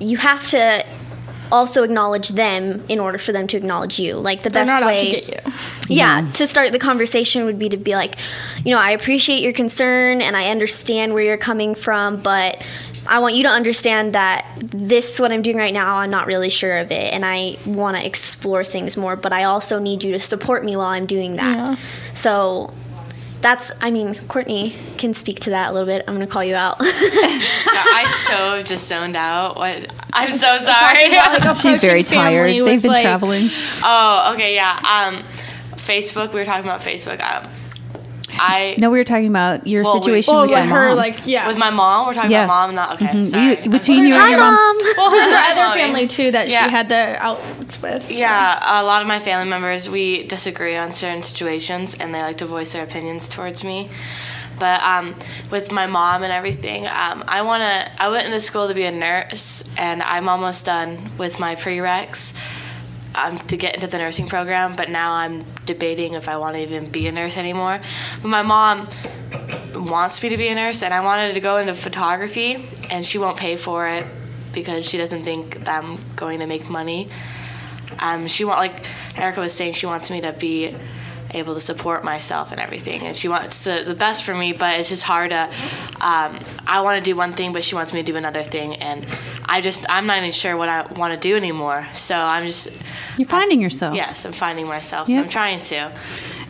you 0.00 0.16
have 0.16 0.48
to 0.50 0.84
also 1.52 1.84
acknowledge 1.84 2.30
them 2.30 2.84
in 2.88 2.98
order 2.98 3.18
for 3.18 3.32
them 3.32 3.46
to 3.46 3.56
acknowledge 3.56 3.98
you. 3.98 4.14
Like 4.16 4.42
the 4.42 4.50
they're 4.50 4.64
best 4.64 4.84
way 4.84 5.10
to 5.10 5.20
get 5.20 5.46
you 5.46 5.52
yeah, 5.96 6.22
mm-hmm. 6.22 6.32
to 6.32 6.46
start 6.46 6.72
the 6.72 6.78
conversation 6.78 7.44
would 7.44 7.58
be 7.58 7.68
to 7.68 7.76
be 7.76 7.94
like, 7.94 8.16
you 8.64 8.72
know, 8.72 8.80
I 8.80 8.90
appreciate 8.90 9.42
your 9.42 9.52
concern 9.52 10.20
and 10.20 10.36
I 10.36 10.48
understand 10.48 11.14
where 11.14 11.22
you're 11.22 11.36
coming 11.36 11.74
from, 11.74 12.20
but 12.20 12.64
I 13.08 13.18
want 13.20 13.34
you 13.34 13.42
to 13.44 13.48
understand 13.48 14.14
that 14.14 14.46
this 14.58 15.18
what 15.20 15.32
I'm 15.32 15.42
doing 15.42 15.56
right 15.56 15.72
now, 15.74 15.96
I'm 15.96 16.10
not 16.10 16.26
really 16.26 16.48
sure 16.50 16.76
of 16.78 16.90
it 16.90 17.12
and 17.12 17.24
I 17.24 17.56
want 17.66 17.96
to 17.96 18.04
explore 18.04 18.64
things 18.64 18.96
more, 18.96 19.16
but 19.16 19.32
I 19.32 19.44
also 19.44 19.78
need 19.78 20.02
you 20.02 20.12
to 20.12 20.18
support 20.18 20.64
me 20.64 20.76
while 20.76 20.86
I'm 20.88 21.06
doing 21.06 21.34
that. 21.34 21.56
Yeah. 21.56 21.76
So 22.14 22.72
that's 23.42 23.70
I 23.80 23.90
mean, 23.90 24.14
Courtney 24.28 24.74
can 24.98 25.14
speak 25.14 25.40
to 25.40 25.50
that 25.50 25.70
a 25.70 25.72
little 25.72 25.86
bit. 25.86 26.04
I'm 26.08 26.14
going 26.14 26.26
to 26.26 26.32
call 26.32 26.44
you 26.44 26.54
out. 26.54 26.76
Yeah, 27.76 27.82
I 27.84 28.24
so 28.26 28.62
just 28.62 28.88
zoned 28.88 29.16
out. 29.16 29.56
What? 29.56 29.90
I'm 30.14 30.30
so 30.38 30.56
sorry. 30.64 31.54
She's 31.54 31.76
very 31.78 32.02
tired. 32.02 32.66
They've 32.66 32.80
been 32.80 32.90
like- 32.90 33.02
traveling. 33.02 33.50
oh, 33.82 34.32
okay, 34.34 34.54
yeah. 34.54 34.78
Um, 34.80 35.22
Facebook. 35.76 36.32
We 36.32 36.40
were 36.40 36.46
talking 36.46 36.64
about 36.64 36.80
Facebook. 36.80 37.20
Um, 37.20 37.50
I 38.38 38.74
No, 38.78 38.90
we 38.90 38.98
were 38.98 39.04
talking 39.04 39.26
about 39.28 39.66
your 39.66 39.82
Well, 39.84 39.94
we- 39.94 39.98
situation 40.00 40.34
well 40.34 40.42
with 40.42 40.50
like 40.52 40.68
your 40.68 40.76
her 40.76 40.88
mom. 40.88 40.96
like 40.96 41.26
yeah 41.26 41.48
with 41.48 41.58
my 41.58 41.70
mom. 41.70 42.06
We're 42.06 42.14
talking 42.14 42.30
Yeah. 42.30 42.44
about 42.44 42.66
mom. 42.68 42.74
Not 42.74 42.94
okay. 42.94 43.06
Mhm. 43.06 43.28
Sorry. 43.28 43.62
You- 43.64 43.70
between 43.70 44.04
you 44.04 44.14
and 44.14 44.30
your 44.30 44.38
mom. 44.40 44.54
mom. 44.54 44.78
well 44.96 45.10
her 45.10 45.16
Hi, 45.36 45.52
other 45.52 45.68
Molly. 45.68 45.80
family 45.80 46.06
too 46.06 46.30
that 46.32 46.48
Yeah. 46.48 46.64
she 46.64 46.70
had 46.70 46.88
the 46.88 47.16
outs 47.22 47.80
with 47.82 48.02
so. 48.04 48.12
Yeah, 48.14 48.80
a 48.80 48.84
lot 48.84 49.02
of 49.02 49.08
my 49.08 49.18
family 49.20 49.48
members 49.48 49.88
we 49.88 50.24
disagree 50.26 50.76
on 50.76 50.92
certain 50.92 51.22
situations, 51.22 51.94
and 51.98 52.14
they 52.14 52.20
like 52.20 52.38
to 52.38 52.46
voice 52.46 52.72
their 52.72 52.84
opinions 52.84 53.28
towards 53.28 53.64
me. 53.64 53.88
But 54.58 54.82
um, 54.82 55.14
with 55.50 55.70
my 55.70 55.86
mom 55.86 56.22
and 56.22 56.32
everything, 56.32 56.86
um, 56.86 57.24
I 57.28 57.42
wanna. 57.42 57.90
I 57.98 58.08
went 58.08 58.24
into 58.26 58.40
school 58.40 58.68
to 58.68 58.74
be 58.74 58.84
a 58.84 58.90
nurse, 58.90 59.62
and 59.76 60.02
I'm 60.02 60.30
almost 60.30 60.64
done 60.64 61.10
with 61.18 61.38
my 61.38 61.56
prereqs 61.56 62.32
um, 63.16 63.38
to 63.38 63.56
get 63.56 63.74
into 63.74 63.86
the 63.86 63.98
nursing 63.98 64.28
program. 64.28 64.76
But 64.76 64.90
now 64.90 65.12
I'm 65.12 65.44
debating 65.64 66.14
if 66.14 66.28
I 66.28 66.36
want 66.36 66.56
to 66.56 66.62
even 66.62 66.90
be 66.90 67.06
a 67.08 67.12
nurse 67.12 67.36
anymore. 67.36 67.80
But 68.22 68.28
my 68.28 68.42
mom 68.42 68.88
wants 69.74 70.22
me 70.22 70.28
to 70.28 70.36
be 70.36 70.48
a 70.48 70.54
nurse, 70.54 70.82
and 70.82 70.94
I 70.94 71.00
wanted 71.00 71.34
to 71.34 71.40
go 71.40 71.56
into 71.56 71.74
photography, 71.74 72.68
and 72.90 73.04
she 73.04 73.18
won't 73.18 73.36
pay 73.36 73.56
for 73.56 73.88
it 73.88 74.06
because 74.52 74.86
she 74.86 74.96
doesn't 74.98 75.24
think 75.24 75.68
I'm 75.68 75.98
going 76.14 76.38
to 76.40 76.46
make 76.46 76.70
money. 76.70 77.10
Um, 77.98 78.26
she 78.26 78.44
want 78.44 78.58
like 78.58 78.86
Erica 79.16 79.40
was 79.40 79.52
saying, 79.52 79.74
she 79.74 79.86
wants 79.86 80.10
me 80.10 80.20
to 80.20 80.32
be 80.32 80.74
able 81.30 81.54
to 81.54 81.60
support 81.60 82.04
myself 82.04 82.52
and 82.52 82.60
everything, 82.60 83.02
and 83.02 83.16
she 83.16 83.28
wants 83.28 83.64
to, 83.64 83.84
the 83.86 83.94
best 83.94 84.24
for 84.24 84.34
me. 84.34 84.52
But 84.52 84.80
it's 84.80 84.88
just 84.88 85.02
hard 85.02 85.30
to. 85.30 85.50
Um, 86.00 86.38
I 86.66 86.80
want 86.82 87.02
to 87.04 87.10
do 87.10 87.16
one 87.16 87.32
thing, 87.32 87.52
but 87.52 87.64
she 87.64 87.74
wants 87.74 87.92
me 87.92 88.00
to 88.00 88.06
do 88.06 88.16
another 88.16 88.42
thing, 88.42 88.74
and 88.76 89.06
I 89.44 89.60
just 89.60 89.84
I'm 89.88 90.06
not 90.06 90.18
even 90.18 90.32
sure 90.32 90.56
what 90.56 90.68
I 90.68 90.90
want 90.92 91.14
to 91.14 91.18
do 91.28 91.36
anymore. 91.36 91.86
So 91.94 92.14
I'm 92.16 92.46
just 92.46 92.68
You're 93.18 93.28
finding 93.28 93.60
yourself. 93.60 93.94
yes, 93.96 94.24
I'm 94.24 94.32
finding 94.32 94.66
myself. 94.66 95.08
Yep. 95.08 95.24
I'm 95.24 95.30
trying 95.30 95.60
to. 95.60 95.92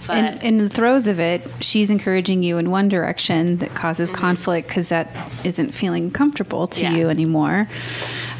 But 0.07 0.19
in, 0.19 0.43
in 0.43 0.59
the 0.59 0.69
throes 0.69 1.09
of 1.09 1.19
it, 1.19 1.43
she's 1.59 1.91
encouraging 1.91 2.45
you 2.45 2.59
in 2.59 2.71
one 2.71 2.89
direction 2.89 3.57
that 3.57 3.71
causes 3.75 4.09
Mm-hmm. 4.09 4.21
conflict 4.21 4.69
because 4.69 4.91
that 4.91 5.11
isn't 5.43 5.73
feeling 5.73 6.13
comfortable 6.13 6.69
to 6.69 6.83
Yeah. 6.83 6.95
you 6.95 7.09
anymore. 7.09 7.67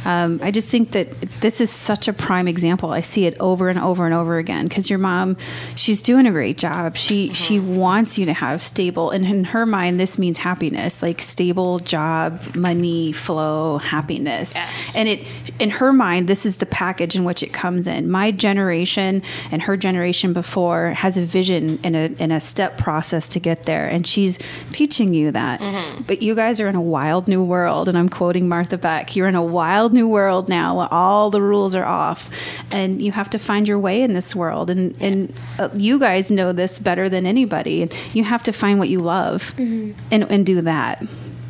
Um, 0.07 0.41
I 0.43 0.51
just 0.53 0.69
think 0.69 0.93
that 0.93 1.11
this 1.41 1.61
is 1.61 1.71
such 1.71 2.07
a 2.09 2.13
prime 2.13 2.47
example. 2.49 2.93
I 2.93 3.01
see 3.03 3.27
it 3.27 3.37
over 3.41 3.69
and 3.69 3.79
over 3.79 4.05
and 4.07 4.15
over 4.15 4.39
again 4.39 4.69
because 4.69 4.89
your 4.89 4.99
mom, 5.01 5.37
she's 5.75 6.01
doing 6.01 6.27
a 6.27 6.31
great 6.31 6.59
job. 6.59 6.97
She 6.97 7.33
she 7.35 7.57
Mm-hmm. 7.59 7.77
wants 7.77 8.19
you 8.19 8.27
to 8.27 8.33
have 8.33 8.61
stable, 8.63 9.11
and 9.11 9.25
in 9.27 9.45
her 9.45 9.67
mind, 9.67 9.99
this 9.99 10.19
means 10.19 10.39
happiness, 10.39 11.03
like 11.03 11.21
stable 11.23 11.79
job, 11.81 12.41
money 12.55 13.13
flow, 13.13 13.79
happiness. 13.79 14.55
Yes. 14.55 14.95
And 14.97 15.09
it 15.09 15.27
in 15.59 15.71
her 15.71 15.93
mind, 15.93 16.29
this 16.29 16.45
is 16.47 16.59
the 16.59 16.67
package 16.67 17.17
in 17.17 17.25
which 17.25 17.43
it 17.43 17.53
comes 17.53 17.87
in. 17.87 18.11
My 18.11 18.31
generation 18.31 19.23
and 19.51 19.63
her 19.63 19.77
generation 19.77 20.33
before 20.33 20.91
has 20.91 21.17
a 21.17 21.23
vision 21.23 21.79
and 21.83 21.97
a 21.97 22.15
and 22.19 22.33
a 22.33 22.41
step 22.41 22.77
process 22.79 23.27
to 23.29 23.41
get 23.41 23.65
there, 23.65 23.89
and 23.89 24.07
she's 24.07 24.39
teaching 24.73 25.15
you 25.15 25.31
that. 25.33 25.61
But 26.07 26.23
you 26.23 26.35
guys 26.35 26.61
are 26.61 26.69
in 26.69 26.77
a 26.77 26.81
wild 26.99 27.27
new 27.27 27.43
world, 27.43 27.89
and 27.89 27.97
I'm 27.99 28.09
quoting 28.09 28.49
Martha 28.49 28.79
Beck. 28.79 29.17
You're 29.17 29.29
in 29.29 29.35
a 29.35 29.43
wild 29.43 29.93
new 29.97 30.07
world 30.09 30.49
now. 30.49 30.87
All 30.93 31.31
the 31.31 31.43
rules 31.43 31.75
are 31.75 31.85
off, 31.85 32.31
and 32.71 33.03
you 33.03 33.11
have 33.13 33.29
to 33.31 33.39
find 33.39 33.67
your 33.67 33.79
way 33.81 34.03
in 34.03 34.13
this 34.13 34.37
world. 34.37 34.71
And 34.71 34.95
and 35.03 35.35
uh, 35.59 35.71
you 35.75 35.99
guys 35.99 36.31
know 36.31 36.53
this 36.53 36.79
better 36.79 37.09
than 37.09 37.27
anybody. 37.27 37.83
And 37.83 37.93
you 38.15 38.23
have 38.23 38.43
to 38.45 38.53
find 38.53 38.79
what 38.79 38.89
you 38.89 39.01
love, 39.01 39.53
and 39.59 39.95
and 40.13 40.47
do 40.47 40.61
that. 40.63 41.03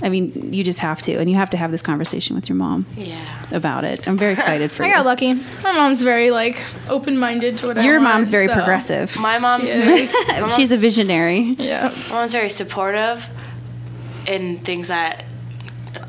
I 0.02 0.10
mean, 0.10 0.52
you 0.52 0.62
just 0.62 0.78
have 0.80 1.00
to, 1.02 1.12
and 1.16 1.28
you 1.30 1.36
have 1.36 1.48
to 1.50 1.56
have 1.56 1.70
this 1.70 1.80
conversation 1.80 2.36
with 2.36 2.50
your 2.50 2.56
mom 2.56 2.84
yeah. 2.98 3.24
about 3.50 3.82
it. 3.84 4.06
I'm 4.06 4.18
very 4.18 4.34
excited 4.34 4.70
for 4.70 4.82
I 4.84 4.88
you. 4.88 4.94
got 4.94 5.06
lucky. 5.06 5.32
My 5.32 5.72
mom's 5.72 6.02
very 6.02 6.30
like 6.30 6.62
open-minded 6.90 7.56
to 7.58 7.68
what 7.68 7.78
I 7.78 7.82
Your 7.82 7.94
want, 7.94 8.04
mom's 8.04 8.30
very 8.30 8.46
so- 8.46 8.54
progressive. 8.54 9.16
My 9.18 9.38
mom's 9.38 9.72
She 9.72 9.78
very, 9.80 10.00
is. 10.02 10.14
my 10.28 10.48
She's 10.48 10.70
a 10.70 10.76
visionary. 10.76 11.56
Yeah. 11.58 11.94
My 12.10 12.16
mom's 12.16 12.32
very 12.32 12.50
supportive 12.50 13.26
in 14.26 14.58
things 14.58 14.88
that 14.88 15.24
I 15.24 15.24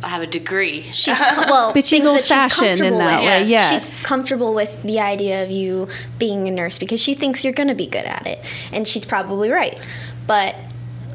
have 0.04 0.22
a 0.22 0.28
degree. 0.28 0.84
She's 0.92 1.20
well, 1.20 1.74
But 1.74 1.86
she's 1.86 2.06
old-fashioned 2.06 2.82
in 2.82 2.98
that 2.98 3.20
with. 3.22 3.28
way, 3.28 3.44
yes. 3.46 3.86
she's 3.90 4.02
comfortable 4.04 4.54
with 4.54 4.82
the 4.84 5.00
idea 5.00 5.44
of 5.44 5.50
you 5.52 5.88
being 6.18 6.48
a 6.48 6.52
nurse 6.52 6.78
because 6.78 7.00
she 7.00 7.14
thinks 7.16 7.44
you're 7.44 7.54
going 7.54 7.70
to 7.70 7.76
be 7.76 7.88
good 7.88 8.06
at 8.06 8.26
it, 8.28 8.40
and 8.72 8.88
she's 8.88 9.06
probably 9.06 9.50
right. 9.50 9.80
But 10.26 10.56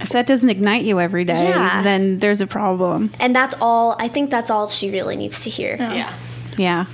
If 0.01 0.11
that 0.11 0.27
doesn't 0.27 0.49
ignite 0.51 0.85
you 0.85 0.99
every 1.01 1.25
day, 1.25 1.49
Yeah. 1.49 1.83
then 1.83 2.19
there's 2.19 2.41
a 2.41 2.47
problem. 2.47 3.13
and 3.21 3.35
that's 3.37 3.55
all. 3.61 3.97
I 3.99 4.09
think 4.09 4.31
that's 4.31 4.51
all 4.51 4.69
she 4.69 4.91
really 4.91 5.17
needs 5.17 5.41
to 5.45 5.51
hear. 5.51 5.77
yeah. 5.79 6.13
Yeah. 6.59 6.87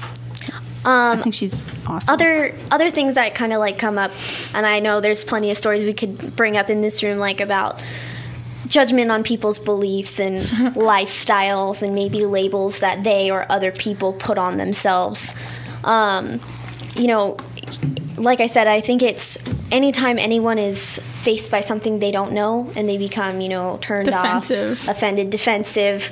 Um, 0.84 1.18
I 1.18 1.22
think 1.22 1.34
she's 1.34 1.64
awesome. 1.88 2.08
other 2.08 2.54
other 2.70 2.90
things 2.90 3.14
that 3.16 3.34
kind 3.34 3.52
of 3.52 3.58
like 3.58 3.78
come 3.78 3.98
up 3.98 4.12
and 4.54 4.64
i 4.64 4.78
know 4.78 5.00
there's 5.00 5.24
plenty 5.24 5.50
of 5.50 5.56
stories 5.58 5.84
we 5.86 5.92
could 5.92 6.36
bring 6.36 6.56
up 6.56 6.70
in 6.70 6.80
this 6.82 7.02
room 7.02 7.18
like 7.18 7.40
about 7.40 7.82
judgment 8.68 9.10
on 9.10 9.22
people's 9.22 9.58
beliefs 9.58 10.20
and 10.20 10.38
lifestyles 10.74 11.82
and 11.82 11.94
maybe 11.94 12.24
labels 12.24 12.80
that 12.80 13.04
they 13.04 13.30
or 13.30 13.46
other 13.50 13.72
people 13.72 14.12
put 14.12 14.38
on 14.38 14.56
themselves 14.58 15.32
um, 15.84 16.40
you 16.96 17.06
know 17.06 17.36
like 18.16 18.40
i 18.40 18.46
said 18.46 18.66
i 18.66 18.80
think 18.80 19.02
it's 19.02 19.38
anytime 19.70 20.18
anyone 20.18 20.58
is 20.58 20.98
faced 21.20 21.50
by 21.50 21.60
something 21.60 21.98
they 22.00 22.10
don't 22.10 22.32
know 22.32 22.70
and 22.74 22.88
they 22.88 22.98
become 22.98 23.40
you 23.40 23.48
know 23.48 23.78
turned 23.80 24.06
Defensive. 24.06 24.80
off 24.82 24.88
offended 24.88 25.30
defensive 25.30 26.10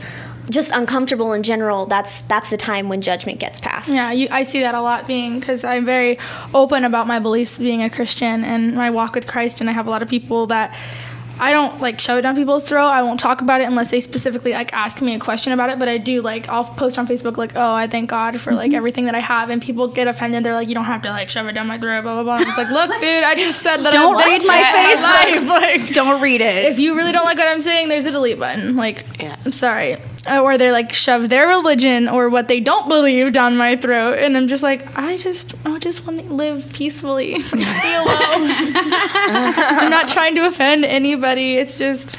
just 0.51 0.71
uncomfortable 0.73 1.33
in 1.33 1.43
general 1.43 1.87
that's 1.87 2.21
that's 2.23 2.51
the 2.51 2.57
time 2.57 2.89
when 2.89 3.01
judgment 3.01 3.41
gets 3.41 3.59
passed 3.59 3.91
Yeah, 3.91 4.13
you, 4.13 4.29
I 4.31 4.45
see 4.45 4.61
that 4.61 4.75
a 4.75 4.81
lot 4.81 5.07
being 5.07 5.41
because 5.41 5.65
I'm 5.65 5.85
very 5.85 6.19
open 6.55 6.85
about 6.85 7.07
my 7.07 7.19
beliefs 7.19 7.59
being 7.59 7.83
a 7.83 7.91
Christian 7.91 8.45
and 8.45 8.75
my 8.75 8.91
walk 8.91 9.15
with 9.15 9.27
Christ, 9.27 9.61
and 9.61 9.69
I 9.69 9.73
have 9.73 9.87
a 9.87 9.91
lot 9.91 10.03
of 10.03 10.09
people 10.09 10.47
that 10.47 10.77
I 11.39 11.53
don't 11.53 11.81
like 11.81 12.01
shove 12.01 12.19
it 12.19 12.23
down 12.23 12.35
people's 12.35 12.69
throat. 12.69 12.87
I 12.87 13.03
won't 13.03 13.21
talk 13.21 13.41
about 13.41 13.61
it 13.61 13.65
unless 13.65 13.91
they 13.91 14.01
specifically 14.01 14.53
like 14.53 14.73
ask 14.73 15.03
me 15.03 15.15
a 15.15 15.19
question 15.19 15.53
about 15.53 15.71
it. 15.71 15.79
But 15.79 15.89
I 15.89 15.99
do 15.99 16.23
like 16.23 16.49
I'll 16.49 16.65
post 16.65 16.99
on 16.99 17.07
Facebook 17.07 17.37
like, 17.37 17.53
oh, 17.57 17.73
I 17.73 17.87
thank 17.87 18.11
God 18.11 18.41
for 18.41 18.53
like 18.53 18.71
mm-hmm. 18.71 18.77
everything 18.77 19.05
that 19.07 19.15
I 19.15 19.21
have, 19.21 19.51
and 19.51 19.61
people 19.61 19.89
get 19.89 20.09
offended. 20.09 20.45
They're 20.45 20.55
like, 20.55 20.69
you 20.69 20.75
don't 20.75 20.85
have 20.85 21.03
to 21.03 21.11
like 21.11 21.29
shove 21.29 21.47
it 21.47 21.53
down 21.53 21.67
my 21.67 21.79
throat, 21.79 22.03
blah 22.03 22.15
blah 22.15 22.23
blah. 22.23 22.37
And 22.39 22.49
It's 22.49 22.59
like, 22.59 22.71
look, 22.71 22.91
dude, 23.01 23.25
I 23.25 23.35
just 23.35 23.63
said 23.63 23.79
that. 23.79 23.93
Don't 23.93 24.17
read 24.17 24.45
my 24.47 24.61
life. 25.37 25.49
Like, 25.49 25.95
Don't 25.95 26.21
read 26.21 26.41
it. 26.41 26.67
if 26.67 26.79
you 26.79 26.97
really 26.97 27.13
don't 27.13 27.25
like 27.25 27.39
what 27.39 27.49
I'm 27.49 27.63
saying, 27.63 27.89
there's 27.89 28.07
a 28.07 28.11
delete 28.11 28.39
button. 28.39 28.77
Like, 28.77 29.05
Yeah. 29.19 29.37
I'm 29.45 29.53
sorry. 29.53 29.97
Uh, 30.29 30.43
or 30.43 30.59
they're 30.59 30.73
like 30.73 30.93
shove 30.93 31.29
their 31.29 31.47
religion 31.47 32.09
or 32.09 32.29
what 32.29 32.49
they 32.49 32.59
don't 32.59 32.89
believe 32.89 33.33
down 33.33 33.57
my 33.57 33.77
throat, 33.77 34.19
and 34.19 34.37
I'm 34.37 34.49
just 34.49 34.63
like, 34.63 34.97
I 34.99 35.17
just, 35.17 35.55
I 35.65 35.79
just 35.79 36.07
want 36.07 36.27
to 36.27 36.33
live 36.33 36.73
peacefully. 36.73 37.35
Alone. 37.35 37.45
I'm 38.35 39.91
not 39.91 40.09
trying 40.09 40.35
to 40.35 40.47
offend 40.47 40.85
anybody. 40.85 41.57
It's 41.57 41.79
just, 41.79 42.17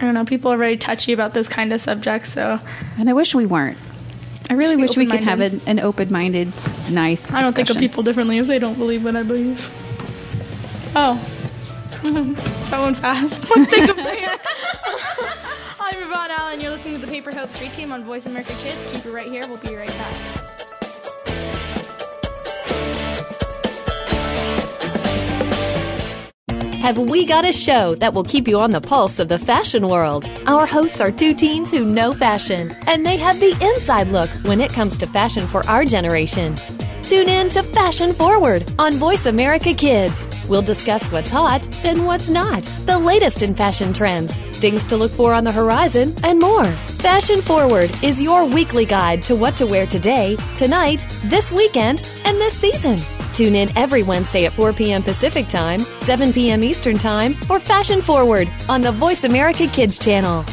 I 0.00 0.04
don't 0.04 0.14
know. 0.14 0.24
People 0.24 0.52
are 0.52 0.58
very 0.58 0.76
touchy 0.76 1.12
about 1.12 1.32
this 1.32 1.48
kind 1.48 1.72
of 1.72 1.80
subject, 1.80 2.26
so 2.26 2.58
and 2.98 3.08
I 3.08 3.12
wish 3.12 3.34
we 3.34 3.46
weren't. 3.46 3.78
I 4.50 4.54
really 4.54 4.76
wish 4.76 4.96
we 4.96 5.06
could 5.06 5.20
have 5.20 5.40
an, 5.40 5.60
an 5.66 5.80
open-minded, 5.80 6.52
nice. 6.90 7.30
I 7.30 7.40
don't 7.40 7.54
think 7.54 7.70
of 7.70 7.78
people 7.78 8.02
differently 8.02 8.38
if 8.38 8.46
they 8.46 8.58
don't 8.58 8.76
believe 8.76 9.04
what 9.04 9.16
I 9.16 9.22
believe. 9.22 9.70
Oh, 10.96 11.18
that 12.02 12.80
went 12.82 12.98
fast. 12.98 13.48
Let's 13.48 13.70
take 13.70 13.88
a 13.88 13.94
break. 13.94 14.28
I'm 16.14 16.30
Allen. 16.30 16.60
You're 16.60 16.70
listening 16.70 17.00
to 17.00 17.00
the 17.04 17.10
Paper 17.10 17.32
Hope 17.32 17.50
Street 17.50 17.74
Team 17.74 17.92
on 17.92 18.04
Voice 18.04 18.26
America 18.26 18.54
Kids. 18.60 18.78
Keep 18.92 19.06
it 19.06 19.12
right 19.12 19.26
here. 19.26 19.46
We'll 19.48 19.58
be 19.58 19.74
right 19.74 19.88
back. 19.88 20.14
Have 26.80 26.98
we 26.98 27.26
got 27.26 27.44
a 27.44 27.52
show 27.52 27.94
that 27.96 28.14
will 28.14 28.24
keep 28.24 28.46
you 28.46 28.60
on 28.60 28.70
the 28.70 28.80
pulse 28.80 29.18
of 29.18 29.28
the 29.28 29.38
fashion 29.38 29.88
world? 29.88 30.28
Our 30.46 30.66
hosts 30.66 31.00
are 31.00 31.10
two 31.10 31.34
teens 31.34 31.70
who 31.70 31.84
know 31.84 32.12
fashion, 32.12 32.72
and 32.86 33.04
they 33.04 33.16
have 33.16 33.40
the 33.40 33.56
inside 33.60 34.08
look 34.08 34.30
when 34.44 34.60
it 34.60 34.72
comes 34.72 34.98
to 34.98 35.06
fashion 35.06 35.46
for 35.48 35.66
our 35.66 35.84
generation. 35.84 36.54
Tune 37.02 37.28
in 37.28 37.48
to 37.50 37.62
Fashion 37.62 38.14
Forward 38.14 38.70
on 38.78 38.94
Voice 38.94 39.26
America 39.26 39.74
Kids. 39.74 40.26
We'll 40.48 40.62
discuss 40.62 41.06
what's 41.12 41.28
hot 41.28 41.68
and 41.84 42.06
what's 42.06 42.30
not, 42.30 42.62
the 42.86 42.98
latest 42.98 43.42
in 43.42 43.54
fashion 43.54 43.92
trends, 43.92 44.38
things 44.54 44.86
to 44.86 44.96
look 44.96 45.12
for 45.12 45.34
on 45.34 45.44
the 45.44 45.52
horizon, 45.52 46.14
and 46.24 46.40
more. 46.40 46.66
Fashion 47.04 47.42
Forward 47.42 47.90
is 48.02 48.20
your 48.20 48.44
weekly 48.46 48.84
guide 48.84 49.22
to 49.22 49.36
what 49.36 49.56
to 49.56 49.66
wear 49.66 49.86
today, 49.86 50.36
tonight, 50.56 51.06
this 51.24 51.52
weekend, 51.52 52.08
and 52.24 52.38
this 52.38 52.54
season. 52.56 52.98
Tune 53.34 53.54
in 53.56 53.68
every 53.76 54.02
Wednesday 54.02 54.46
at 54.46 54.52
4 54.52 54.72
p.m. 54.72 55.02
Pacific 55.02 55.48
Time, 55.48 55.80
7 55.80 56.32
p.m. 56.32 56.62
Eastern 56.62 56.96
Time 56.96 57.34
for 57.34 57.58
Fashion 57.58 58.00
Forward 58.00 58.50
on 58.68 58.80
the 58.80 58.92
Voice 58.92 59.24
America 59.24 59.66
Kids 59.66 59.98
channel. 59.98 60.44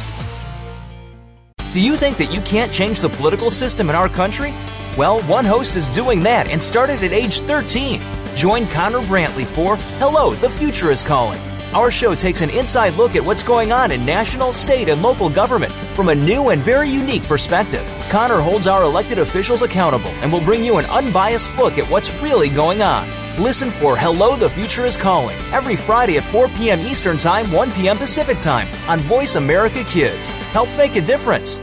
Do 1.72 1.80
you 1.80 1.96
think 1.96 2.18
that 2.18 2.30
you 2.30 2.40
can't 2.42 2.72
change 2.72 3.00
the 3.00 3.08
political 3.08 3.50
system 3.50 3.88
in 3.88 3.96
our 3.96 4.08
country? 4.08 4.52
Well, 4.98 5.22
one 5.22 5.46
host 5.46 5.74
is 5.76 5.88
doing 5.88 6.22
that 6.24 6.48
and 6.48 6.62
started 6.62 7.02
at 7.02 7.12
age 7.12 7.40
13. 7.40 8.02
Join 8.34 8.66
Connor 8.66 9.00
Brantley 9.00 9.46
for 9.46 9.76
Hello, 9.98 10.34
the 10.34 10.50
Future 10.50 10.90
is 10.90 11.02
Calling. 11.02 11.40
Our 11.72 11.90
show 11.90 12.14
takes 12.14 12.42
an 12.42 12.50
inside 12.50 12.94
look 12.94 13.16
at 13.16 13.24
what's 13.24 13.42
going 13.42 13.72
on 13.72 13.92
in 13.92 14.04
national, 14.04 14.52
state, 14.52 14.90
and 14.90 15.00
local 15.00 15.30
government 15.30 15.72
from 15.96 16.10
a 16.10 16.14
new 16.14 16.50
and 16.50 16.60
very 16.60 16.90
unique 16.90 17.22
perspective. 17.22 17.82
Connor 18.10 18.42
holds 18.42 18.66
our 18.66 18.82
elected 18.82 19.18
officials 19.18 19.62
accountable 19.62 20.10
and 20.20 20.30
will 20.30 20.42
bring 20.42 20.62
you 20.62 20.76
an 20.76 20.84
unbiased 20.84 21.50
look 21.54 21.78
at 21.78 21.90
what's 21.90 22.12
really 22.16 22.50
going 22.50 22.82
on. 22.82 23.08
Listen 23.42 23.70
for 23.70 23.96
Hello, 23.96 24.36
the 24.36 24.50
Future 24.50 24.84
is 24.84 24.98
Calling 24.98 25.38
every 25.50 25.76
Friday 25.76 26.18
at 26.18 26.24
4 26.24 26.48
p.m. 26.48 26.80
Eastern 26.80 27.16
Time, 27.16 27.50
1 27.50 27.72
p.m. 27.72 27.96
Pacific 27.96 28.38
Time 28.40 28.68
on 28.86 29.00
Voice 29.00 29.36
America 29.36 29.82
Kids. 29.84 30.32
Help 30.52 30.68
make 30.76 30.96
a 30.96 31.00
difference. 31.00 31.58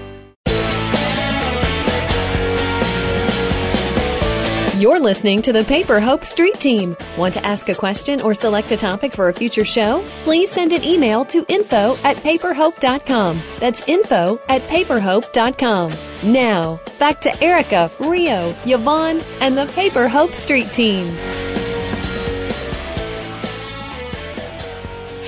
You're 4.79 4.99
listening 5.01 5.41
to 5.41 5.51
the 5.51 5.65
Paper 5.65 5.99
Hope 5.99 6.23
Street 6.23 6.57
Team. 6.57 6.95
Want 7.17 7.33
to 7.33 7.45
ask 7.45 7.67
a 7.67 7.75
question 7.75 8.21
or 8.21 8.33
select 8.33 8.71
a 8.71 8.77
topic 8.77 9.11
for 9.11 9.27
a 9.27 9.33
future 9.33 9.65
show? 9.65 10.05
Please 10.23 10.49
send 10.49 10.71
an 10.71 10.85
email 10.85 11.25
to 11.25 11.43
info 11.49 11.97
at 12.05 12.15
paperhope.com. 12.17 13.41
That's 13.59 13.85
info 13.89 14.39
at 14.47 14.61
paperhope.com. 14.69 15.93
Now, 16.31 16.79
back 16.97 17.19
to 17.21 17.43
Erica, 17.43 17.91
Rio, 17.99 18.55
Yvonne, 18.65 19.19
and 19.41 19.57
the 19.57 19.65
Paper 19.73 20.07
Hope 20.07 20.33
Street 20.33 20.71
Team. 20.71 21.07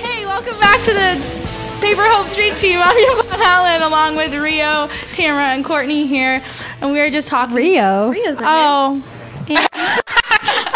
Hey, 0.00 0.24
welcome 0.24 0.58
back 0.60 0.82
to 0.84 0.94
the 0.94 1.20
Paper 1.82 2.04
Hope 2.08 2.28
Street 2.28 2.56
Team. 2.56 2.80
I'm 2.82 2.96
Yvonne 2.96 3.40
Allen 3.42 3.82
along 3.82 4.16
with 4.16 4.32
Rio, 4.32 4.88
Tamara, 5.12 5.48
and 5.48 5.62
Courtney 5.62 6.06
here. 6.06 6.42
And 6.80 6.90
we 6.90 6.98
were 6.98 7.10
just 7.10 7.28
talking. 7.28 7.54
Rio. 7.54 8.10
Rio's 8.12 8.38
not 8.38 9.02
Oh. 9.04 9.11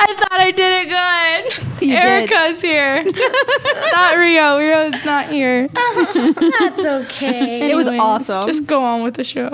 I 0.09 0.15
thought 0.17 0.41
I 0.41 0.51
did 0.53 0.87
it 0.87 0.89
good. 0.89 1.83
You 1.83 1.95
did. 1.97 2.05
Erica's 2.05 2.61
here. 2.63 3.03
not 3.93 4.17
Rio. 4.17 4.59
Rio's 4.59 5.05
not 5.05 5.29
here. 5.29 5.69
here. 5.69 6.33
That's 6.33 6.79
okay. 6.79 7.71
It 7.71 7.75
was 7.75 7.89
awesome. 7.89 8.47
Just 8.47 8.67
go 8.67 8.83
on 8.85 9.03
with 9.03 9.15
the 9.15 9.25
show. 9.25 9.49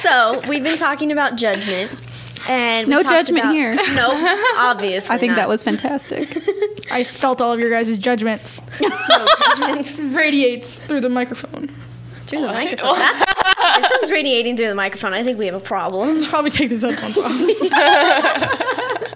so 0.00 0.40
we've 0.48 0.62
been 0.62 0.78
talking 0.78 1.12
about 1.12 1.36
judgment. 1.36 1.90
And 2.48 2.88
No 2.88 3.02
judgment 3.02 3.44
about- 3.44 3.54
here. 3.54 3.74
No, 3.94 4.08
obviously. 4.58 5.10
I 5.14 5.18
think 5.18 5.30
not. 5.32 5.36
that 5.36 5.48
was 5.48 5.62
fantastic. 5.62 6.28
I 6.90 7.04
felt 7.04 7.40
all 7.42 7.52
of 7.52 7.60
your 7.60 7.68
guys' 7.70 7.98
judgments. 7.98 8.58
Radiates 10.00 10.78
through 10.78 11.00
the 11.02 11.08
microphone. 11.10 11.68
through 12.26 12.40
the 12.42 12.46
microphone. 12.46 12.96
If 13.76 13.86
someone's 13.90 14.10
radiating 14.12 14.56
through 14.56 14.68
the 14.68 14.74
microphone, 14.74 15.12
I 15.12 15.22
think 15.22 15.38
we 15.38 15.46
have 15.46 15.54
a 15.54 15.60
problem. 15.60 16.22
Should 16.22 16.30
probably 16.30 16.50
take 16.50 16.70
these 16.70 16.82
headphones 16.82 17.18
off. 17.18 19.14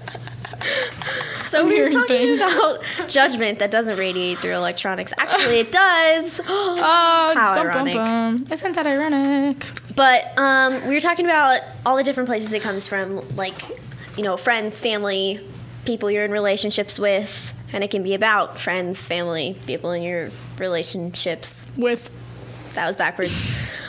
So 1.47 1.67
we 1.67 1.83
were 1.83 1.91
talking 1.91 2.39
things. 2.39 2.41
about 2.41 2.83
judgment 3.09 3.59
that 3.59 3.71
doesn't 3.71 3.99
radiate 3.99 4.39
through 4.39 4.53
electronics. 4.55 5.13
Actually, 5.19 5.59
it 5.59 5.71
does. 5.71 6.41
Oh, 6.49 6.77
How 7.37 7.55
bum, 7.55 7.67
ironic. 7.67 7.95
Bum, 7.95 8.37
bum. 8.39 8.53
Isn't 8.53 8.73
that 8.75 8.87
ironic? 8.87 9.67
But 9.95 10.33
um, 10.39 10.89
we 10.89 10.95
were 10.95 11.01
talking 11.03 11.27
about 11.27 11.61
all 11.85 11.97
the 11.99 12.05
different 12.05 12.27
places 12.27 12.55
it 12.55 12.63
comes 12.63 12.87
from, 12.87 13.17
like, 13.37 13.61
you 14.17 14.23
know, 14.23 14.39
friends, 14.39 14.81
family, 14.81 15.47
people 15.85 16.11
you're 16.11 16.25
in 16.25 16.31
relationships 16.31 16.99
with, 16.99 17.53
and 17.75 17.85
it 17.85 17.91
can 17.91 18.03
be 18.03 18.15
about 18.15 18.59
friends, 18.59 19.07
family, 19.07 19.59
people 19.67 19.91
in 19.91 20.03
your 20.03 20.31
relationships. 20.59 21.67
With 21.77 22.09
That 22.77 22.87
was 22.87 22.97
backwards. 22.97 23.33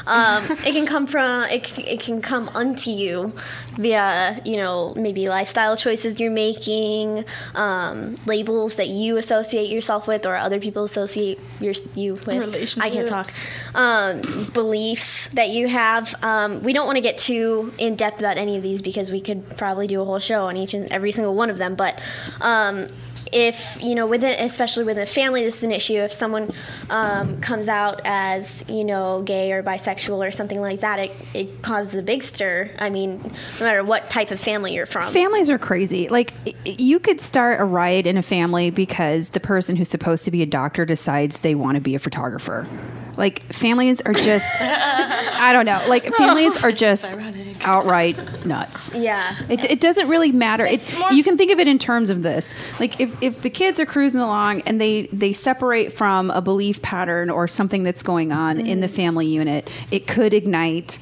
Um, 0.06 0.44
it 0.66 0.74
can 0.74 0.86
come 0.86 1.08
from 1.08 1.44
it, 1.44 1.66
c- 1.68 1.84
it 1.84 2.00
can 2.00 2.22
come 2.22 2.50
unto 2.54 2.90
you 2.92 3.32
via 3.78 4.42
you 4.46 4.58
know 4.58 4.94
maybe 4.96 5.28
lifestyle 5.30 5.78
choices 5.78 6.20
you're 6.20 6.32
making, 6.32 7.26
um, 7.56 8.16
labels 8.26 8.76
that 8.76 8.88
you 8.88 9.18
associate 9.18 9.70
yourself 9.70 10.08
with 10.08 10.26
or 10.26 10.36
other 10.36 10.60
people 10.60 10.84
associate 10.84 11.40
your, 11.60 11.74
you 11.96 12.14
with. 12.16 12.28
I 12.80 12.90
can't 12.90 13.08
talk. 13.10 13.30
Um, 13.76 14.22
beliefs 14.54 15.28
that 15.30 15.50
you 15.50 15.68
have. 15.68 16.14
Um, 16.24 16.64
we 16.64 16.74
don't 16.74 16.86
want 16.86 16.98
to 16.98 17.02
get 17.02 17.18
too 17.18 17.74
in 17.78 17.96
depth 17.96 18.20
about 18.20 18.38
any 18.38 18.58
of 18.58 18.64
these 18.64 18.82
because 18.82 19.12
we 19.12 19.22
could 19.22 19.58
probably 19.58 19.88
do 19.88 20.02
a 20.02 20.06
whole 20.06 20.20
show 20.20 20.48
on 20.48 20.58
each 20.58 20.74
and 20.74 20.92
every 20.92 21.12
single 21.12 21.34
one 21.34 21.50
of 21.50 21.58
them. 21.58 21.76
But 21.76 22.02
um, 22.42 22.88
if 23.34 23.78
you 23.82 23.96
know 23.96 24.06
within 24.06 24.40
especially 24.40 24.84
within 24.84 25.04
a 25.04 25.08
family 25.08 25.44
this 25.44 25.58
is 25.58 25.64
an 25.64 25.72
issue 25.72 26.00
if 26.00 26.14
someone 26.14 26.52
um, 26.90 27.40
comes 27.42 27.68
out 27.68 28.02
as 28.06 28.64
you 28.68 28.84
know 28.84 29.22
gay 29.24 29.52
or 29.52 29.64
bisexual 29.64 30.26
or 30.26 30.32
something 30.32 30.62
like 30.62 30.82
that 30.82 31.00
it, 31.00 31.12
it 31.34 31.62
causes 31.62 31.96
a 31.96 32.02
big 32.02 32.24
stir 32.24 32.70
i 32.80 32.90
mean 32.90 33.22
no 33.60 33.66
matter 33.66 33.84
what 33.84 34.10
type 34.10 34.32
of 34.32 34.40
family 34.40 34.74
you're 34.74 34.86
from 34.86 35.12
Families 35.12 35.50
are 35.50 35.58
crazy. 35.58 36.08
Like 36.10 36.34
you 36.66 37.00
could 37.00 37.22
start 37.22 37.62
a 37.62 37.64
riot 37.64 38.06
in 38.06 38.18
a 38.18 38.22
family 38.22 38.72
because 38.72 39.30
the 39.30 39.40
person 39.40 39.76
who's 39.76 39.90
supposed 39.90 40.26
to 40.26 40.32
be 40.32 40.42
a 40.42 40.46
doctor 40.46 40.86
decides 40.86 41.40
they 41.42 41.56
want 41.56 41.76
to 41.76 41.82
be 41.82 41.96
a 41.96 42.00
photographer. 42.00 42.68
Like 43.16 43.42
families 43.54 44.02
are 44.02 44.14
just 44.14 44.52
I 44.62 45.54
don't 45.54 45.66
know. 45.66 45.82
Like 45.88 46.14
families 46.18 46.64
are 46.64 46.72
just 46.72 47.20
outright 47.64 48.46
nuts. 48.46 48.94
yeah 48.96 49.36
It, 49.50 49.66
it 49.66 49.80
doesn't 49.80 50.08
really 50.08 50.32
matter. 50.32 50.66
It's 50.66 50.92
you 51.12 51.24
can 51.24 51.38
think 51.38 51.52
of 51.52 51.60
it 51.60 51.68
in 51.68 51.80
terms 51.80 52.10
of 52.10 52.24
this. 52.24 52.54
Like 52.80 53.00
if, 53.00 53.12
if 53.22 53.42
the 53.42 53.50
kids 53.50 53.80
are 53.80 53.86
cruising 53.86 54.22
along 54.22 54.62
and 54.62 54.80
they 54.80 55.08
they 55.08 55.34
separate 55.34 55.94
from 55.94 56.30
a 56.32 56.42
belief 56.42 56.82
pattern 56.82 57.30
or 57.30 57.48
something 57.48 57.84
that's 57.84 58.04
going 58.04 58.32
on 58.32 58.60
in 58.60 58.82
the 58.82 58.88
mm. 58.88 58.96
family 58.96 59.28
unit, 59.28 59.70
it 59.92 60.08
could 60.08 60.34
ignite 60.34 61.00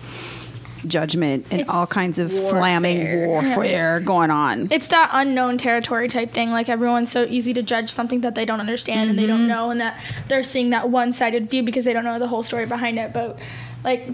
judgment 0.88 1.45
and 1.51 1.68
all 1.70 1.86
kinds 1.86 2.20
of 2.20 2.32
slamming 2.32 3.28
warfare 3.28 3.99
going 4.05 4.32
on. 4.32 4.68
it's 4.72 4.88
that 4.88 5.09
unknown 5.14 5.57
territory 5.57 6.07
type 6.07 6.34
thing. 6.34 6.49
Like 6.49 6.70
everyone's 6.70 7.12
so 7.12 7.26
easy 7.26 7.53
to 7.53 7.64
judge 7.64 7.89
something 7.89 8.22
that 8.22 8.36
they 8.36 8.45
don't 8.45 8.59
understand 8.59 9.09
and 9.09 9.20
they 9.20 9.28
don't 9.28 9.41
mm-hmm. 9.41 9.47
know, 9.49 9.70
and 9.72 9.82
that 9.82 10.01
they're 10.28 10.43
seeing 10.43 10.72
that 10.72 10.89
one-sided 10.89 11.49
view 11.49 11.64
because 11.64 11.86
they 11.86 11.93
don't 11.93 12.03
know 12.03 12.20
the 12.20 12.28
whole 12.28 12.43
story 12.43 12.66
behind 12.66 12.97
it. 12.97 13.14
But 13.14 13.38
like 13.84 14.09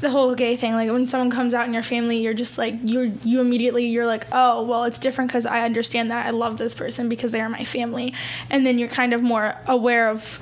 the 0.00 0.10
whole 0.10 0.34
gay 0.34 0.56
thing. 0.56 0.74
Like 0.74 0.90
when 0.90 1.06
someone 1.06 1.30
comes 1.30 1.54
out 1.54 1.66
in 1.66 1.74
your 1.74 1.82
family 1.82 2.18
you're 2.18 2.34
just 2.34 2.58
like 2.58 2.74
you 2.84 3.18
you 3.24 3.40
immediately 3.40 3.86
you're 3.86 4.06
like 4.06 4.26
oh 4.32 4.62
well 4.62 4.84
it's 4.84 4.98
different 4.98 5.30
because 5.30 5.46
i 5.46 5.62
understand 5.62 6.10
that. 6.10 6.26
I 6.26 6.30
love 6.30 6.58
this 6.58 6.74
person 6.74 7.08
because 7.08 7.32
they 7.32 7.40
are 7.40 7.48
my 7.48 7.64
family. 7.64 8.14
And 8.50 8.64
then 8.64 8.78
you're 8.78 8.88
kind 8.88 9.12
of 9.12 9.22
more 9.22 9.54
aware 9.66 10.08
of 10.08 10.38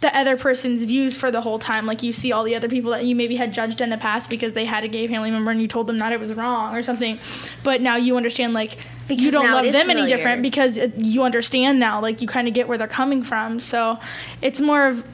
the 0.00 0.16
other 0.16 0.36
person's 0.36 0.84
views 0.84 1.16
for 1.16 1.30
the 1.30 1.42
whole 1.42 1.58
time. 1.58 1.86
Like 1.86 2.02
you 2.02 2.12
see 2.12 2.32
all 2.32 2.44
the 2.44 2.54
other 2.54 2.68
people 2.68 2.90
that 2.92 3.04
you 3.04 3.14
maybe 3.14 3.36
had 3.36 3.52
judged 3.52 3.80
in 3.80 3.90
the 3.90 3.98
past 3.98 4.30
because 4.30 4.54
they 4.54 4.64
had 4.64 4.82
a 4.82 4.88
gay 4.88 5.06
family 5.06 5.30
member 5.30 5.50
and 5.50 5.60
you 5.60 5.68
told 5.68 5.86
them 5.86 5.98
that 5.98 6.12
it 6.12 6.20
was 6.20 6.32
wrong 6.34 6.74
or 6.74 6.82
something. 6.82 7.18
But 7.62 7.82
now 7.82 7.96
you 7.96 8.16
understand 8.16 8.54
like 8.54 8.78
because 9.08 9.22
you 9.22 9.30
don't 9.30 9.50
love 9.50 9.64
them 9.64 9.72
familiar. 9.72 10.04
any 10.04 10.12
different 10.12 10.42
because 10.42 10.78
you 10.96 11.22
understand 11.22 11.78
now. 11.78 12.00
Like 12.00 12.22
you 12.22 12.28
kind 12.28 12.48
of 12.48 12.54
get 12.54 12.68
where 12.68 12.78
they're 12.78 12.88
coming 12.88 13.22
from. 13.22 13.60
So 13.60 13.98
it's 14.40 14.60
more 14.60 14.86
of 14.86 15.04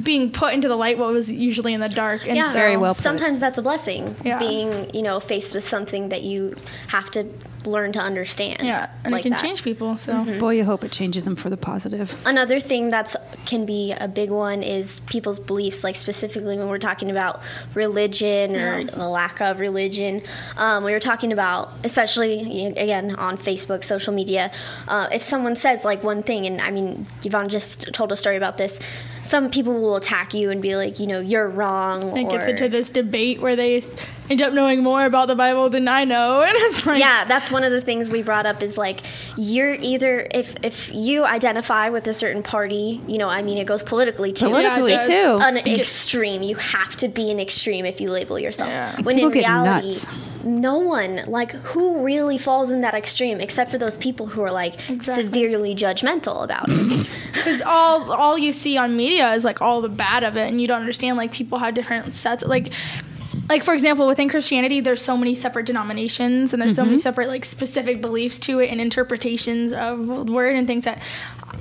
being 0.00 0.30
put 0.30 0.54
into 0.54 0.68
the 0.68 0.76
light 0.76 0.98
what 0.98 1.12
was 1.12 1.30
usually 1.30 1.74
in 1.74 1.80
the 1.80 1.88
dark. 1.88 2.26
And 2.26 2.36
yeah, 2.36 2.48
so, 2.48 2.52
very 2.52 2.76
well. 2.76 2.94
Put. 2.94 3.02
Sometimes 3.02 3.40
that's 3.40 3.58
a 3.58 3.62
blessing. 3.62 4.16
Yeah. 4.24 4.38
being 4.38 4.94
you 4.94 5.02
know 5.02 5.20
faced 5.20 5.54
with 5.54 5.64
something 5.64 6.08
that 6.10 6.22
you 6.22 6.56
have 6.88 7.10
to 7.12 7.28
learn 7.66 7.92
to 7.92 8.00
understand. 8.00 8.66
Yeah, 8.66 8.90
and 9.04 9.12
like 9.12 9.20
it 9.20 9.22
can 9.24 9.32
that. 9.32 9.40
change 9.40 9.62
people. 9.62 9.96
So, 9.96 10.12
mm-hmm. 10.12 10.38
boy, 10.38 10.54
you 10.54 10.64
hope 10.64 10.84
it 10.84 10.92
changes 10.92 11.24
them 11.24 11.36
for 11.36 11.50
the 11.50 11.56
positive. 11.56 12.16
Another 12.24 12.60
thing 12.60 12.90
that's 12.90 13.16
can 13.46 13.66
be 13.66 13.92
a 13.92 14.08
big 14.08 14.30
one 14.30 14.62
is 14.62 15.00
people's 15.00 15.38
beliefs. 15.38 15.84
Like 15.84 15.96
specifically 15.96 16.58
when 16.58 16.68
we're 16.68 16.78
talking 16.78 17.10
about 17.10 17.42
religion 17.74 18.56
or 18.56 18.80
yeah. 18.80 18.90
the 18.90 19.08
lack 19.08 19.40
of 19.40 19.60
religion, 19.60 20.22
um, 20.56 20.84
we 20.84 20.92
were 20.92 21.00
talking 21.00 21.32
about, 21.32 21.70
especially 21.84 22.68
again 22.76 23.14
on 23.16 23.38
Facebook, 23.38 23.84
social 23.84 24.12
media. 24.12 24.50
Uh, 24.88 25.08
if 25.12 25.22
someone 25.22 25.56
says 25.56 25.84
like 25.84 26.02
one 26.02 26.22
thing, 26.22 26.46
and 26.46 26.60
I 26.60 26.70
mean, 26.70 27.06
Yvonne 27.24 27.48
just 27.48 27.92
told 27.92 28.12
a 28.12 28.16
story 28.16 28.36
about 28.36 28.58
this. 28.58 28.78
Some 29.22 29.50
people 29.50 29.80
will 29.80 29.96
attack 29.96 30.34
you 30.34 30.50
and 30.50 30.60
be 30.60 30.74
like, 30.76 30.98
you 30.98 31.06
know, 31.06 31.20
you're 31.20 31.48
wrong. 31.48 32.16
It 32.16 32.28
gets 32.28 32.48
into 32.48 32.68
this 32.68 32.88
debate 32.88 33.40
where 33.40 33.54
they 33.54 33.80
end 34.30 34.42
up 34.42 34.52
knowing 34.52 34.82
more 34.82 35.04
about 35.04 35.28
the 35.28 35.34
Bible 35.34 35.68
than 35.68 35.88
I 35.88 36.04
know, 36.04 36.42
and 36.46 36.54
it's 36.54 36.86
like, 36.86 37.00
yeah, 37.00 37.24
that's 37.24 37.50
one 37.50 37.64
of 37.64 37.72
the 37.72 37.80
things 37.80 38.10
we 38.10 38.22
brought 38.22 38.46
up 38.46 38.62
is 38.62 38.78
like 38.78 39.02
you're 39.36 39.74
either 39.74 40.26
if 40.32 40.54
if 40.62 40.92
you 40.94 41.24
identify 41.24 41.90
with 41.90 42.06
a 42.06 42.14
certain 42.14 42.42
party, 42.42 43.00
you 43.06 43.18
know, 43.18 43.28
I 43.28 43.42
mean, 43.42 43.58
it 43.58 43.66
goes 43.66 43.82
politically 43.82 44.32
too. 44.32 44.46
Politically 44.46 44.92
yeah, 44.92 45.06
too. 45.06 45.38
An 45.42 45.58
extreme. 45.58 46.42
You 46.42 46.56
have 46.56 46.96
to 46.96 47.08
be 47.08 47.30
an 47.30 47.40
extreme 47.40 47.84
if 47.84 48.00
you 48.00 48.10
label 48.10 48.38
yourself. 48.38 48.70
Yeah. 48.70 49.00
When 49.02 49.16
People 49.16 49.32
in 49.32 49.38
reality, 49.38 49.88
nuts. 49.88 50.08
no 50.44 50.78
one 50.78 51.24
like 51.26 51.52
who 51.52 52.02
really 52.02 52.38
falls 52.38 52.70
in 52.70 52.80
that 52.82 52.94
extreme 52.94 53.40
except 53.40 53.70
for 53.70 53.78
those 53.78 53.96
people 53.96 54.26
who 54.26 54.42
are 54.42 54.52
like 54.52 54.88
exactly. 54.90 55.24
severely 55.24 55.74
judgmental 55.74 56.44
about 56.44 56.66
it. 56.68 57.10
Because 57.32 57.62
all 57.62 58.12
all 58.12 58.38
you 58.38 58.52
see 58.52 58.76
on 58.76 58.96
media 58.96 59.32
is 59.32 59.44
like 59.44 59.60
all 59.60 59.80
the 59.80 59.88
bad 59.88 60.22
of 60.22 60.36
it, 60.36 60.48
and 60.48 60.60
you 60.60 60.68
don't 60.68 60.80
understand 60.80 61.16
like 61.16 61.32
people 61.32 61.58
have 61.58 61.74
different 61.74 62.12
sets. 62.12 62.44
Like 62.44 62.72
like 63.52 63.62
for 63.62 63.74
example 63.74 64.06
within 64.06 64.30
christianity 64.30 64.80
there's 64.80 65.02
so 65.02 65.14
many 65.14 65.34
separate 65.34 65.66
denominations 65.66 66.54
and 66.54 66.62
there's 66.62 66.72
mm-hmm. 66.72 66.76
so 66.76 66.84
many 66.84 66.96
mm-hmm. 66.96 67.02
separate 67.02 67.28
like 67.28 67.44
specific 67.44 68.00
beliefs 68.00 68.38
to 68.38 68.60
it 68.60 68.70
and 68.70 68.80
interpretations 68.80 69.74
of 69.74 70.06
the 70.26 70.32
word 70.32 70.56
and 70.56 70.66
things 70.66 70.84
that 70.84 71.02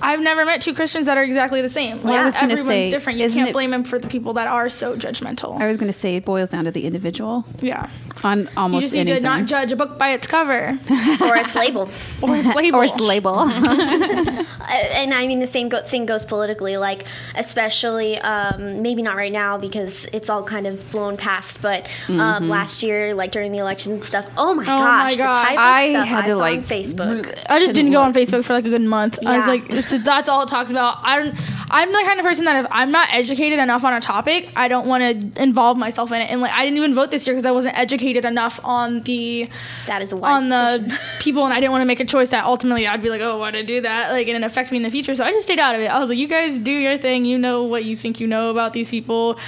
I've 0.02 0.20
never 0.20 0.46
met 0.46 0.62
two 0.62 0.74
Christians 0.74 1.08
that 1.08 1.18
are 1.18 1.24
exactly 1.24 1.62
the 1.62 1.70
same. 1.70 2.02
Well, 2.02 2.14
yeah, 2.14 2.22
I 2.22 2.26
was 2.26 2.36
everyone's 2.36 2.68
say, 2.68 2.90
different. 2.90 3.20
You 3.20 3.30
can't 3.30 3.54
blame 3.54 3.72
them 3.72 3.84
for 3.84 4.00
the 4.00 4.08
people 4.08 4.34
that 4.34 4.48
are 4.48 4.70
so 4.70 4.96
judgmental. 4.96 5.60
I 5.60 5.68
was 5.68 5.78
going 5.78 5.92
to 5.92 5.98
say 5.98 6.16
it 6.16 6.26
boils 6.26 6.50
down 6.50 6.66
to 6.66 6.72
the 6.72 6.86
individual. 6.86 7.46
Yeah. 7.62 7.90
On 8.24 8.50
almost 8.56 8.76
You 8.76 8.82
just 8.82 8.94
need 8.94 9.00
anything. 9.02 9.24
to 9.24 9.30
not 9.30 9.46
judge 9.46 9.72
a 9.72 9.76
book 9.76 9.98
by 9.98 10.12
its 10.12 10.28
cover 10.28 10.80
or 11.22 11.38
its 11.38 11.56
label 11.56 11.90
or 12.22 12.36
its 12.36 12.56
label 12.56 12.80
or 12.80 12.86
its 12.86 13.00
label. 13.00 13.40
and 13.40 15.14
I 15.14 15.26
mean 15.28 15.40
the 15.40 15.48
same 15.48 15.70
go- 15.70 15.84
thing 15.84 16.06
goes 16.06 16.24
politically. 16.24 16.78
Like 16.78 17.06
especially 17.36 18.20
um, 18.20 18.82
maybe 18.82 19.02
not 19.02 19.16
right 19.16 19.32
now 19.32 19.58
because 19.58 20.06
it's 20.14 20.30
all 20.30 20.44
kind 20.44 20.68
of 20.68 20.92
blown 20.92 21.18
past. 21.18 21.62
But 21.62 21.88
um, 22.10 22.18
mm-hmm. 22.18 22.50
last 22.50 22.84
year, 22.84 23.14
like 23.14 23.32
during 23.32 23.52
the 23.52 23.58
election 23.60 23.94
and 23.94 24.04
stuff. 24.04 24.28
Oh 24.38 24.54
my 24.54 24.64
oh 24.64 24.66
gosh, 24.66 25.12
my 25.12 25.16
gosh. 25.16 25.56
I 25.58 25.82
had 26.06 26.26
to 26.26 26.36
like 26.36 26.62
Facebook. 26.62 27.44
I 27.50 27.60
just 27.60 27.74
didn't 27.74 27.92
go 27.92 28.02
on 28.02 28.14
Facebook 28.14 28.44
for 28.44 28.54
like 28.54 28.66
a 28.66 28.70
good 28.70 28.82
month. 28.82 29.20
Yeah. 29.22 29.32
I 29.32 29.38
was 29.38 29.48
like 29.48 29.81
so 29.82 29.98
that's 29.98 30.30
all 30.30 30.44
it 30.44 30.50
talks 30.50 30.72
about. 30.72 30.98
I 31.02 31.18
don't. 31.20 31.36
I'm 31.74 31.90
the 31.90 32.04
kind 32.06 32.20
of 32.20 32.26
person 32.26 32.44
that 32.46 32.66
if 32.66 32.70
I'm 32.70 32.92
not 32.92 33.08
educated 33.14 33.58
enough 33.58 33.86
on 33.86 33.94
a 33.94 34.02
topic, 34.02 34.50
I 34.58 34.68
don't 34.68 34.88
want 34.88 35.34
to 35.36 35.42
involve 35.42 35.78
myself 35.78 36.12
in 36.12 36.20
it. 36.22 36.30
And 36.30 36.42
like, 36.42 36.52
I 36.52 36.66
didn't 36.66 36.76
even 36.76 36.94
vote 36.94 37.12
this 37.12 37.26
year 37.26 37.34
because 37.34 37.46
I 37.46 37.52
wasn't 37.52 37.78
educated 37.78 38.26
enough 38.26 38.60
on 38.64 39.04
the 39.04 39.48
that 39.88 40.02
is 40.02 40.12
on 40.12 40.50
decision. 40.50 40.90
the 40.90 41.00
people, 41.22 41.46
and 41.46 41.54
I 41.54 41.62
didn't 41.62 41.72
want 41.72 41.82
to 41.82 41.86
make 41.86 42.02
a 42.02 42.06
choice 42.06 42.30
that 42.30 42.44
ultimately 42.44 42.88
I'd 42.88 43.02
be 43.02 43.10
like, 43.10 43.22
oh, 43.22 43.38
why 43.38 43.52
did 43.52 43.60
I 43.60 43.66
do 43.66 43.82
that? 43.82 44.12
Like, 44.12 44.28
and 44.28 44.36
it 44.36 44.46
affect 44.46 44.72
me 44.72 44.78
in 44.78 44.84
the 44.84 44.92
future. 44.92 45.16
So 45.16 45.24
I 45.24 45.32
just 45.32 45.46
stayed 45.46 45.60
out 45.60 45.76
of 45.76 45.82
it. 45.82 45.88
I 45.88 46.00
was 46.00 46.10
like, 46.10 46.18
you 46.18 46.28
guys 46.28 46.60
do 46.60 46.74
your 46.74 46.98
thing. 46.98 47.24
You 47.24 47.38
know 47.38 47.64
what 47.64 47.86
you 47.86 47.96
think 47.96 48.20
you 48.20 48.28
know 48.28 48.50
about 48.50 48.74
these 48.74 48.90
people. 48.90 49.40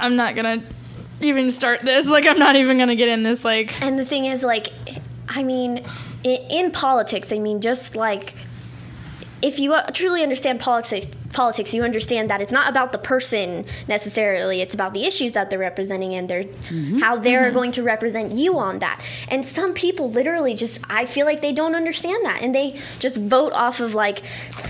I'm 0.00 0.16
not 0.16 0.34
gonna 0.34 0.64
even 1.20 1.50
start 1.52 1.82
this. 1.82 2.08
Like, 2.08 2.26
I'm 2.26 2.38
not 2.40 2.56
even 2.56 2.76
gonna 2.78 2.96
get 2.96 3.08
in 3.08 3.22
this. 3.22 3.44
Like, 3.44 3.80
and 3.80 3.96
the 3.96 4.04
thing 4.04 4.24
is, 4.24 4.42
like, 4.42 4.72
I 5.28 5.44
mean, 5.44 5.84
in, 6.24 6.40
in 6.50 6.70
politics, 6.72 7.32
I 7.32 7.38
mean, 7.38 7.60
just 7.60 7.94
like 7.94 8.34
if 9.40 9.58
you 9.58 9.74
truly 9.92 10.22
understand 10.22 10.60
politics, 10.60 11.06
politics, 11.32 11.72
you 11.72 11.82
understand 11.82 12.30
that 12.30 12.40
it's 12.40 12.52
not 12.52 12.68
about 12.68 12.92
the 12.92 12.98
person 12.98 13.64
necessarily. 13.86 14.60
It's 14.60 14.74
about 14.74 14.94
the 14.94 15.04
issues 15.04 15.32
that 15.32 15.50
they're 15.50 15.58
representing 15.58 16.14
and 16.14 16.28
their 16.28 16.44
mm-hmm. 16.44 16.98
how 16.98 17.16
they're 17.16 17.44
mm-hmm. 17.44 17.54
going 17.54 17.72
to 17.72 17.82
represent 17.82 18.32
you 18.32 18.58
on 18.58 18.80
that. 18.80 19.00
And 19.28 19.44
some 19.44 19.74
people 19.74 20.10
literally 20.10 20.54
just 20.54 20.80
I 20.88 21.06
feel 21.06 21.26
like 21.26 21.40
they 21.40 21.52
don't 21.52 21.74
understand 21.74 22.24
that 22.24 22.42
and 22.42 22.54
they 22.54 22.80
just 22.98 23.16
vote 23.16 23.52
off 23.52 23.80
of 23.80 23.94
like 23.94 24.22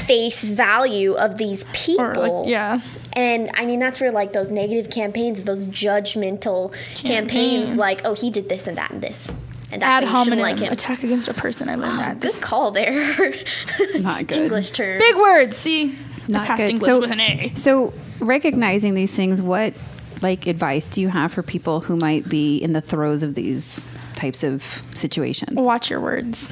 face 0.06 0.48
value 0.48 1.14
of 1.14 1.38
these 1.38 1.64
people. 1.72 2.42
Like, 2.42 2.50
yeah. 2.50 2.80
And 3.14 3.50
I 3.54 3.64
mean 3.64 3.78
that's 3.78 4.00
where 4.00 4.12
like 4.12 4.32
those 4.32 4.50
negative 4.50 4.92
campaigns, 4.92 5.44
those 5.44 5.68
judgmental 5.68 6.74
campaigns 6.94 7.74
like 7.74 8.04
oh 8.04 8.14
he 8.14 8.30
did 8.30 8.48
this 8.48 8.66
and 8.66 8.76
that 8.76 8.90
and 8.90 9.02
this 9.02 9.32
and 9.72 9.82
Ad 9.82 10.04
hominem 10.04 10.38
like 10.38 10.60
attack 10.60 11.02
against 11.02 11.28
a 11.28 11.34
person. 11.34 11.68
I 11.68 11.74
learned 11.74 11.98
that. 11.98 12.20
Good 12.20 12.40
call 12.40 12.70
there. 12.70 13.34
Not 13.98 14.26
good. 14.26 14.38
English 14.38 14.70
terms. 14.70 15.02
Big 15.02 15.16
words. 15.16 15.56
See, 15.56 15.96
not 16.28 16.46
past 16.46 16.62
good. 16.62 16.70
English 16.70 16.88
so, 16.88 17.00
with 17.00 17.10
an 17.10 17.20
A. 17.20 17.52
So 17.54 17.92
recognizing 18.20 18.94
these 18.94 19.14
things, 19.14 19.42
what 19.42 19.74
like 20.22 20.46
advice 20.46 20.88
do 20.88 21.00
you 21.00 21.08
have 21.08 21.32
for 21.32 21.42
people 21.42 21.80
who 21.80 21.96
might 21.96 22.28
be 22.28 22.58
in 22.58 22.72
the 22.72 22.80
throes 22.80 23.22
of 23.22 23.34
these 23.34 23.86
types 24.14 24.42
of 24.42 24.82
situations? 24.94 25.54
Watch 25.54 25.90
your 25.90 26.00
words. 26.00 26.48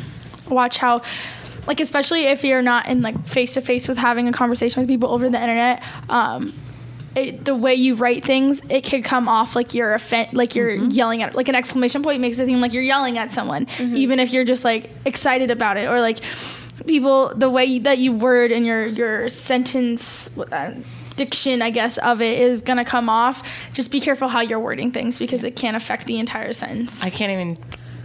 Watch 0.49 0.79
how 0.79 1.03
like 1.67 1.81
especially 1.81 2.25
if 2.25 2.45
you're 2.45 2.63
not 2.63 2.87
in 2.87 3.03
like 3.03 3.25
face 3.25 3.53
to 3.55 3.61
face 3.61 3.89
with 3.89 3.99
having 3.99 4.29
a 4.29 4.33
conversation 4.33 4.81
with 4.81 4.89
people 4.89 5.11
over 5.11 5.29
the 5.29 5.41
internet 5.41 5.83
um, 6.09 6.55
it, 7.17 7.45
the 7.45 7.55
way 7.55 7.75
you 7.75 7.95
write 7.95 8.25
things, 8.25 8.61
it 8.69 8.83
could 8.83 9.05
come 9.05 9.29
off 9.29 9.57
like 9.57 9.75
you're 9.75 9.95
offen- 9.95 10.29
like 10.33 10.55
you're 10.55 10.71
mm-hmm. 10.71 10.91
yelling 10.91 11.23
at 11.23 11.35
like 11.35 11.49
an 11.49 11.55
exclamation 11.55 12.03
point 12.03 12.21
makes 12.21 12.39
it 12.39 12.47
seem 12.47 12.61
like 12.61 12.73
you're 12.73 12.83
yelling 12.83 13.19
at 13.19 13.33
someone, 13.33 13.67
mm-hmm. 13.67 13.97
even 13.97 14.21
if 14.21 14.33
you're 14.33 14.45
just 14.45 14.65
like 14.65 14.91
excited 15.05 15.51
about 15.51 15.77
it 15.77 15.89
or 15.89 16.01
like 16.01 16.19
people 16.87 17.33
the 17.35 17.51
way 17.51 17.79
that 17.79 17.99
you 17.99 18.13
word 18.13 18.53
and 18.53 18.67
your 18.67 18.87
your 18.87 19.29
sentence. 19.29 20.31
Uh, 20.37 20.75
diction, 21.17 21.63
I 21.63 21.71
guess, 21.71 21.97
of 21.97 22.21
it 22.21 22.43
is 22.43 22.61
going 22.61 22.77
to 22.77 22.85
come 22.85 23.09
off. 23.09 23.43
Just 23.73 23.91
be 23.91 24.01
careful 24.01 24.29
how 24.29 24.43
you're 24.43 24.61
wording 24.61 24.91
things 24.91 25.19
because 25.19 25.45
it 25.45 25.57
can 25.57 25.75
affect 25.75 26.07
the 26.07 26.19
entire 26.19 26.53
sentence. 26.53 27.03
I 27.03 27.09
can't 27.09 27.33
even 27.33 27.57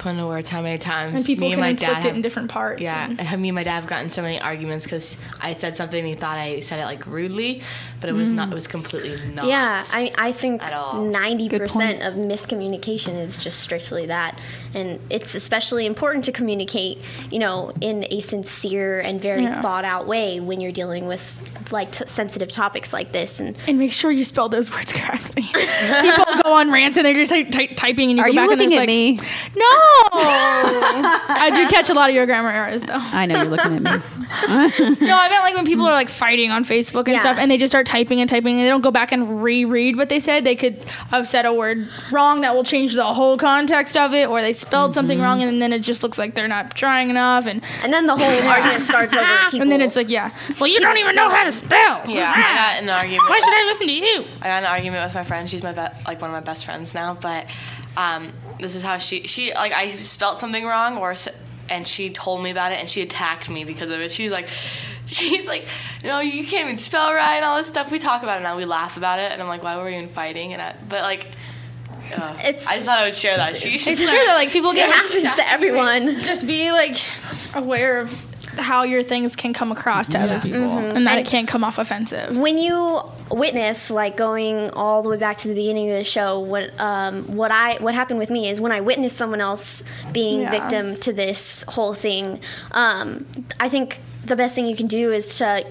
put 0.01 0.09
into 0.09 0.25
words 0.25 0.49
how 0.49 0.63
many 0.63 0.79
times 0.79 1.13
and 1.13 1.23
people 1.23 1.47
me 1.47 1.51
can 1.51 1.53
and 1.53 1.61
my 1.61 1.69
inflict 1.69 1.93
dad 1.93 2.03
have, 2.03 2.13
it 2.13 2.15
in 2.15 2.21
different 2.23 2.49
parts. 2.49 2.81
Yeah, 2.81 3.05
and. 3.05 3.41
me 3.41 3.49
and 3.49 3.55
my 3.55 3.63
dad 3.63 3.75
have 3.75 3.87
gotten 3.87 4.09
so 4.09 4.23
many 4.23 4.41
arguments 4.41 4.83
because 4.83 5.15
I 5.39 5.53
said 5.53 5.77
something 5.77 5.99
and 5.99 6.07
he 6.07 6.15
thought 6.15 6.39
I 6.39 6.61
said 6.61 6.79
it 6.79 6.85
like 6.85 7.05
rudely, 7.05 7.61
but 7.99 8.09
it 8.09 8.13
was 8.13 8.29
mm. 8.29 8.33
not. 8.33 8.51
It 8.51 8.55
was 8.55 8.67
completely 8.67 9.15
not. 9.31 9.45
Yeah, 9.45 9.83
I 9.91 10.11
I 10.17 10.31
think 10.31 10.61
ninety 10.61 11.49
percent 11.49 12.01
of 12.01 12.15
miscommunication 12.15 13.19
is 13.21 13.41
just 13.41 13.59
strictly 13.59 14.07
that, 14.07 14.39
and 14.73 14.99
it's 15.11 15.35
especially 15.35 15.85
important 15.85 16.25
to 16.25 16.31
communicate, 16.31 17.01
you 17.29 17.39
know, 17.39 17.71
in 17.79 18.07
a 18.09 18.21
sincere 18.21 18.99
and 18.99 19.21
very 19.21 19.43
yeah. 19.43 19.61
thought 19.61 19.85
out 19.85 20.07
way 20.07 20.39
when 20.39 20.59
you're 20.59 20.71
dealing 20.71 21.05
with 21.05 21.41
like 21.71 21.91
t- 21.91 22.07
sensitive 22.07 22.49
topics 22.49 22.91
like 22.91 23.11
this, 23.11 23.39
and 23.39 23.55
and 23.67 23.77
make 23.77 23.91
sure 23.91 24.11
you 24.11 24.25
spell 24.25 24.49
those 24.49 24.71
words 24.71 24.93
correctly. 24.93 25.43
people 25.43 26.25
go 26.43 26.55
on 26.55 26.71
rants 26.71 26.97
and 26.97 27.05
they're 27.05 27.13
just 27.13 27.31
like 27.31 27.51
ty- 27.51 27.67
typing, 27.67 28.09
and 28.09 28.17
you 28.17 28.23
Are 28.23 28.27
go 28.27 28.33
you 28.33 28.39
back 28.39 28.49
looking 28.49 28.65
and 28.65 28.73
at 28.73 28.79
like, 28.79 28.87
me? 28.87 29.19
No. 29.55 29.90
I 30.13 31.51
do 31.53 31.67
catch 31.67 31.89
a 31.89 31.93
lot 31.93 32.09
of 32.09 32.15
your 32.15 32.25
grammar 32.25 32.49
errors, 32.49 32.83
though. 32.83 32.93
I 32.93 33.25
know 33.25 33.41
you're 33.41 33.51
looking 33.51 33.75
at 33.75 33.81
me. 33.81 34.21
no, 34.47 35.17
I 35.17 35.29
meant 35.29 35.43
like 35.43 35.55
when 35.55 35.65
people 35.65 35.85
are 35.85 35.93
like 35.93 36.09
fighting 36.09 36.51
on 36.51 36.63
Facebook 36.63 37.05
and 37.05 37.13
yeah. 37.13 37.19
stuff, 37.19 37.37
and 37.37 37.51
they 37.51 37.57
just 37.57 37.71
start 37.71 37.85
typing 37.85 38.21
and 38.21 38.29
typing, 38.29 38.55
and 38.55 38.65
they 38.65 38.69
don't 38.69 38.81
go 38.81 38.91
back 38.91 39.11
and 39.11 39.43
reread 39.43 39.97
what 39.97 40.09
they 40.09 40.19
said. 40.19 40.45
They 40.45 40.55
could 40.55 40.83
have 41.09 41.27
said 41.27 41.45
a 41.45 41.53
word 41.53 41.87
wrong 42.11 42.41
that 42.41 42.55
will 42.55 42.63
change 42.63 42.95
the 42.95 43.13
whole 43.13 43.37
context 43.37 43.97
of 43.97 44.13
it, 44.13 44.29
or 44.29 44.41
they 44.41 44.53
spelled 44.53 44.91
mm-hmm. 44.91 44.95
something 44.95 45.19
wrong, 45.19 45.41
and 45.41 45.61
then 45.61 45.73
it 45.73 45.79
just 45.79 46.01
looks 46.01 46.17
like 46.17 46.35
they're 46.35 46.47
not 46.47 46.75
trying 46.75 47.09
enough, 47.09 47.45
and 47.45 47.61
and 47.83 47.91
then 47.91 48.07
the 48.07 48.15
whole 48.15 48.47
argument 48.49 48.85
starts 48.85 49.13
over. 49.13 49.25
People. 49.45 49.61
And 49.63 49.71
then 49.71 49.81
it's 49.81 49.95
like, 49.95 50.09
yeah, 50.09 50.33
well, 50.59 50.69
you 50.69 50.79
don't 50.79 50.97
even 50.97 51.15
know 51.15 51.29
how 51.29 51.43
to 51.43 51.51
spell. 51.51 52.01
Yeah, 52.07 52.33
I 52.33 52.41
got 52.41 52.83
an 52.83 52.89
argument. 52.89 53.29
Why 53.29 53.39
should 53.39 53.53
I 53.53 53.65
listen 53.65 53.87
to 53.87 53.93
you? 53.93 54.25
I 54.41 54.45
got 54.45 54.63
an 54.63 54.69
argument 54.69 55.03
with 55.05 55.15
my 55.15 55.23
friend. 55.23 55.49
She's 55.49 55.63
my 55.63 55.73
be- 55.73 55.95
like 56.07 56.21
one 56.21 56.29
of 56.29 56.31
my 56.31 56.39
best 56.39 56.65
friends 56.65 56.93
now, 56.93 57.15
but 57.15 57.47
um, 57.97 58.31
this 58.61 58.75
is 58.75 58.83
how 58.83 58.97
she 58.97 59.27
she 59.27 59.53
like 59.53 59.73
I 59.73 59.89
spelt 59.89 60.39
something 60.39 60.63
wrong 60.65 60.97
or 60.97 61.13
and 61.69 61.87
she 61.87 62.09
told 62.09 62.43
me 62.43 62.51
about 62.51 62.71
it 62.71 62.79
and 62.79 62.89
she 62.89 63.01
attacked 63.01 63.49
me 63.49 63.63
because 63.65 63.91
of 63.91 63.99
it. 63.99 64.11
She's 64.11 64.31
like 64.31 64.47
she's 65.07 65.45
like, 65.47 65.65
no, 66.03 66.19
you 66.21 66.45
can't 66.45 66.67
even 66.67 66.77
spell 66.77 67.13
right 67.13 67.35
and 67.37 67.43
all 67.45 67.57
this 67.57 67.67
stuff. 67.67 67.91
We 67.91 67.99
talk 67.99 68.23
about 68.23 68.39
it 68.39 68.43
now. 68.43 68.55
We 68.55 68.63
laugh 68.65 68.95
about 68.95 69.19
it, 69.19 69.31
and 69.31 69.41
I'm 69.41 69.47
like, 69.49 69.61
why 69.63 69.75
were 69.77 69.83
we 69.85 69.97
even 69.97 70.07
fighting? 70.09 70.53
And 70.53 70.61
I, 70.61 70.75
but 70.87 71.01
like, 71.01 71.27
Uh, 72.15 72.35
It's- 72.43 72.65
I 72.67 72.75
just 72.75 72.85
thought 72.87 72.99
I 72.99 73.05
would 73.05 73.13
share 73.13 73.35
that. 73.37 73.57
She, 73.57 73.73
It's 73.73 73.83
true 73.83 73.95
that 74.25 74.35
like 74.35 74.51
people 74.51 74.71
It 74.71 74.75
get 74.75 74.89
happens 74.91 75.35
to 75.35 75.49
everyone. 75.49 76.21
just 76.23 76.45
be 76.47 76.71
like 76.71 76.95
aware 77.53 77.99
of 78.01 78.25
how 78.61 78.83
your 78.83 79.03
things 79.03 79.35
can 79.35 79.53
come 79.53 79.71
across 79.71 80.07
to 80.09 80.19
other 80.19 80.39
people 80.39 80.61
and 80.77 81.05
that 81.07 81.17
it 81.17 81.25
can't 81.25 81.47
come 81.47 81.63
off 81.63 81.77
offensive. 81.77 82.37
when 82.37 82.57
you 82.57 83.01
witness 83.29 83.89
like 83.89 84.15
going 84.17 84.69
all 84.71 85.01
the 85.03 85.09
way 85.09 85.17
back 85.17 85.37
to 85.37 85.47
the 85.47 85.53
beginning 85.53 85.89
of 85.89 85.97
the 85.97 86.03
show 86.03 86.39
what 86.39 86.77
um, 86.79 87.35
what 87.35 87.51
I 87.51 87.77
what 87.81 87.95
happened 87.95 88.19
with 88.19 88.29
me 88.29 88.49
is 88.49 88.59
when 88.61 88.71
I 88.71 88.81
witnessed 88.81 89.17
someone 89.17 89.41
else 89.41 89.83
being 90.11 90.41
Yeah. 90.41 90.51
victim 90.51 90.97
to 91.01 91.13
this 91.13 91.63
whole 91.67 91.93
thing 91.93 92.39
um, 92.71 93.25
I 93.59 93.67
think 93.69 93.99
the 94.25 94.35
best 94.35 94.53
thing 94.55 94.65
you 94.67 94.75
can 94.75 94.87
do 94.87 95.11
is 95.11 95.37
to 95.39 95.65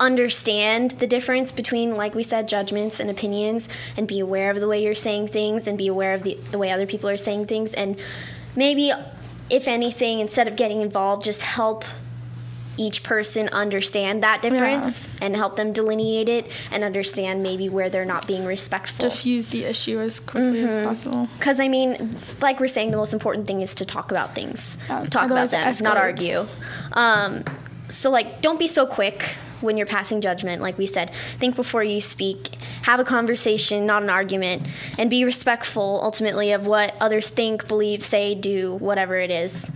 understand 0.00 0.90
the 0.92 1.06
difference 1.06 1.52
between 1.52 1.94
like 1.94 2.14
we 2.14 2.22
said 2.22 2.48
judgments 2.48 2.98
and 3.00 3.10
opinions 3.10 3.68
and 3.96 4.08
be 4.08 4.18
aware 4.20 4.50
of 4.50 4.58
the 4.60 4.66
way 4.66 4.82
you're 4.82 4.94
saying 4.94 5.28
things 5.28 5.66
and 5.66 5.78
be 5.78 5.86
aware 5.86 6.14
of 6.14 6.22
the, 6.24 6.34
the 6.50 6.58
way 6.58 6.70
other 6.70 6.86
people 6.86 7.08
are 7.08 7.16
saying 7.16 7.46
things 7.46 7.72
and 7.74 7.96
maybe 8.56 8.92
if 9.50 9.68
anything 9.68 10.18
instead 10.20 10.48
of 10.48 10.56
getting 10.56 10.80
involved 10.80 11.22
just 11.22 11.42
help 11.42 11.84
each 12.76 13.02
person 13.02 13.48
understand 13.48 14.22
that 14.22 14.42
difference 14.42 15.08
and 15.20 15.36
help 15.36 15.56
them 15.56 15.72
delineate 15.72 16.28
it 16.28 16.50
and 16.70 16.84
understand 16.84 17.42
maybe 17.42 17.68
where 17.68 17.88
they're 17.88 18.04
not 18.04 18.26
being 18.26 18.44
respectful. 18.44 19.08
Diffuse 19.08 19.48
the 19.48 19.64
issue 19.64 20.00
as 20.00 20.20
quickly 20.20 20.64
as 20.64 20.74
possible. 20.74 21.28
Because 21.38 21.60
I 21.60 21.68
mean, 21.68 22.10
like 22.40 22.60
we're 22.60 22.68
saying, 22.68 22.90
the 22.90 22.96
most 22.96 23.12
important 23.12 23.46
thing 23.46 23.62
is 23.62 23.74
to 23.76 23.84
talk 23.84 24.10
about 24.10 24.34
things, 24.34 24.78
Yeah, 24.88 25.04
talk 25.06 25.24
otherwise 25.24 25.52
about 25.52 25.74
them, 25.74 25.84
not 25.84 25.96
argue. 25.96 26.46
Um, 26.92 27.44
so 27.88 28.10
like, 28.10 28.40
don't 28.40 28.58
be 28.58 28.66
so 28.66 28.86
quick 28.86 29.34
when 29.60 29.76
you're 29.76 29.86
passing 29.86 30.20
judgment. 30.20 30.62
Like 30.62 30.78
we 30.78 30.86
said, 30.86 31.10
think 31.38 31.56
before 31.56 31.82
you 31.82 32.00
speak. 32.00 32.56
Have 32.82 33.00
a 33.00 33.04
conversation, 33.04 33.86
not 33.86 34.02
an 34.02 34.10
argument, 34.10 34.66
and 34.98 35.08
be 35.08 35.24
respectful 35.24 36.00
ultimately 36.02 36.52
of 36.52 36.66
what 36.66 36.94
others 37.00 37.28
think, 37.28 37.66
believe, 37.66 38.02
say, 38.02 38.34
do, 38.34 38.74
whatever 38.74 39.16
it 39.16 39.30
is. 39.30 39.70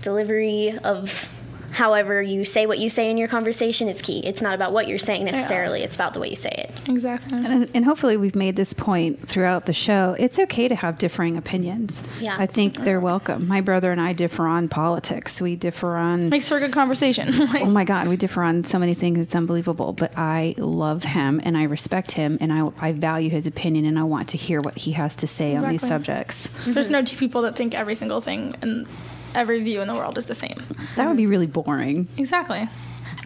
Delivery 0.00 0.78
of 0.78 1.28
however 1.72 2.22
you 2.22 2.44
say 2.44 2.66
what 2.66 2.78
you 2.78 2.88
say 2.88 3.10
in 3.10 3.16
your 3.16 3.28
conversation 3.28 3.88
is 3.88 4.00
key. 4.00 4.20
It's 4.24 4.40
not 4.40 4.54
about 4.54 4.72
what 4.72 4.86
you're 4.88 4.98
saying 4.98 5.24
necessarily, 5.24 5.82
it's 5.82 5.94
about 5.94 6.14
the 6.14 6.20
way 6.20 6.28
you 6.30 6.36
say 6.36 6.50
it. 6.50 6.70
Exactly. 6.88 7.36
And, 7.38 7.68
and 7.74 7.84
hopefully, 7.84 8.16
we've 8.16 8.34
made 8.36 8.56
this 8.56 8.72
point 8.72 9.28
throughout 9.28 9.66
the 9.66 9.72
show. 9.72 10.14
It's 10.18 10.38
okay 10.38 10.68
to 10.68 10.74
have 10.74 10.98
differing 10.98 11.36
opinions. 11.36 12.02
Yeah. 12.20 12.36
I 12.38 12.46
think 12.46 12.76
they're 12.78 13.00
welcome. 13.00 13.48
My 13.48 13.60
brother 13.60 13.90
and 13.92 14.00
I 14.00 14.12
differ 14.12 14.46
on 14.46 14.68
politics. 14.68 15.40
We 15.40 15.56
differ 15.56 15.96
on. 15.96 16.28
Makes 16.28 16.48
for 16.48 16.56
a 16.56 16.60
good 16.60 16.72
conversation. 16.72 17.32
Like, 17.52 17.62
Oh 17.62 17.66
my 17.70 17.84
God, 17.84 18.08
we 18.08 18.16
differ 18.16 18.42
on 18.42 18.64
so 18.64 18.78
many 18.78 18.94
things. 18.94 19.18
It's 19.18 19.34
unbelievable. 19.34 19.92
But 19.92 20.16
I 20.16 20.54
love 20.58 21.02
him 21.02 21.40
and 21.44 21.56
I 21.56 21.64
respect 21.64 22.12
him 22.12 22.38
and 22.40 22.52
I, 22.52 22.70
I 22.78 22.92
value 22.92 23.30
his 23.30 23.46
opinion 23.46 23.84
and 23.84 23.98
I 23.98 24.04
want 24.04 24.28
to 24.30 24.36
hear 24.36 24.60
what 24.60 24.76
he 24.78 24.92
has 24.92 25.16
to 25.16 25.26
say 25.26 25.54
on 25.56 25.62
these 25.68 25.82
Exactly. 25.82 25.88
subjects. 25.88 26.48
There's 26.66 26.88
no 26.90 27.02
two 27.02 27.16
people 27.16 27.42
that 27.42 27.56
think 27.56 27.74
every 27.74 27.94
single 27.94 28.20
thing 28.20 28.54
and 28.62 28.86
every 29.34 29.62
view 29.62 29.80
in 29.80 29.88
the 29.88 29.94
world 29.94 30.18
is 30.18 30.26
the 30.26 30.34
same. 30.34 30.56
That 30.96 31.08
would 31.08 31.16
be 31.16 31.26
really 31.26 31.46
boring. 31.46 32.08
Exactly. 32.16 32.68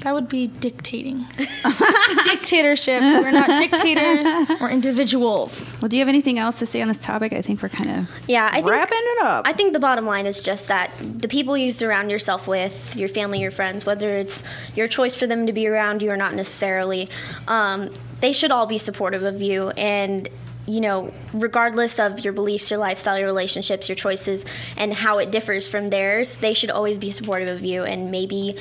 That 0.03 0.15
would 0.15 0.29
be 0.29 0.47
dictating. 0.47 1.27
Dictatorship. 2.25 3.01
We're 3.01 3.33
not 3.33 3.49
dictators. 3.49 4.27
We're 4.61 4.71
individuals. 4.71 5.65
Well, 5.81 5.89
do 5.89 5.97
you 5.97 6.01
have 6.01 6.09
anything 6.09 6.39
else 6.39 6.61
to 6.61 6.67
say 6.67 6.81
on 6.81 6.87
this 6.87 6.99
topic? 6.99 7.33
I 7.33 7.43
think 7.43 7.61
we're 7.61 7.71
kind 7.71 7.91
of 7.91 8.09
Yeah, 8.29 8.49
I 8.49 8.57
think 8.57 8.69
wrapping 8.69 8.99
it 9.01 9.25
up. 9.25 9.49
I 9.49 9.53
think 9.53 9.73
the 9.73 9.81
bottom 9.81 10.07
line 10.07 10.27
is 10.27 10.43
just 10.45 10.69
that 10.69 10.93
the 11.01 11.27
people 11.27 11.57
you 11.57 11.73
surround 11.73 12.11
yourself 12.11 12.47
with, 12.47 12.95
your 12.95 13.09
family, 13.09 13.41
your 13.41 13.51
friends, 13.51 13.85
whether 13.85 14.13
it's 14.13 14.45
your 14.77 14.87
choice 14.87 15.17
for 15.17 15.27
them 15.27 15.47
to 15.47 15.53
be 15.53 15.67
around 15.67 16.03
you 16.03 16.11
or 16.11 16.17
not 16.17 16.35
necessarily, 16.35 17.09
um, 17.49 17.91
they 18.21 18.33
should 18.33 18.53
all 18.53 18.67
be 18.67 18.79
supportive 18.79 19.25
of 19.25 19.43
you 19.43 19.71
and 19.71 20.29
you 20.67 20.81
know, 20.81 21.13
regardless 21.33 21.99
of 21.99 22.21
your 22.21 22.33
beliefs, 22.33 22.71
your 22.71 22.79
lifestyle, 22.79 23.19
your 23.19 23.27
relationships, 23.27 23.89
your 23.89 23.97
choices, 23.97 24.45
and 24.77 24.93
how 24.93 25.19
it 25.19 25.31
differs 25.31 25.67
from 25.69 25.89
theirs, 25.89 26.37
they 26.39 26.55
should 26.55 26.71
always 26.71 26.99
be 26.99 27.11
supportive 27.11 27.49
of 27.49 27.65
you. 27.65 27.85
And 27.85 28.11
maybe 28.11 28.57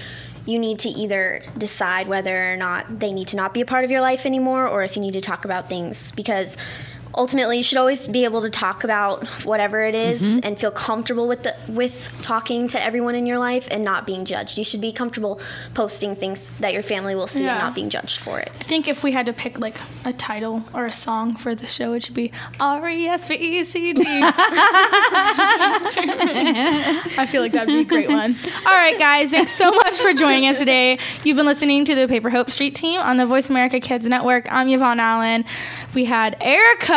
you 0.45 0.59
need 0.59 0.79
to 0.79 0.89
either 0.89 1.41
decide 1.57 2.07
whether 2.07 2.53
or 2.53 2.57
not 2.57 2.99
they 2.99 3.11
need 3.11 3.29
to 3.29 3.35
not 3.35 3.53
be 3.53 3.61
a 3.61 3.65
part 3.65 3.83
of 3.83 3.89
your 3.89 4.01
life 4.01 4.25
anymore, 4.25 4.67
or 4.67 4.83
if 4.83 4.95
you 4.95 5.01
need 5.01 5.13
to 5.13 5.21
talk 5.21 5.45
about 5.45 5.67
things. 5.67 6.11
Because 6.11 6.55
ultimately, 7.15 7.57
you 7.57 7.63
should 7.63 7.77
always 7.77 8.07
be 8.07 8.23
able 8.25 8.41
to 8.41 8.49
talk 8.49 8.83
about 8.83 9.25
whatever 9.43 9.81
it 9.83 9.95
is 9.95 10.21
mm-hmm. 10.21 10.39
and 10.43 10.59
feel 10.59 10.71
comfortable 10.71 11.27
with 11.27 11.43
the 11.43 11.55
with 11.69 12.11
talking 12.21 12.67
to 12.69 12.83
everyone 12.83 13.15
in 13.15 13.25
your 13.25 13.39
life 13.39 13.67
and 13.71 13.83
not 13.83 14.05
being 14.05 14.25
judged. 14.25 14.57
You 14.57 14.63
should 14.63 14.81
be 14.81 14.91
comfortable 14.91 15.39
posting 15.73 16.15
things 16.15 16.49
that 16.59 16.73
your 16.73 16.83
family 16.83 17.15
will 17.15 17.27
see 17.27 17.43
Yeah. 17.43 17.53
and 17.53 17.59
not 17.59 17.75
being 17.75 17.89
judged 17.89 18.19
for 18.19 18.39
it. 18.39 18.51
I 18.59 18.63
think 18.63 18.87
if 18.87 19.03
we 19.03 19.11
had 19.11 19.25
to 19.27 19.33
pick 19.33 19.59
like 19.59 19.77
a 20.03 20.13
title 20.13 20.63
or 20.73 20.85
a 20.85 20.91
song 20.91 21.35
for 21.35 21.55
the 21.55 21.67
show, 21.67 21.93
it 21.93 22.03
should 22.03 22.15
be 22.15 22.31
R 22.59 22.87
E 22.89 23.07
S 23.07 23.27
V 23.27 23.33
E 23.35 23.63
C 23.63 23.93
D. 23.93 24.03
I 27.17 27.27
feel 27.29 27.41
like 27.41 27.51
that'd 27.53 27.67
be 27.67 27.79
a 27.79 27.83
great 27.83 28.09
one. 28.09 28.35
All 28.65 28.73
right, 28.73 28.97
guys, 28.99 29.31
thanks 29.31 29.51
so 29.51 29.71
much 29.71 29.95
for 29.97 30.13
joining 30.13 30.47
us 30.47 30.59
today. 30.59 30.99
You've 31.23 31.37
been 31.37 31.45
listening 31.45 31.85
to 31.85 31.95
the 31.95 32.07
Paper 32.07 32.29
Hope 32.29 32.49
Street 32.49 32.75
team 32.75 32.99
on 32.99 33.17
the 33.17 33.25
Voice 33.25 33.49
America 33.49 33.79
Kids 33.79 34.05
Network. 34.07 34.51
I'm 34.51 34.67
Yvonne 34.69 34.99
Allen. 34.99 35.45
We 35.93 36.05
had 36.05 36.35
Erica, 36.41 36.93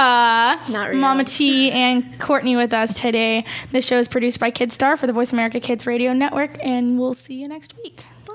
Not 0.69 0.91
real. 0.91 0.99
Mama 0.99 1.25
T, 1.25 1.71
and 1.71 2.19
Courtney 2.19 2.57
with 2.57 2.73
us 2.73 2.93
today. 2.95 3.45
This 3.73 3.87
show 3.87 3.99
is 3.99 4.09
produced 4.09 4.41
by 4.41 4.51
Kidstar 4.51 4.97
for 4.99 5.07
the 5.07 5.13
Voice 5.13 5.33
America 5.33 5.61
Kids 5.61 5.87
Radio 5.87 6.13
Network, 6.13 6.51
and 6.65 6.99
we'll 6.99 7.15
see 7.15 7.35
you 7.35 7.49
next 7.49 7.77
week. 7.83 8.05
Bye. 8.27 8.35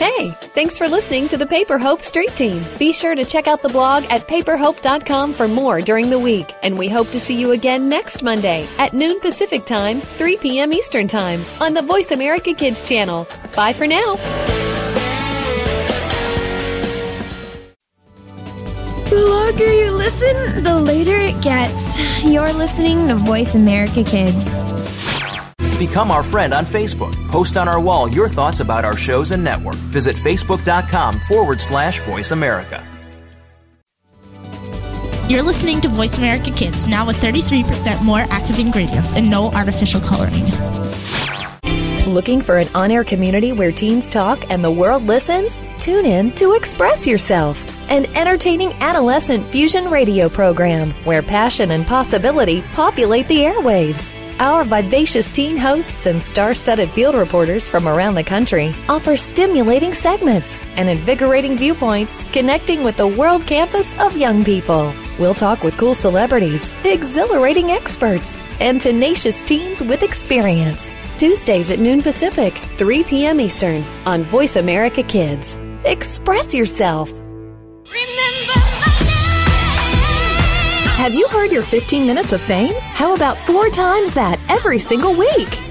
Hey, 0.00 0.30
thanks 0.54 0.78
for 0.78 0.88
listening 0.88 1.28
to 1.28 1.36
the 1.36 1.46
Paper 1.46 1.76
Hope 1.76 2.02
Street 2.02 2.34
Team. 2.34 2.64
Be 2.78 2.90
sure 2.90 3.14
to 3.14 3.22
check 3.24 3.46
out 3.46 3.60
the 3.60 3.68
blog 3.68 4.04
at 4.04 4.26
paperhope.com 4.26 5.34
for 5.34 5.46
more 5.46 5.82
during 5.82 6.08
the 6.08 6.18
week. 6.18 6.54
And 6.62 6.78
we 6.78 6.88
hope 6.88 7.10
to 7.10 7.20
see 7.20 7.34
you 7.38 7.50
again 7.50 7.88
next 7.90 8.22
Monday 8.22 8.66
at 8.78 8.94
noon 8.94 9.20
Pacific 9.20 9.66
Time, 9.66 10.00
3 10.00 10.38
p.m. 10.38 10.72
Eastern 10.72 11.06
Time 11.06 11.44
on 11.60 11.74
the 11.74 11.82
Voice 11.82 12.12
America 12.12 12.54
Kids 12.54 12.82
channel. 12.82 13.28
Bye 13.54 13.74
for 13.74 13.86
now. 13.86 14.16
The 19.10 19.26
longer 19.26 19.72
you 19.72 19.90
listen, 19.90 20.62
the 20.62 20.78
later 20.78 21.18
it 21.18 21.42
gets. 21.42 21.98
You're 22.22 22.52
listening 22.52 23.08
to 23.08 23.16
Voice 23.16 23.56
America 23.56 24.04
Kids. 24.04 24.56
Become 25.78 26.10
our 26.10 26.22
friend 26.22 26.54
on 26.54 26.64
Facebook. 26.64 27.14
Post 27.28 27.56
on 27.56 27.66
our 27.66 27.80
wall 27.80 28.08
your 28.08 28.28
thoughts 28.28 28.60
about 28.60 28.84
our 28.84 28.96
shows 28.96 29.32
and 29.32 29.42
network. 29.42 29.74
Visit 29.74 30.14
facebook.com 30.14 31.18
forward 31.20 31.60
slash 31.60 31.98
voice 32.00 32.30
America. 32.30 32.86
You're 35.28 35.42
listening 35.42 35.80
to 35.80 35.88
Voice 35.88 36.16
America 36.18 36.50
Kids, 36.50 36.86
now 36.86 37.06
with 37.06 37.16
33% 37.16 38.02
more 38.02 38.24
active 38.30 38.58
ingredients 38.58 39.16
and 39.16 39.28
no 39.28 39.50
artificial 39.52 40.00
coloring. 40.00 40.44
Looking 42.06 42.42
for 42.42 42.58
an 42.58 42.68
on 42.74 42.90
air 42.90 43.04
community 43.04 43.52
where 43.52 43.72
teens 43.72 44.10
talk 44.10 44.50
and 44.50 44.62
the 44.62 44.70
world 44.70 45.02
listens? 45.04 45.60
Tune 45.80 46.04
in 46.04 46.30
to 46.32 46.54
Express 46.54 47.06
Yourself, 47.06 47.56
an 47.90 48.06
entertaining 48.16 48.72
adolescent 48.74 49.44
fusion 49.44 49.86
radio 49.88 50.28
program 50.28 50.92
where 51.04 51.22
passion 51.22 51.72
and 51.72 51.86
possibility 51.86 52.62
populate 52.72 53.26
the 53.26 53.38
airwaves. 53.38 54.16
Our 54.38 54.64
vivacious 54.64 55.32
teen 55.32 55.58
hosts 55.58 56.06
and 56.06 56.22
star 56.22 56.54
studded 56.54 56.88
field 56.90 57.14
reporters 57.14 57.68
from 57.68 57.86
around 57.86 58.14
the 58.14 58.24
country 58.24 58.74
offer 58.88 59.16
stimulating 59.18 59.92
segments 59.92 60.64
and 60.76 60.88
invigorating 60.88 61.58
viewpoints 61.58 62.24
connecting 62.32 62.82
with 62.82 62.96
the 62.96 63.06
world 63.06 63.46
campus 63.46 63.98
of 64.00 64.16
young 64.16 64.44
people. 64.44 64.94
We'll 65.18 65.34
talk 65.34 65.62
with 65.62 65.76
cool 65.76 65.94
celebrities, 65.94 66.72
exhilarating 66.84 67.70
experts, 67.70 68.38
and 68.60 68.80
tenacious 68.80 69.42
teens 69.42 69.82
with 69.82 70.02
experience. 70.02 70.90
Tuesdays 71.18 71.70
at 71.70 71.80
noon 71.80 72.00
Pacific, 72.00 72.54
3 72.78 73.04
p.m. 73.04 73.40
Eastern 73.40 73.84
on 74.06 74.22
Voice 74.22 74.56
America 74.56 75.02
Kids. 75.02 75.58
Express 75.84 76.54
yourself. 76.54 77.19
Have 80.96 81.14
you 81.14 81.26
heard 81.28 81.50
your 81.50 81.62
15 81.62 82.06
minutes 82.06 82.32
of 82.32 82.40
fame? 82.40 82.74
How 82.80 83.14
about 83.14 83.36
four 83.38 83.68
times 83.70 84.14
that 84.14 84.38
every 84.48 84.78
single 84.78 85.14
week? 85.14 85.69